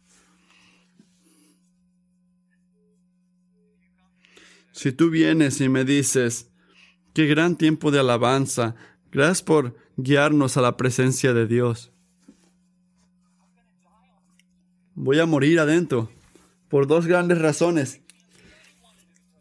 Si 4.73 4.93
tú 4.93 5.09
vienes 5.09 5.61
y 5.61 5.71
me 5.71 5.85
dices, 5.85 6.51
qué 7.15 7.27
gran 7.27 7.57
tiempo 7.57 7.91
de 7.91 8.01
alabanza, 8.01 8.75
gracias 9.11 9.43
por 9.43 9.75
guiarnos 9.97 10.59
a 10.59 10.61
la 10.61 10.77
presencia 10.77 11.33
de 11.33 11.47
Dios. 11.47 11.93
Voy 14.95 15.19
a 15.19 15.27
morir 15.27 15.61
adentro 15.61 16.11
por 16.69 16.87
dos 16.87 17.07
grandes 17.07 17.39
razones. 17.39 18.01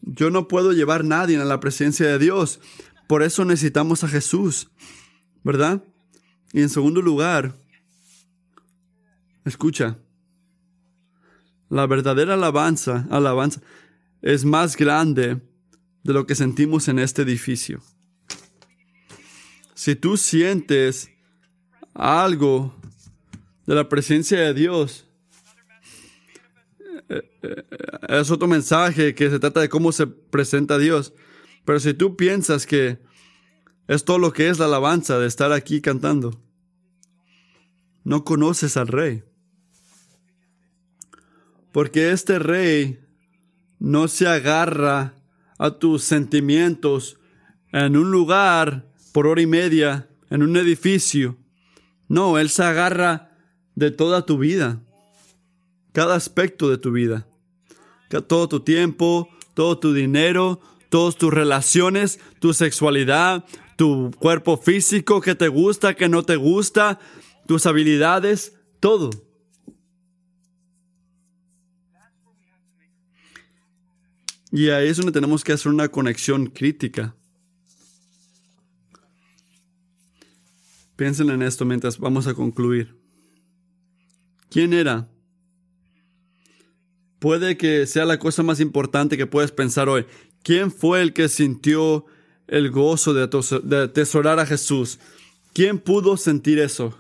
Yo 0.02 0.30
no 0.30 0.48
puedo 0.48 0.72
llevar 0.72 1.02
a 1.02 1.04
nadie 1.04 1.38
a 1.38 1.46
la 1.46 1.60
presencia 1.60 2.08
de 2.08 2.20
Dios. 2.20 2.62
Por 3.08 3.24
eso 3.24 3.46
necesitamos 3.46 4.04
a 4.04 4.08
Jesús, 4.08 4.70
¿verdad? 5.44 5.84
Y 6.54 6.62
en 6.62 6.70
segundo 6.70 7.02
lugar, 7.02 7.56
Escucha. 9.46 10.00
La 11.70 11.86
verdadera 11.86 12.34
alabanza, 12.34 13.08
alabanza, 13.12 13.62
es 14.24 14.44
más 14.44 14.76
grande 14.76 15.40
de 16.04 16.14
lo 16.14 16.26
que 16.26 16.34
sentimos 16.34 16.88
en 16.88 16.98
este 16.98 17.22
edificio. 17.22 17.82
Si 19.76 19.96
tú 19.96 20.18
sientes 20.18 21.12
algo 21.94 22.76
de 23.68 23.76
la 23.76 23.88
presencia 23.88 24.40
de 24.40 24.54
Dios, 24.56 25.08
eh, 27.10 27.22
eh, 27.44 27.64
es 28.10 28.32
otro 28.32 28.48
mensaje 28.48 29.14
que 29.14 29.30
se 29.30 29.40
trata 29.40 29.60
de 29.60 29.70
cómo 29.70 29.92
se 29.92 30.08
presenta 30.08 30.80
Dios. 30.80 31.14
Pero 31.66 31.80
si 31.80 31.94
tú 31.94 32.16
piensas 32.16 32.66
que 32.66 33.00
es 33.88 34.06
todo 34.06 34.20
lo 34.20 34.32
que 34.32 34.50
es 34.50 34.60
la 34.60 34.66
alabanza 34.66 35.20
de 35.20 35.28
estar 35.28 35.52
aquí 35.52 35.82
cantando, 35.82 36.40
no 38.04 38.24
conoces 38.24 38.78
al 38.78 38.88
Rey. 38.88 39.24
Porque 41.72 42.12
este 42.12 42.40
rey 42.40 43.06
no 43.80 44.08
se 44.08 44.28
agarra 44.28 45.16
a 45.58 45.72
tus 45.72 46.04
sentimientos 46.04 47.20
en 47.74 47.98
un 47.98 48.12
lugar 48.12 48.90
por 49.12 49.28
hora 49.28 49.42
y 49.42 49.48
media, 49.48 50.08
en 50.30 50.44
un 50.44 50.56
edificio. 50.56 51.38
No, 52.08 52.38
Él 52.38 52.50
se 52.50 52.64
agarra 52.64 53.32
de 53.76 53.92
toda 53.92 54.26
tu 54.26 54.38
vida, 54.38 54.82
cada 55.92 56.16
aspecto 56.16 56.70
de 56.70 56.78
tu 56.78 56.92
vida, 56.92 57.28
todo 58.28 58.48
tu 58.48 58.62
tiempo, 58.62 59.28
todo 59.54 59.78
tu 59.78 59.94
dinero, 59.94 60.62
todas 60.96 61.18
tus 61.18 61.34
relaciones, 61.34 62.22
tu 62.40 62.54
sexualidad, 62.54 63.44
tu 63.76 64.12
cuerpo 64.18 64.56
físico, 64.56 65.20
que 65.20 65.36
te 65.36 65.50
gusta, 65.50 65.94
que 65.94 66.08
no 66.08 66.24
te 66.24 66.38
gusta, 66.38 67.02
tus 67.46 67.66
habilidades, 67.66 68.54
todo. 68.80 69.10
Y 74.54 74.70
ahí 74.70 74.88
es 74.88 74.96
donde 74.96 75.12
tenemos 75.12 75.44
que 75.44 75.52
hacer 75.52 75.70
una 75.70 75.90
conexión 75.90 76.46
crítica. 76.46 77.14
Piensen 80.96 81.30
en 81.30 81.42
esto 81.42 81.66
mientras 81.66 82.00
vamos 82.00 82.26
a 82.26 82.34
concluir. 82.34 82.98
¿Quién 84.50 84.72
era? 84.72 85.10
Puede 87.26 87.58
que 87.58 87.88
sea 87.88 88.06
la 88.06 88.20
cosa 88.20 88.44
más 88.44 88.60
importante 88.60 89.18
que 89.18 89.26
puedes 89.26 89.52
pensar 89.52 89.90
hoy. 89.90 90.06
¿Quién 90.44 90.72
fue 90.72 91.02
el 91.02 91.12
que 91.12 91.28
sintió 91.28 92.06
el 92.46 92.70
gozo 92.70 93.16
de, 93.16 93.24
atesorar 93.24 94.40
a 94.40 94.46
Jesús? 94.46 95.00
¿Quién 95.52 95.80
pudo 95.80 96.18
sentir 96.18 96.60
eso? 96.60 96.96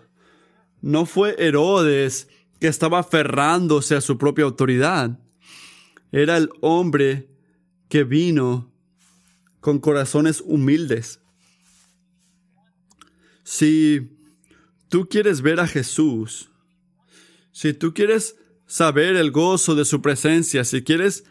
No 0.82 1.05
fue 1.05 1.36
Herodes 1.38 2.28
que 2.59 2.65
estaba 2.65 2.97
aferrándose 2.97 3.95
a 3.95 4.01
su 4.01 4.17
propia 4.17 4.45
autoridad. 4.45 5.19
Era 6.11 6.38
el 6.38 6.49
hombre 6.59 7.30
que 7.88 8.03
vino 8.03 8.73
con 9.59 9.78
corazones 9.78 10.41
humildes. 10.43 11.19
Si 13.43 14.09
tú 14.89 15.07
quieres 15.07 15.43
ver 15.43 15.59
a 15.59 15.67
Jesús, 15.67 16.49
si 17.51 17.76
tú 17.76 17.93
quieres 17.93 18.38
saber 18.68 19.16
el 19.16 19.32
gozo 19.32 19.76
de 19.76 19.86
su 19.86 20.01
presencia, 20.01 20.63
si 20.63 20.84
quieres 20.84 21.24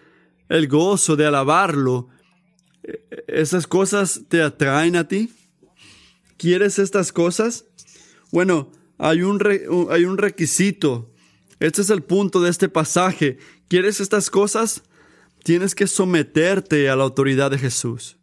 el 0.48 0.68
gozo 0.68 1.16
de 1.16 1.26
alabarlo, 1.26 2.08
¿esas 3.26 3.66
cosas 3.66 4.22
te 4.28 4.42
atraen 4.42 4.96
a 4.96 5.08
ti? 5.08 5.32
¿Quieres 6.36 6.78
estas 6.78 7.12
cosas? 7.12 7.64
Bueno, 8.30 8.70
hay 8.98 9.22
un, 9.22 9.40
hay 9.90 10.04
un 10.04 10.18
requisito. 10.18 11.10
Este 11.60 11.82
es 11.82 11.90
el 11.90 12.02
punto 12.02 12.40
de 12.40 12.50
este 12.50 12.68
pasaje. 12.68 13.38
¿Quieres 13.68 14.00
estas 14.00 14.30
cosas? 14.30 14.82
Tienes 15.42 15.74
que 15.74 15.86
someterte 15.86 16.90
a 16.90 16.96
la 16.96 17.04
autoridad 17.04 17.50
de 17.50 17.58
Jesús. 17.58 18.16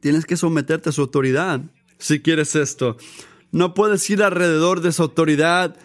Tienes 0.00 0.26
que 0.26 0.36
someterte 0.36 0.88
a 0.88 0.92
su 0.92 1.02
autoridad 1.02 1.62
si 1.98 2.20
quieres 2.20 2.56
esto. 2.56 2.96
No 3.52 3.74
puedes 3.74 4.08
ir 4.10 4.22
alrededor 4.22 4.80
de 4.80 4.92
su 4.92 5.02
autoridad 5.02 5.76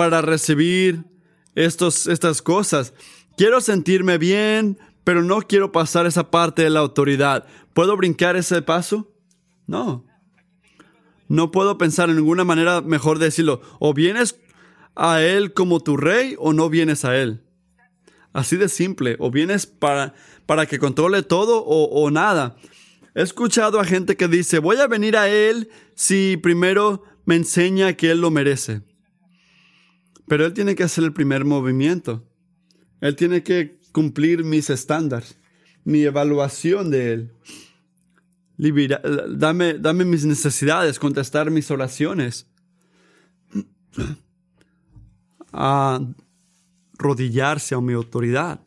para 0.00 0.22
recibir 0.22 1.04
estos, 1.54 2.06
estas 2.06 2.40
cosas. 2.40 2.94
Quiero 3.36 3.60
sentirme 3.60 4.16
bien, 4.16 4.78
pero 5.04 5.22
no 5.22 5.42
quiero 5.42 5.72
pasar 5.72 6.06
esa 6.06 6.30
parte 6.30 6.62
de 6.62 6.70
la 6.70 6.80
autoridad. 6.80 7.46
¿Puedo 7.74 7.98
brincar 7.98 8.34
ese 8.34 8.62
paso? 8.62 9.12
No. 9.66 10.06
No 11.28 11.50
puedo 11.50 11.76
pensar 11.76 12.08
en 12.08 12.16
ninguna 12.16 12.44
manera 12.44 12.80
mejor 12.80 13.18
decirlo. 13.18 13.60
O 13.78 13.92
vienes 13.92 14.40
a 14.96 15.20
Él 15.20 15.52
como 15.52 15.80
tu 15.80 15.98
rey 15.98 16.34
o 16.38 16.54
no 16.54 16.70
vienes 16.70 17.04
a 17.04 17.14
Él. 17.18 17.44
Así 18.32 18.56
de 18.56 18.70
simple. 18.70 19.16
O 19.18 19.30
vienes 19.30 19.66
para, 19.66 20.14
para 20.46 20.64
que 20.64 20.78
controle 20.78 21.22
todo 21.22 21.62
o, 21.62 22.02
o 22.02 22.10
nada. 22.10 22.56
He 23.14 23.20
escuchado 23.20 23.78
a 23.78 23.84
gente 23.84 24.16
que 24.16 24.28
dice, 24.28 24.60
voy 24.60 24.78
a 24.78 24.86
venir 24.86 25.18
a 25.18 25.28
Él 25.28 25.68
si 25.94 26.38
primero 26.38 27.04
me 27.26 27.36
enseña 27.36 27.92
que 27.92 28.12
Él 28.12 28.22
lo 28.22 28.30
merece. 28.30 28.88
Pero 30.30 30.46
Él 30.46 30.54
tiene 30.54 30.76
que 30.76 30.84
hacer 30.84 31.02
el 31.02 31.12
primer 31.12 31.44
movimiento. 31.44 32.24
Él 33.00 33.16
tiene 33.16 33.42
que 33.42 33.80
cumplir 33.90 34.44
mis 34.44 34.70
estándares, 34.70 35.36
mi 35.82 36.04
evaluación 36.04 36.88
de 36.88 37.12
Él. 37.12 37.32
dame, 39.36 39.74
dame 39.74 40.04
mis 40.04 40.24
necesidades, 40.24 41.00
contestar 41.00 41.50
mis 41.50 41.68
oraciones. 41.72 42.46
Ah, 45.52 46.00
rodillarse 46.96 47.74
a 47.74 47.80
mi 47.80 47.94
autoridad. 47.94 48.60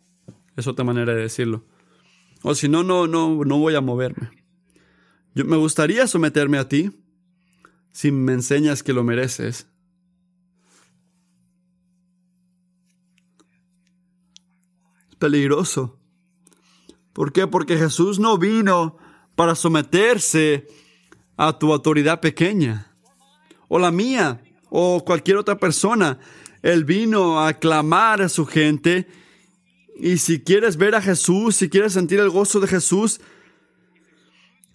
Es 0.57 0.67
otra 0.67 0.83
manera 0.83 1.15
de 1.15 1.21
decirlo. 1.21 1.63
O 2.41 2.55
si 2.55 2.67
no, 2.67 2.83
no, 2.83 3.07
no, 3.07 3.45
no 3.45 3.57
voy 3.57 3.75
a 3.75 3.79
moverme. 3.79 4.31
Yo 5.33 5.45
me 5.45 5.55
gustaría 5.55 6.07
someterme 6.07 6.57
a 6.57 6.67
ti 6.67 6.91
si 7.93 8.11
me 8.11 8.33
enseñas 8.33 8.83
que 8.83 8.91
lo 8.91 9.05
mereces. 9.05 9.72
Peligroso. 15.23 15.97
¿Por 17.13 17.31
qué? 17.31 17.47
Porque 17.47 17.77
Jesús 17.77 18.19
no 18.19 18.37
vino 18.37 18.97
para 19.35 19.55
someterse 19.55 20.67
a 21.37 21.57
tu 21.57 21.71
autoridad 21.71 22.19
pequeña, 22.19 22.93
o 23.69 23.79
la 23.79 23.89
mía, 23.89 24.43
o 24.69 25.05
cualquier 25.05 25.37
otra 25.37 25.57
persona. 25.57 26.19
Él 26.61 26.83
vino 26.83 27.39
a 27.41 27.53
clamar 27.53 28.21
a 28.21 28.27
su 28.27 28.45
gente. 28.45 29.07
Y 29.97 30.17
si 30.17 30.41
quieres 30.41 30.75
ver 30.75 30.93
a 30.93 31.01
Jesús, 31.01 31.55
si 31.55 31.69
quieres 31.69 31.93
sentir 31.93 32.19
el 32.19 32.29
gozo 32.29 32.59
de 32.59 32.67
Jesús, 32.67 33.21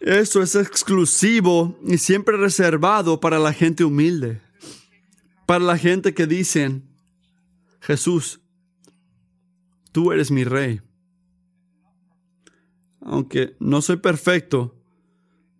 eso 0.01 0.41
es 0.41 0.55
exclusivo 0.55 1.79
y 1.87 1.99
siempre 1.99 2.39
reservado 2.39 3.21
para 3.21 3.39
la 3.39 3.53
gente 3.53 3.85
humilde. 3.85 4.41
Para 5.45 5.63
la 5.63 5.77
gente 5.77 6.15
que 6.15 6.27
dicen, 6.27 6.89
Jesús, 7.81 8.41
tú 9.93 10.13
eres 10.13 10.31
mi 10.31 10.45
rey. 10.45 10.81
Aunque 13.01 13.57
no 13.61 13.81
soy 13.81 13.97
perfecto, 13.97 14.77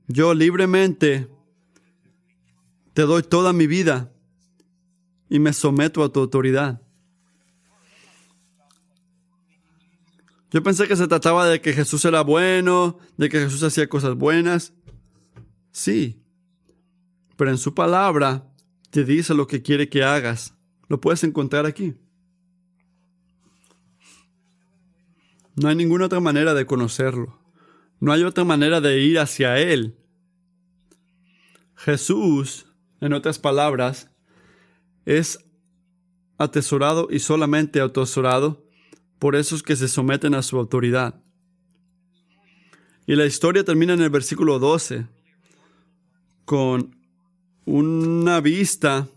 yo 0.07 0.35
libremente 0.35 1.29
te 2.93 3.03
doy 3.03 3.23
toda 3.23 3.53
mi 3.53 3.67
vida 3.67 4.13
y 5.29 5.39
me 5.39 5.53
someto 5.53 6.03
a 6.03 6.13
tu 6.13 6.21
autoridad. 6.21 6.83
Yo 10.51 10.63
pensé 10.63 10.89
que 10.89 10.97
se 10.97 11.07
trataba 11.07 11.47
de 11.47 11.61
que 11.61 11.75
Jesús 11.75 12.05
era 12.07 12.23
bueno, 12.23 12.99
de 13.19 13.29
que 13.29 13.41
Jesús 13.41 13.63
hacía 13.63 13.89
cosas 13.89 14.15
buenas. 14.15 14.73
Sí, 15.73 16.23
pero 17.37 17.51
en 17.51 17.59
su 17.59 17.75
palabra 17.75 18.51
te 18.91 19.05
dice 19.05 19.35
lo 19.35 19.47
que 19.47 19.63
quiere 19.63 19.89
que 19.89 20.03
hagas. 20.03 20.55
Lo 20.89 21.01
puedes 21.01 21.23
encontrar 21.23 21.67
aquí. 21.67 21.95
No 25.61 25.69
hay 25.69 25.77
ninguna 25.77 26.07
otra 26.07 26.21
manera 26.21 26.55
de 26.55 26.67
conocerlo. 26.67 27.39
No 28.01 28.13
hay 28.13 28.23
otra 28.23 28.45
manera 28.45 28.81
de 28.81 29.01
ir 29.01 29.19
hacia 29.19 29.59
Él. 29.59 29.97
Jesús, 31.75 32.67
en 33.01 33.13
otras 33.13 33.39
palabras, 33.39 34.11
es 35.05 35.39
atesorado 36.39 37.09
y 37.11 37.19
solamente 37.19 37.81
atesorado 37.81 38.65
por 39.19 39.35
esos 39.35 39.63
que 39.63 39.77
se 39.77 39.89
someten 39.89 40.35
a 40.35 40.43
su 40.43 40.59
autoridad. 40.59 41.21
Y 43.07 43.17
la 43.17 43.27
historia 43.27 43.65
termina 43.65 43.95
en 43.95 44.03
el 44.03 44.11
versículo 44.11 44.59
12 44.59 45.07
con 46.45 46.97
una 47.65 48.41
vista 48.41 49.09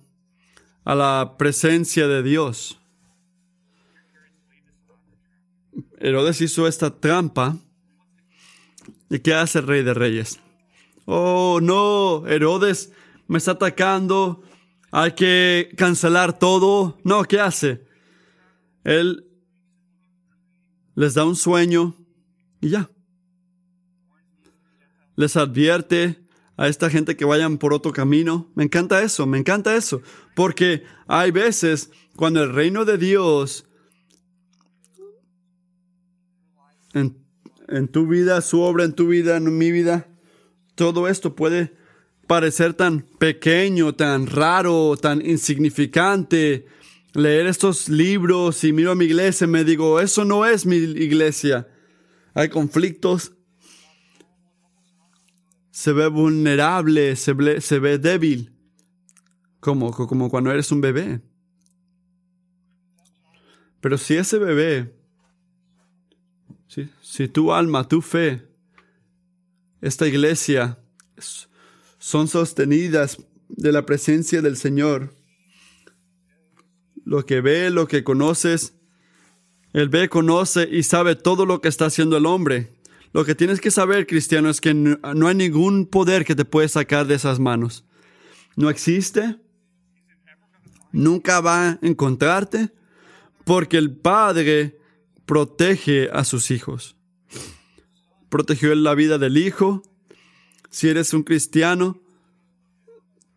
a 0.84 0.96
la 0.96 1.36
presencia 1.38 2.08
de 2.08 2.24
Dios. 2.24 2.81
Herodes 6.02 6.42
hizo 6.42 6.68
esta 6.68 7.00
trampa. 7.00 7.58
¿Y 9.10 9.20
qué 9.20 9.36
hace 9.36 9.60
el 9.60 9.68
rey 9.68 9.84
de 9.84 9.94
reyes? 9.94 10.40
Oh, 11.06 11.60
no, 11.62 12.28
Herodes 12.28 12.92
me 13.28 13.38
está 13.38 13.52
atacando. 13.52 14.42
Hay 14.92 15.12
que 15.12 15.70
cancelar 15.78 16.40
todo. 16.40 16.98
No, 17.04 17.24
¿qué 17.24 17.40
hace? 17.40 17.86
Él 18.84 19.28
les 20.96 21.14
da 21.14 21.24
un 21.24 21.36
sueño 21.36 21.96
y 22.62 22.70
ya. 22.70 22.90
Les 25.16 25.38
advierte 25.38 26.26
a 26.58 26.68
esta 26.68 26.90
gente 26.90 27.16
que 27.16 27.26
vayan 27.26 27.60
por 27.60 27.74
otro 27.74 27.94
camino. 27.94 28.52
Me 28.56 28.64
encanta 28.64 29.04
eso, 29.04 29.28
me 29.28 29.38
encanta 29.38 29.76
eso. 29.76 30.02
Porque 30.36 30.84
hay 31.08 31.30
veces 31.30 31.92
cuando 32.16 32.44
el 32.44 32.54
reino 32.54 32.86
de 32.86 32.98
Dios 32.98 33.66
en, 36.94 37.18
en 37.68 37.88
tu 37.88 38.08
vida, 38.08 38.42
su 38.42 38.62
obra 38.62 38.84
en 38.84 38.94
tu 38.94 39.08
vida, 39.08 39.38
en 39.38 39.58
mi 39.58 39.72
vida, 39.72 40.08
todo 40.76 41.08
esto 41.08 41.36
puede 41.36 41.74
parecer 42.28 42.74
tan 42.74 43.02
pequeño, 43.02 43.94
tan 43.94 44.26
raro, 44.26 44.96
tan 44.98 45.26
insignificante, 45.26 46.66
leer 47.14 47.46
estos 47.48 47.90
libros 47.90 48.64
y 48.64 48.72
miro 48.72 48.92
a 48.92 48.96
mi 48.96 49.06
iglesia 49.06 49.46
y 49.46 49.50
me 49.50 49.64
digo, 49.64 50.00
eso 50.00 50.24
no 50.24 50.46
es 50.46 50.66
mi 50.66 50.78
iglesia. 50.78 51.68
Hay 52.34 52.50
conflictos. 52.50 53.34
Se 55.72 55.94
ve 55.94 56.08
vulnerable, 56.08 57.16
se 57.16 57.34
ve, 57.34 57.60
se 57.62 57.80
ve 57.80 57.98
débil, 57.98 58.54
como, 59.60 59.92
como 59.92 60.30
cuando 60.30 60.52
eres 60.52 60.72
un 60.72 60.82
bebé. 60.82 61.22
Pero 63.82 63.98
si 63.98 64.16
ese 64.16 64.38
bebé, 64.38 64.96
si, 66.72 66.90
si 67.02 67.28
tu 67.28 67.52
alma, 67.52 67.86
tu 67.86 68.02
fe, 68.02 68.48
esta 69.82 70.08
iglesia 70.08 70.80
son 72.00 72.30
sostenidas 72.30 73.18
de 73.50 73.74
la 73.74 73.86
presencia 73.86 74.42
del 74.42 74.56
Señor, 74.56 75.14
lo 77.04 77.26
que 77.26 77.42
ve, 77.42 77.70
lo 77.72 77.90
que 77.90 78.06
conoces. 78.06 78.74
Él 79.74 79.90
ve, 79.90 80.08
conoce 80.08 80.70
y 80.72 80.84
sabe 80.84 81.18
todo 81.18 81.46
lo 81.46 81.60
que 81.60 81.68
está 81.68 81.88
haciendo 81.88 82.16
el 82.16 82.26
hombre. 82.26 82.74
Lo 83.12 83.26
que 83.26 83.36
tienes 83.36 83.60
que 83.60 83.70
saber, 83.70 84.08
cristiano, 84.08 84.50
es 84.50 84.62
que 84.62 84.74
no 84.74 85.28
hay 85.28 85.36
ningún 85.36 85.86
poder 85.86 86.24
que 86.24 86.36
te 86.36 86.46
puede 86.46 86.70
sacar 86.70 87.06
de 87.06 87.16
esas 87.16 87.38
manos. 87.38 87.84
No 88.56 88.70
existe. 88.70 89.36
Nunca 90.94 91.42
va 91.42 91.68
a 91.68 91.80
encontrarte 91.82 92.72
porque 93.44 93.78
el 93.78 93.92
Padre 93.92 94.81
protege 95.32 96.10
a 96.12 96.26
sus 96.26 96.52
hijos. 96.52 96.98
Protegió 98.28 98.76
la 98.76 98.94
vida 98.96 99.18
del 99.18 99.38
hijo. 99.38 99.82
Si 100.70 100.90
eres 100.90 101.14
un 101.14 101.24
cristiano, 101.24 102.02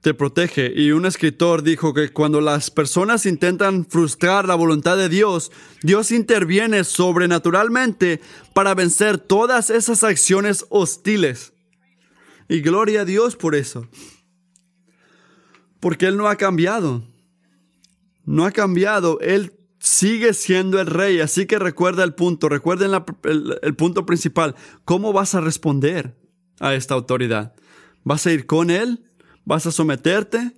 te 0.01 0.12
protege. 0.12 0.72
Y 0.74 0.90
un 0.90 1.07
escritor 1.07 1.62
dijo 1.62 1.95
que 1.95 2.09
cuando 2.09 2.40
las 2.40 2.72
personas 2.72 3.26
intentan 3.26 3.86
frustrar 3.86 4.49
la 4.49 4.57
voluntad 4.57 4.97
de 4.97 5.09
Dios, 5.09 5.53
Dios 5.84 6.11
interviene 6.11 6.82
sobrenaturalmente 6.82 8.20
para 8.55 8.74
vencer 8.74 9.18
todas 9.18 9.70
esas 9.70 10.03
acciones 10.03 10.66
hostiles. 10.70 11.53
Y 12.49 12.61
gloria 12.61 13.03
a 13.03 13.05
Dios 13.05 13.36
por 13.36 13.55
eso. 13.55 13.86
Porque 15.78 16.07
Él 16.07 16.16
no 16.16 16.26
ha 16.26 16.34
cambiado. 16.34 17.05
No 18.24 18.47
ha 18.47 18.51
cambiado. 18.51 19.20
Él 19.20 19.53
sigue 19.85 20.32
siendo 20.32 20.80
el 20.80 20.87
rey. 20.87 21.20
Así 21.20 21.45
que 21.45 21.59
recuerda 21.59 22.05
el 22.05 22.14
punto. 22.14 22.49
Recuerden 22.49 22.93
el, 23.24 23.76
punto 23.76 24.07
principal. 24.07 24.57
¿Cómo 24.87 25.12
vas 25.12 25.35
a 25.35 25.43
responder 25.43 26.16
a 26.59 26.74
esta 26.74 26.95
autoridad? 26.95 27.55
¿Vas 28.03 28.26
a 28.26 28.32
ir 28.32 28.47
con 28.47 28.70
Él? 28.70 29.05
¿Vas 29.45 29.66
a 29.66 29.72
someterte 29.72 30.57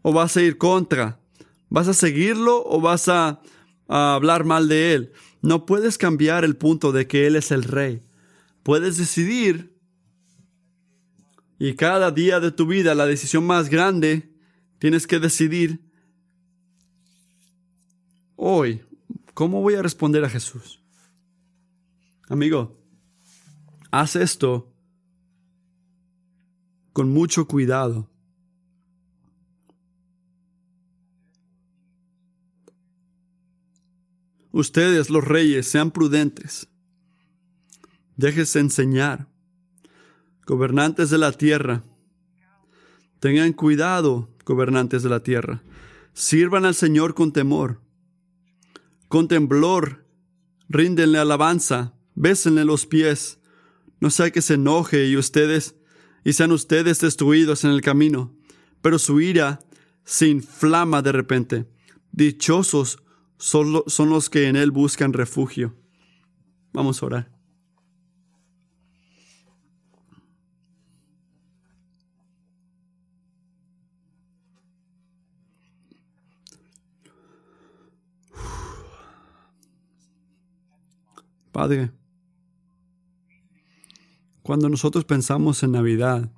o 0.00 0.14
vas 0.14 0.34
a 0.38 0.42
ir 0.42 0.56
contra? 0.56 1.20
¿Vas 1.68 1.88
a 1.88 1.94
seguirlo 1.94 2.64
o 2.64 2.80
vas 2.80 3.08
a, 3.08 3.42
hablar 3.86 4.44
mal 4.44 4.66
de 4.68 4.94
él? 4.94 5.12
No 5.42 5.66
puedes 5.66 5.98
cambiar 5.98 6.42
el 6.44 6.56
punto 6.56 6.90
de 6.92 7.06
que 7.06 7.26
él 7.26 7.36
es 7.36 7.50
el 7.50 7.64
rey. 7.64 8.02
Puedes 8.62 8.96
decidir 8.96 9.76
y 11.58 11.74
cada 11.74 12.10
día 12.10 12.40
de 12.40 12.50
tu 12.50 12.66
vida, 12.66 12.94
la 12.94 13.04
decisión 13.04 13.46
más 13.46 13.68
grande, 13.68 14.32
tienes 14.78 15.06
que 15.06 15.18
decidir 15.18 15.87
hoy, 18.38 18.82
¿cómo 19.34 19.60
voy 19.60 19.74
a 19.74 19.82
responder 19.82 20.24
a 20.24 20.30
Jesús? 20.30 20.80
Amigo, 22.28 22.78
haz 23.90 24.16
esto 24.16 24.72
con 26.92 27.10
mucho 27.10 27.46
cuidado. 27.46 28.08
Ustedes, 34.52 35.10
los 35.10 35.24
reyes, 35.24 35.68
sean 35.68 35.90
prudentes. 35.90 36.68
Déjese 38.16 38.60
enseñar. 38.60 39.28
Gobernantes 40.46 41.10
de 41.10 41.18
la 41.18 41.32
tierra, 41.32 41.84
tengan 43.20 43.52
cuidado, 43.52 44.30
gobernantes 44.44 45.02
de 45.02 45.10
la 45.10 45.22
tierra. 45.22 45.62
Sirvan 46.14 46.64
al 46.64 46.74
Señor 46.74 47.14
con 47.14 47.32
temor. 47.32 47.80
Con 49.08 49.26
temblor, 49.28 50.06
ríndenle 50.68 51.18
alabanza, 51.18 51.94
bésenle 52.14 52.64
los 52.64 52.86
pies. 52.86 53.40
No 54.00 54.10
sea 54.10 54.30
que 54.30 54.42
se 54.42 54.54
enoje 54.54 55.06
y 55.06 55.16
ustedes 55.16 55.74
y 56.24 56.34
sean 56.34 56.52
ustedes 56.52 57.00
destruidos 57.00 57.64
en 57.64 57.70
el 57.70 57.80
camino, 57.80 58.36
pero 58.82 58.98
su 58.98 59.20
ira 59.20 59.60
se 60.04 60.28
inflama 60.28 61.00
de 61.00 61.12
repente. 61.12 61.66
Dichosos 62.12 63.02
son, 63.38 63.72
los 63.72 64.30
que 64.30 64.48
en 64.48 64.56
Él 64.56 64.70
buscan 64.70 65.12
refugio. 65.12 65.74
Vamos 66.72 67.02
a 67.02 67.06
orar. 67.06 67.37
Padre, 81.58 81.90
cuando 84.42 84.68
nosotros 84.68 85.04
pensamos 85.04 85.64
en 85.64 85.72
Navidad, 85.72 86.30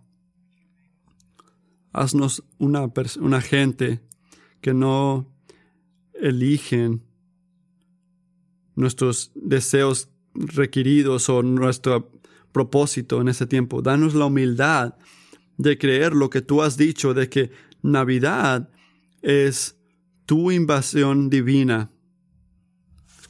haznos 1.92 2.42
una, 2.56 2.90
una 3.20 3.42
gente 3.42 4.00
que 4.62 4.72
no 4.72 5.30
eligen 6.14 7.02
nuestros 8.76 9.30
deseos 9.34 10.08
requeridos 10.32 11.28
o 11.28 11.42
nuestro 11.42 12.10
propósito 12.50 13.20
en 13.20 13.28
ese 13.28 13.46
tiempo. 13.46 13.82
Danos 13.82 14.14
la 14.14 14.24
humildad 14.24 14.94
de 15.58 15.76
creer 15.76 16.14
lo 16.14 16.30
que 16.30 16.40
tú 16.40 16.62
has 16.62 16.78
dicho, 16.78 17.12
de 17.12 17.28
que 17.28 17.50
Navidad 17.82 18.70
es 19.20 19.76
tu 20.24 20.50
invasión 20.50 21.28
divina. 21.28 21.90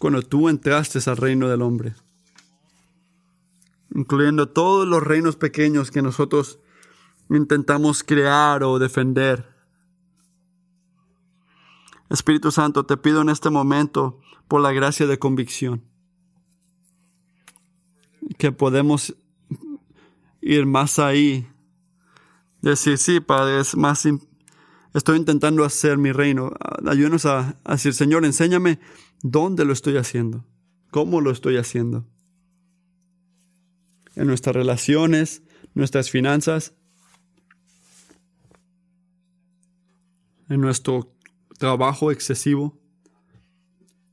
Cuando 0.01 0.23
tú 0.23 0.49
entraste 0.49 0.99
al 1.09 1.17
reino 1.17 1.49
del 1.49 1.63
hombre 1.63 1.95
incluyendo 3.95 4.49
todos 4.49 4.87
los 4.87 5.03
reinos 5.03 5.37
pequeños 5.37 5.91
que 5.91 6.03
nosotros 6.03 6.61
intentamos 7.29 8.03
crear 8.03 8.63
o 8.63 8.79
defender. 8.79 9.49
Espíritu 12.09 12.51
Santo, 12.51 12.87
te 12.87 12.97
pido 12.97 13.23
en 13.23 13.29
este 13.29 13.51
momento 13.51 14.21
por 14.49 14.61
la 14.61 14.73
gracia 14.73 15.07
de 15.07 15.19
convicción 15.19 15.85
que 18.39 18.53
podemos 18.53 19.15
ir 20.41 20.67
más 20.67 20.99
ahí. 20.99 21.49
Decir, 22.63 22.99
sí, 22.99 23.21
Padre, 23.21 23.61
es 23.61 23.77
más, 23.77 24.07
estoy 24.95 25.19
intentando 25.19 25.65
hacer 25.65 25.99
mi 25.99 26.13
reino. 26.13 26.53
Ayúdanos 26.87 27.27
a, 27.27 27.57
a 27.65 27.73
decir, 27.73 27.95
Señor, 27.95 28.25
enséñame 28.25 28.81
dónde 29.23 29.65
lo 29.65 29.73
estoy 29.73 29.97
haciendo, 29.97 30.45
cómo 30.91 31.21
lo 31.21 31.31
estoy 31.31 31.57
haciendo. 31.57 32.07
En 34.17 34.27
nuestras 34.27 34.55
relaciones, 34.57 35.43
nuestras 35.75 36.11
finanzas, 36.11 36.75
en 40.49 40.61
nuestro 40.61 41.15
trabajo 41.59 42.11
excesivo, 42.11 42.77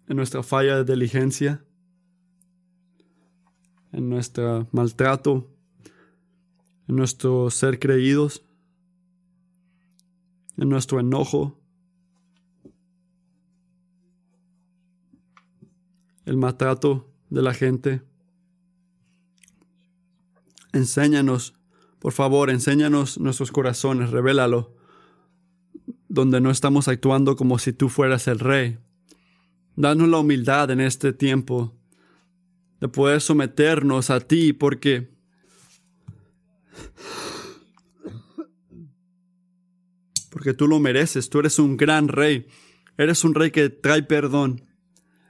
en 0.07 0.17
nuestra 0.17 0.43
falla 0.43 0.83
de 0.83 0.93
diligencia, 0.93 1.65
en 3.91 4.09
nuestro 4.09 4.67
maltrato, 4.71 5.49
en 6.87 6.95
nuestro 6.95 7.49
ser 7.49 7.79
creídos, 7.79 8.43
en 10.57 10.69
nuestro 10.69 10.99
enojo, 10.99 11.59
el 16.25 16.37
maltrato 16.37 17.09
de 17.29 17.41
la 17.41 17.53
gente. 17.53 18.01
Enséñanos, 20.73 21.53
por 21.99 22.11
favor, 22.11 22.49
enséñanos 22.49 23.19
nuestros 23.19 23.51
corazones, 23.51 24.11
revélalo, 24.11 24.75
donde 26.09 26.41
no 26.41 26.51
estamos 26.51 26.87
actuando 26.87 27.35
como 27.35 27.59
si 27.59 27.71
tú 27.73 27.89
fueras 27.89 28.27
el 28.27 28.39
rey. 28.39 28.77
Danos 29.75 30.09
la 30.09 30.19
humildad 30.19 30.71
en 30.71 30.81
este 30.81 31.13
tiempo 31.13 31.75
de 32.81 32.87
poder 32.87 33.21
someternos 33.21 34.09
a 34.09 34.19
ti, 34.19 34.53
porque 34.53 35.16
tú 40.53 40.67
lo 40.67 40.79
mereces, 40.79 41.29
tú 41.29 41.39
eres 41.39 41.59
un 41.59 41.77
gran 41.77 42.07
rey, 42.07 42.47
eres 42.97 43.23
un 43.23 43.33
rey 43.33 43.51
que 43.51 43.69
trae 43.69 44.03
perdón, 44.03 44.63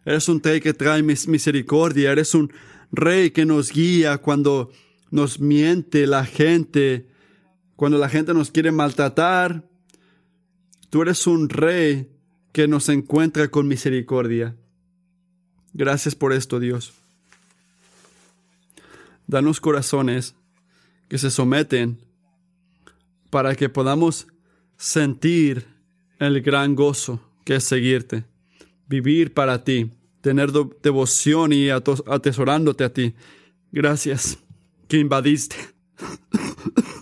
eres 0.06 0.30
un 0.30 0.42
rey 0.42 0.62
que 0.62 0.74
trae 0.74 1.04
misericordia, 1.04 2.12
eres 2.12 2.34
un 2.34 2.52
rey 2.92 3.32
que 3.32 3.46
nos 3.46 3.72
guía 3.72 4.18
cuando 4.20 4.72
nos 5.12 5.40
miente 5.40 6.08
la 6.08 6.26
gente, 6.26 7.08
cuando 7.76 7.98
la 7.98 8.10
gente 8.10 8.34
nos 8.34 8.52
quiere 8.52 8.72
maltratar. 8.72 9.68
Tú 10.90 11.02
eres 11.02 11.28
un 11.28 11.50
rey 11.50 12.10
que 12.52 12.68
nos 12.68 12.90
encuentra 12.90 13.50
con 13.50 13.68
misericordia. 13.68 14.56
Gracias 15.74 16.16
por 16.16 16.34
esto, 16.34 16.60
Dios. 16.60 16.94
Danos 19.28 19.60
corazones 19.60 20.36
que 21.10 21.18
se 21.18 21.30
someten 21.30 22.00
para 23.30 23.56
que 23.56 23.70
podamos 23.70 24.28
sentir 24.78 25.68
el 26.20 26.42
gran 26.42 26.76
gozo 26.76 27.20
que 27.44 27.56
es 27.56 27.64
seguirte, 27.64 28.26
vivir 28.88 29.34
para 29.34 29.64
ti, 29.64 29.92
tener 30.22 30.52
devoción 30.52 31.54
y 31.54 31.70
atesorándote 31.70 32.84
a 32.84 32.94
ti. 32.94 33.14
Gracias 33.72 34.38
que 34.88 34.98
invadiste. 34.98 35.56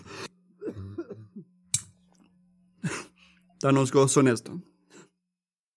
Danos 3.61 3.91
gozo 3.91 4.19
en 4.19 4.27
esto. 4.27 4.61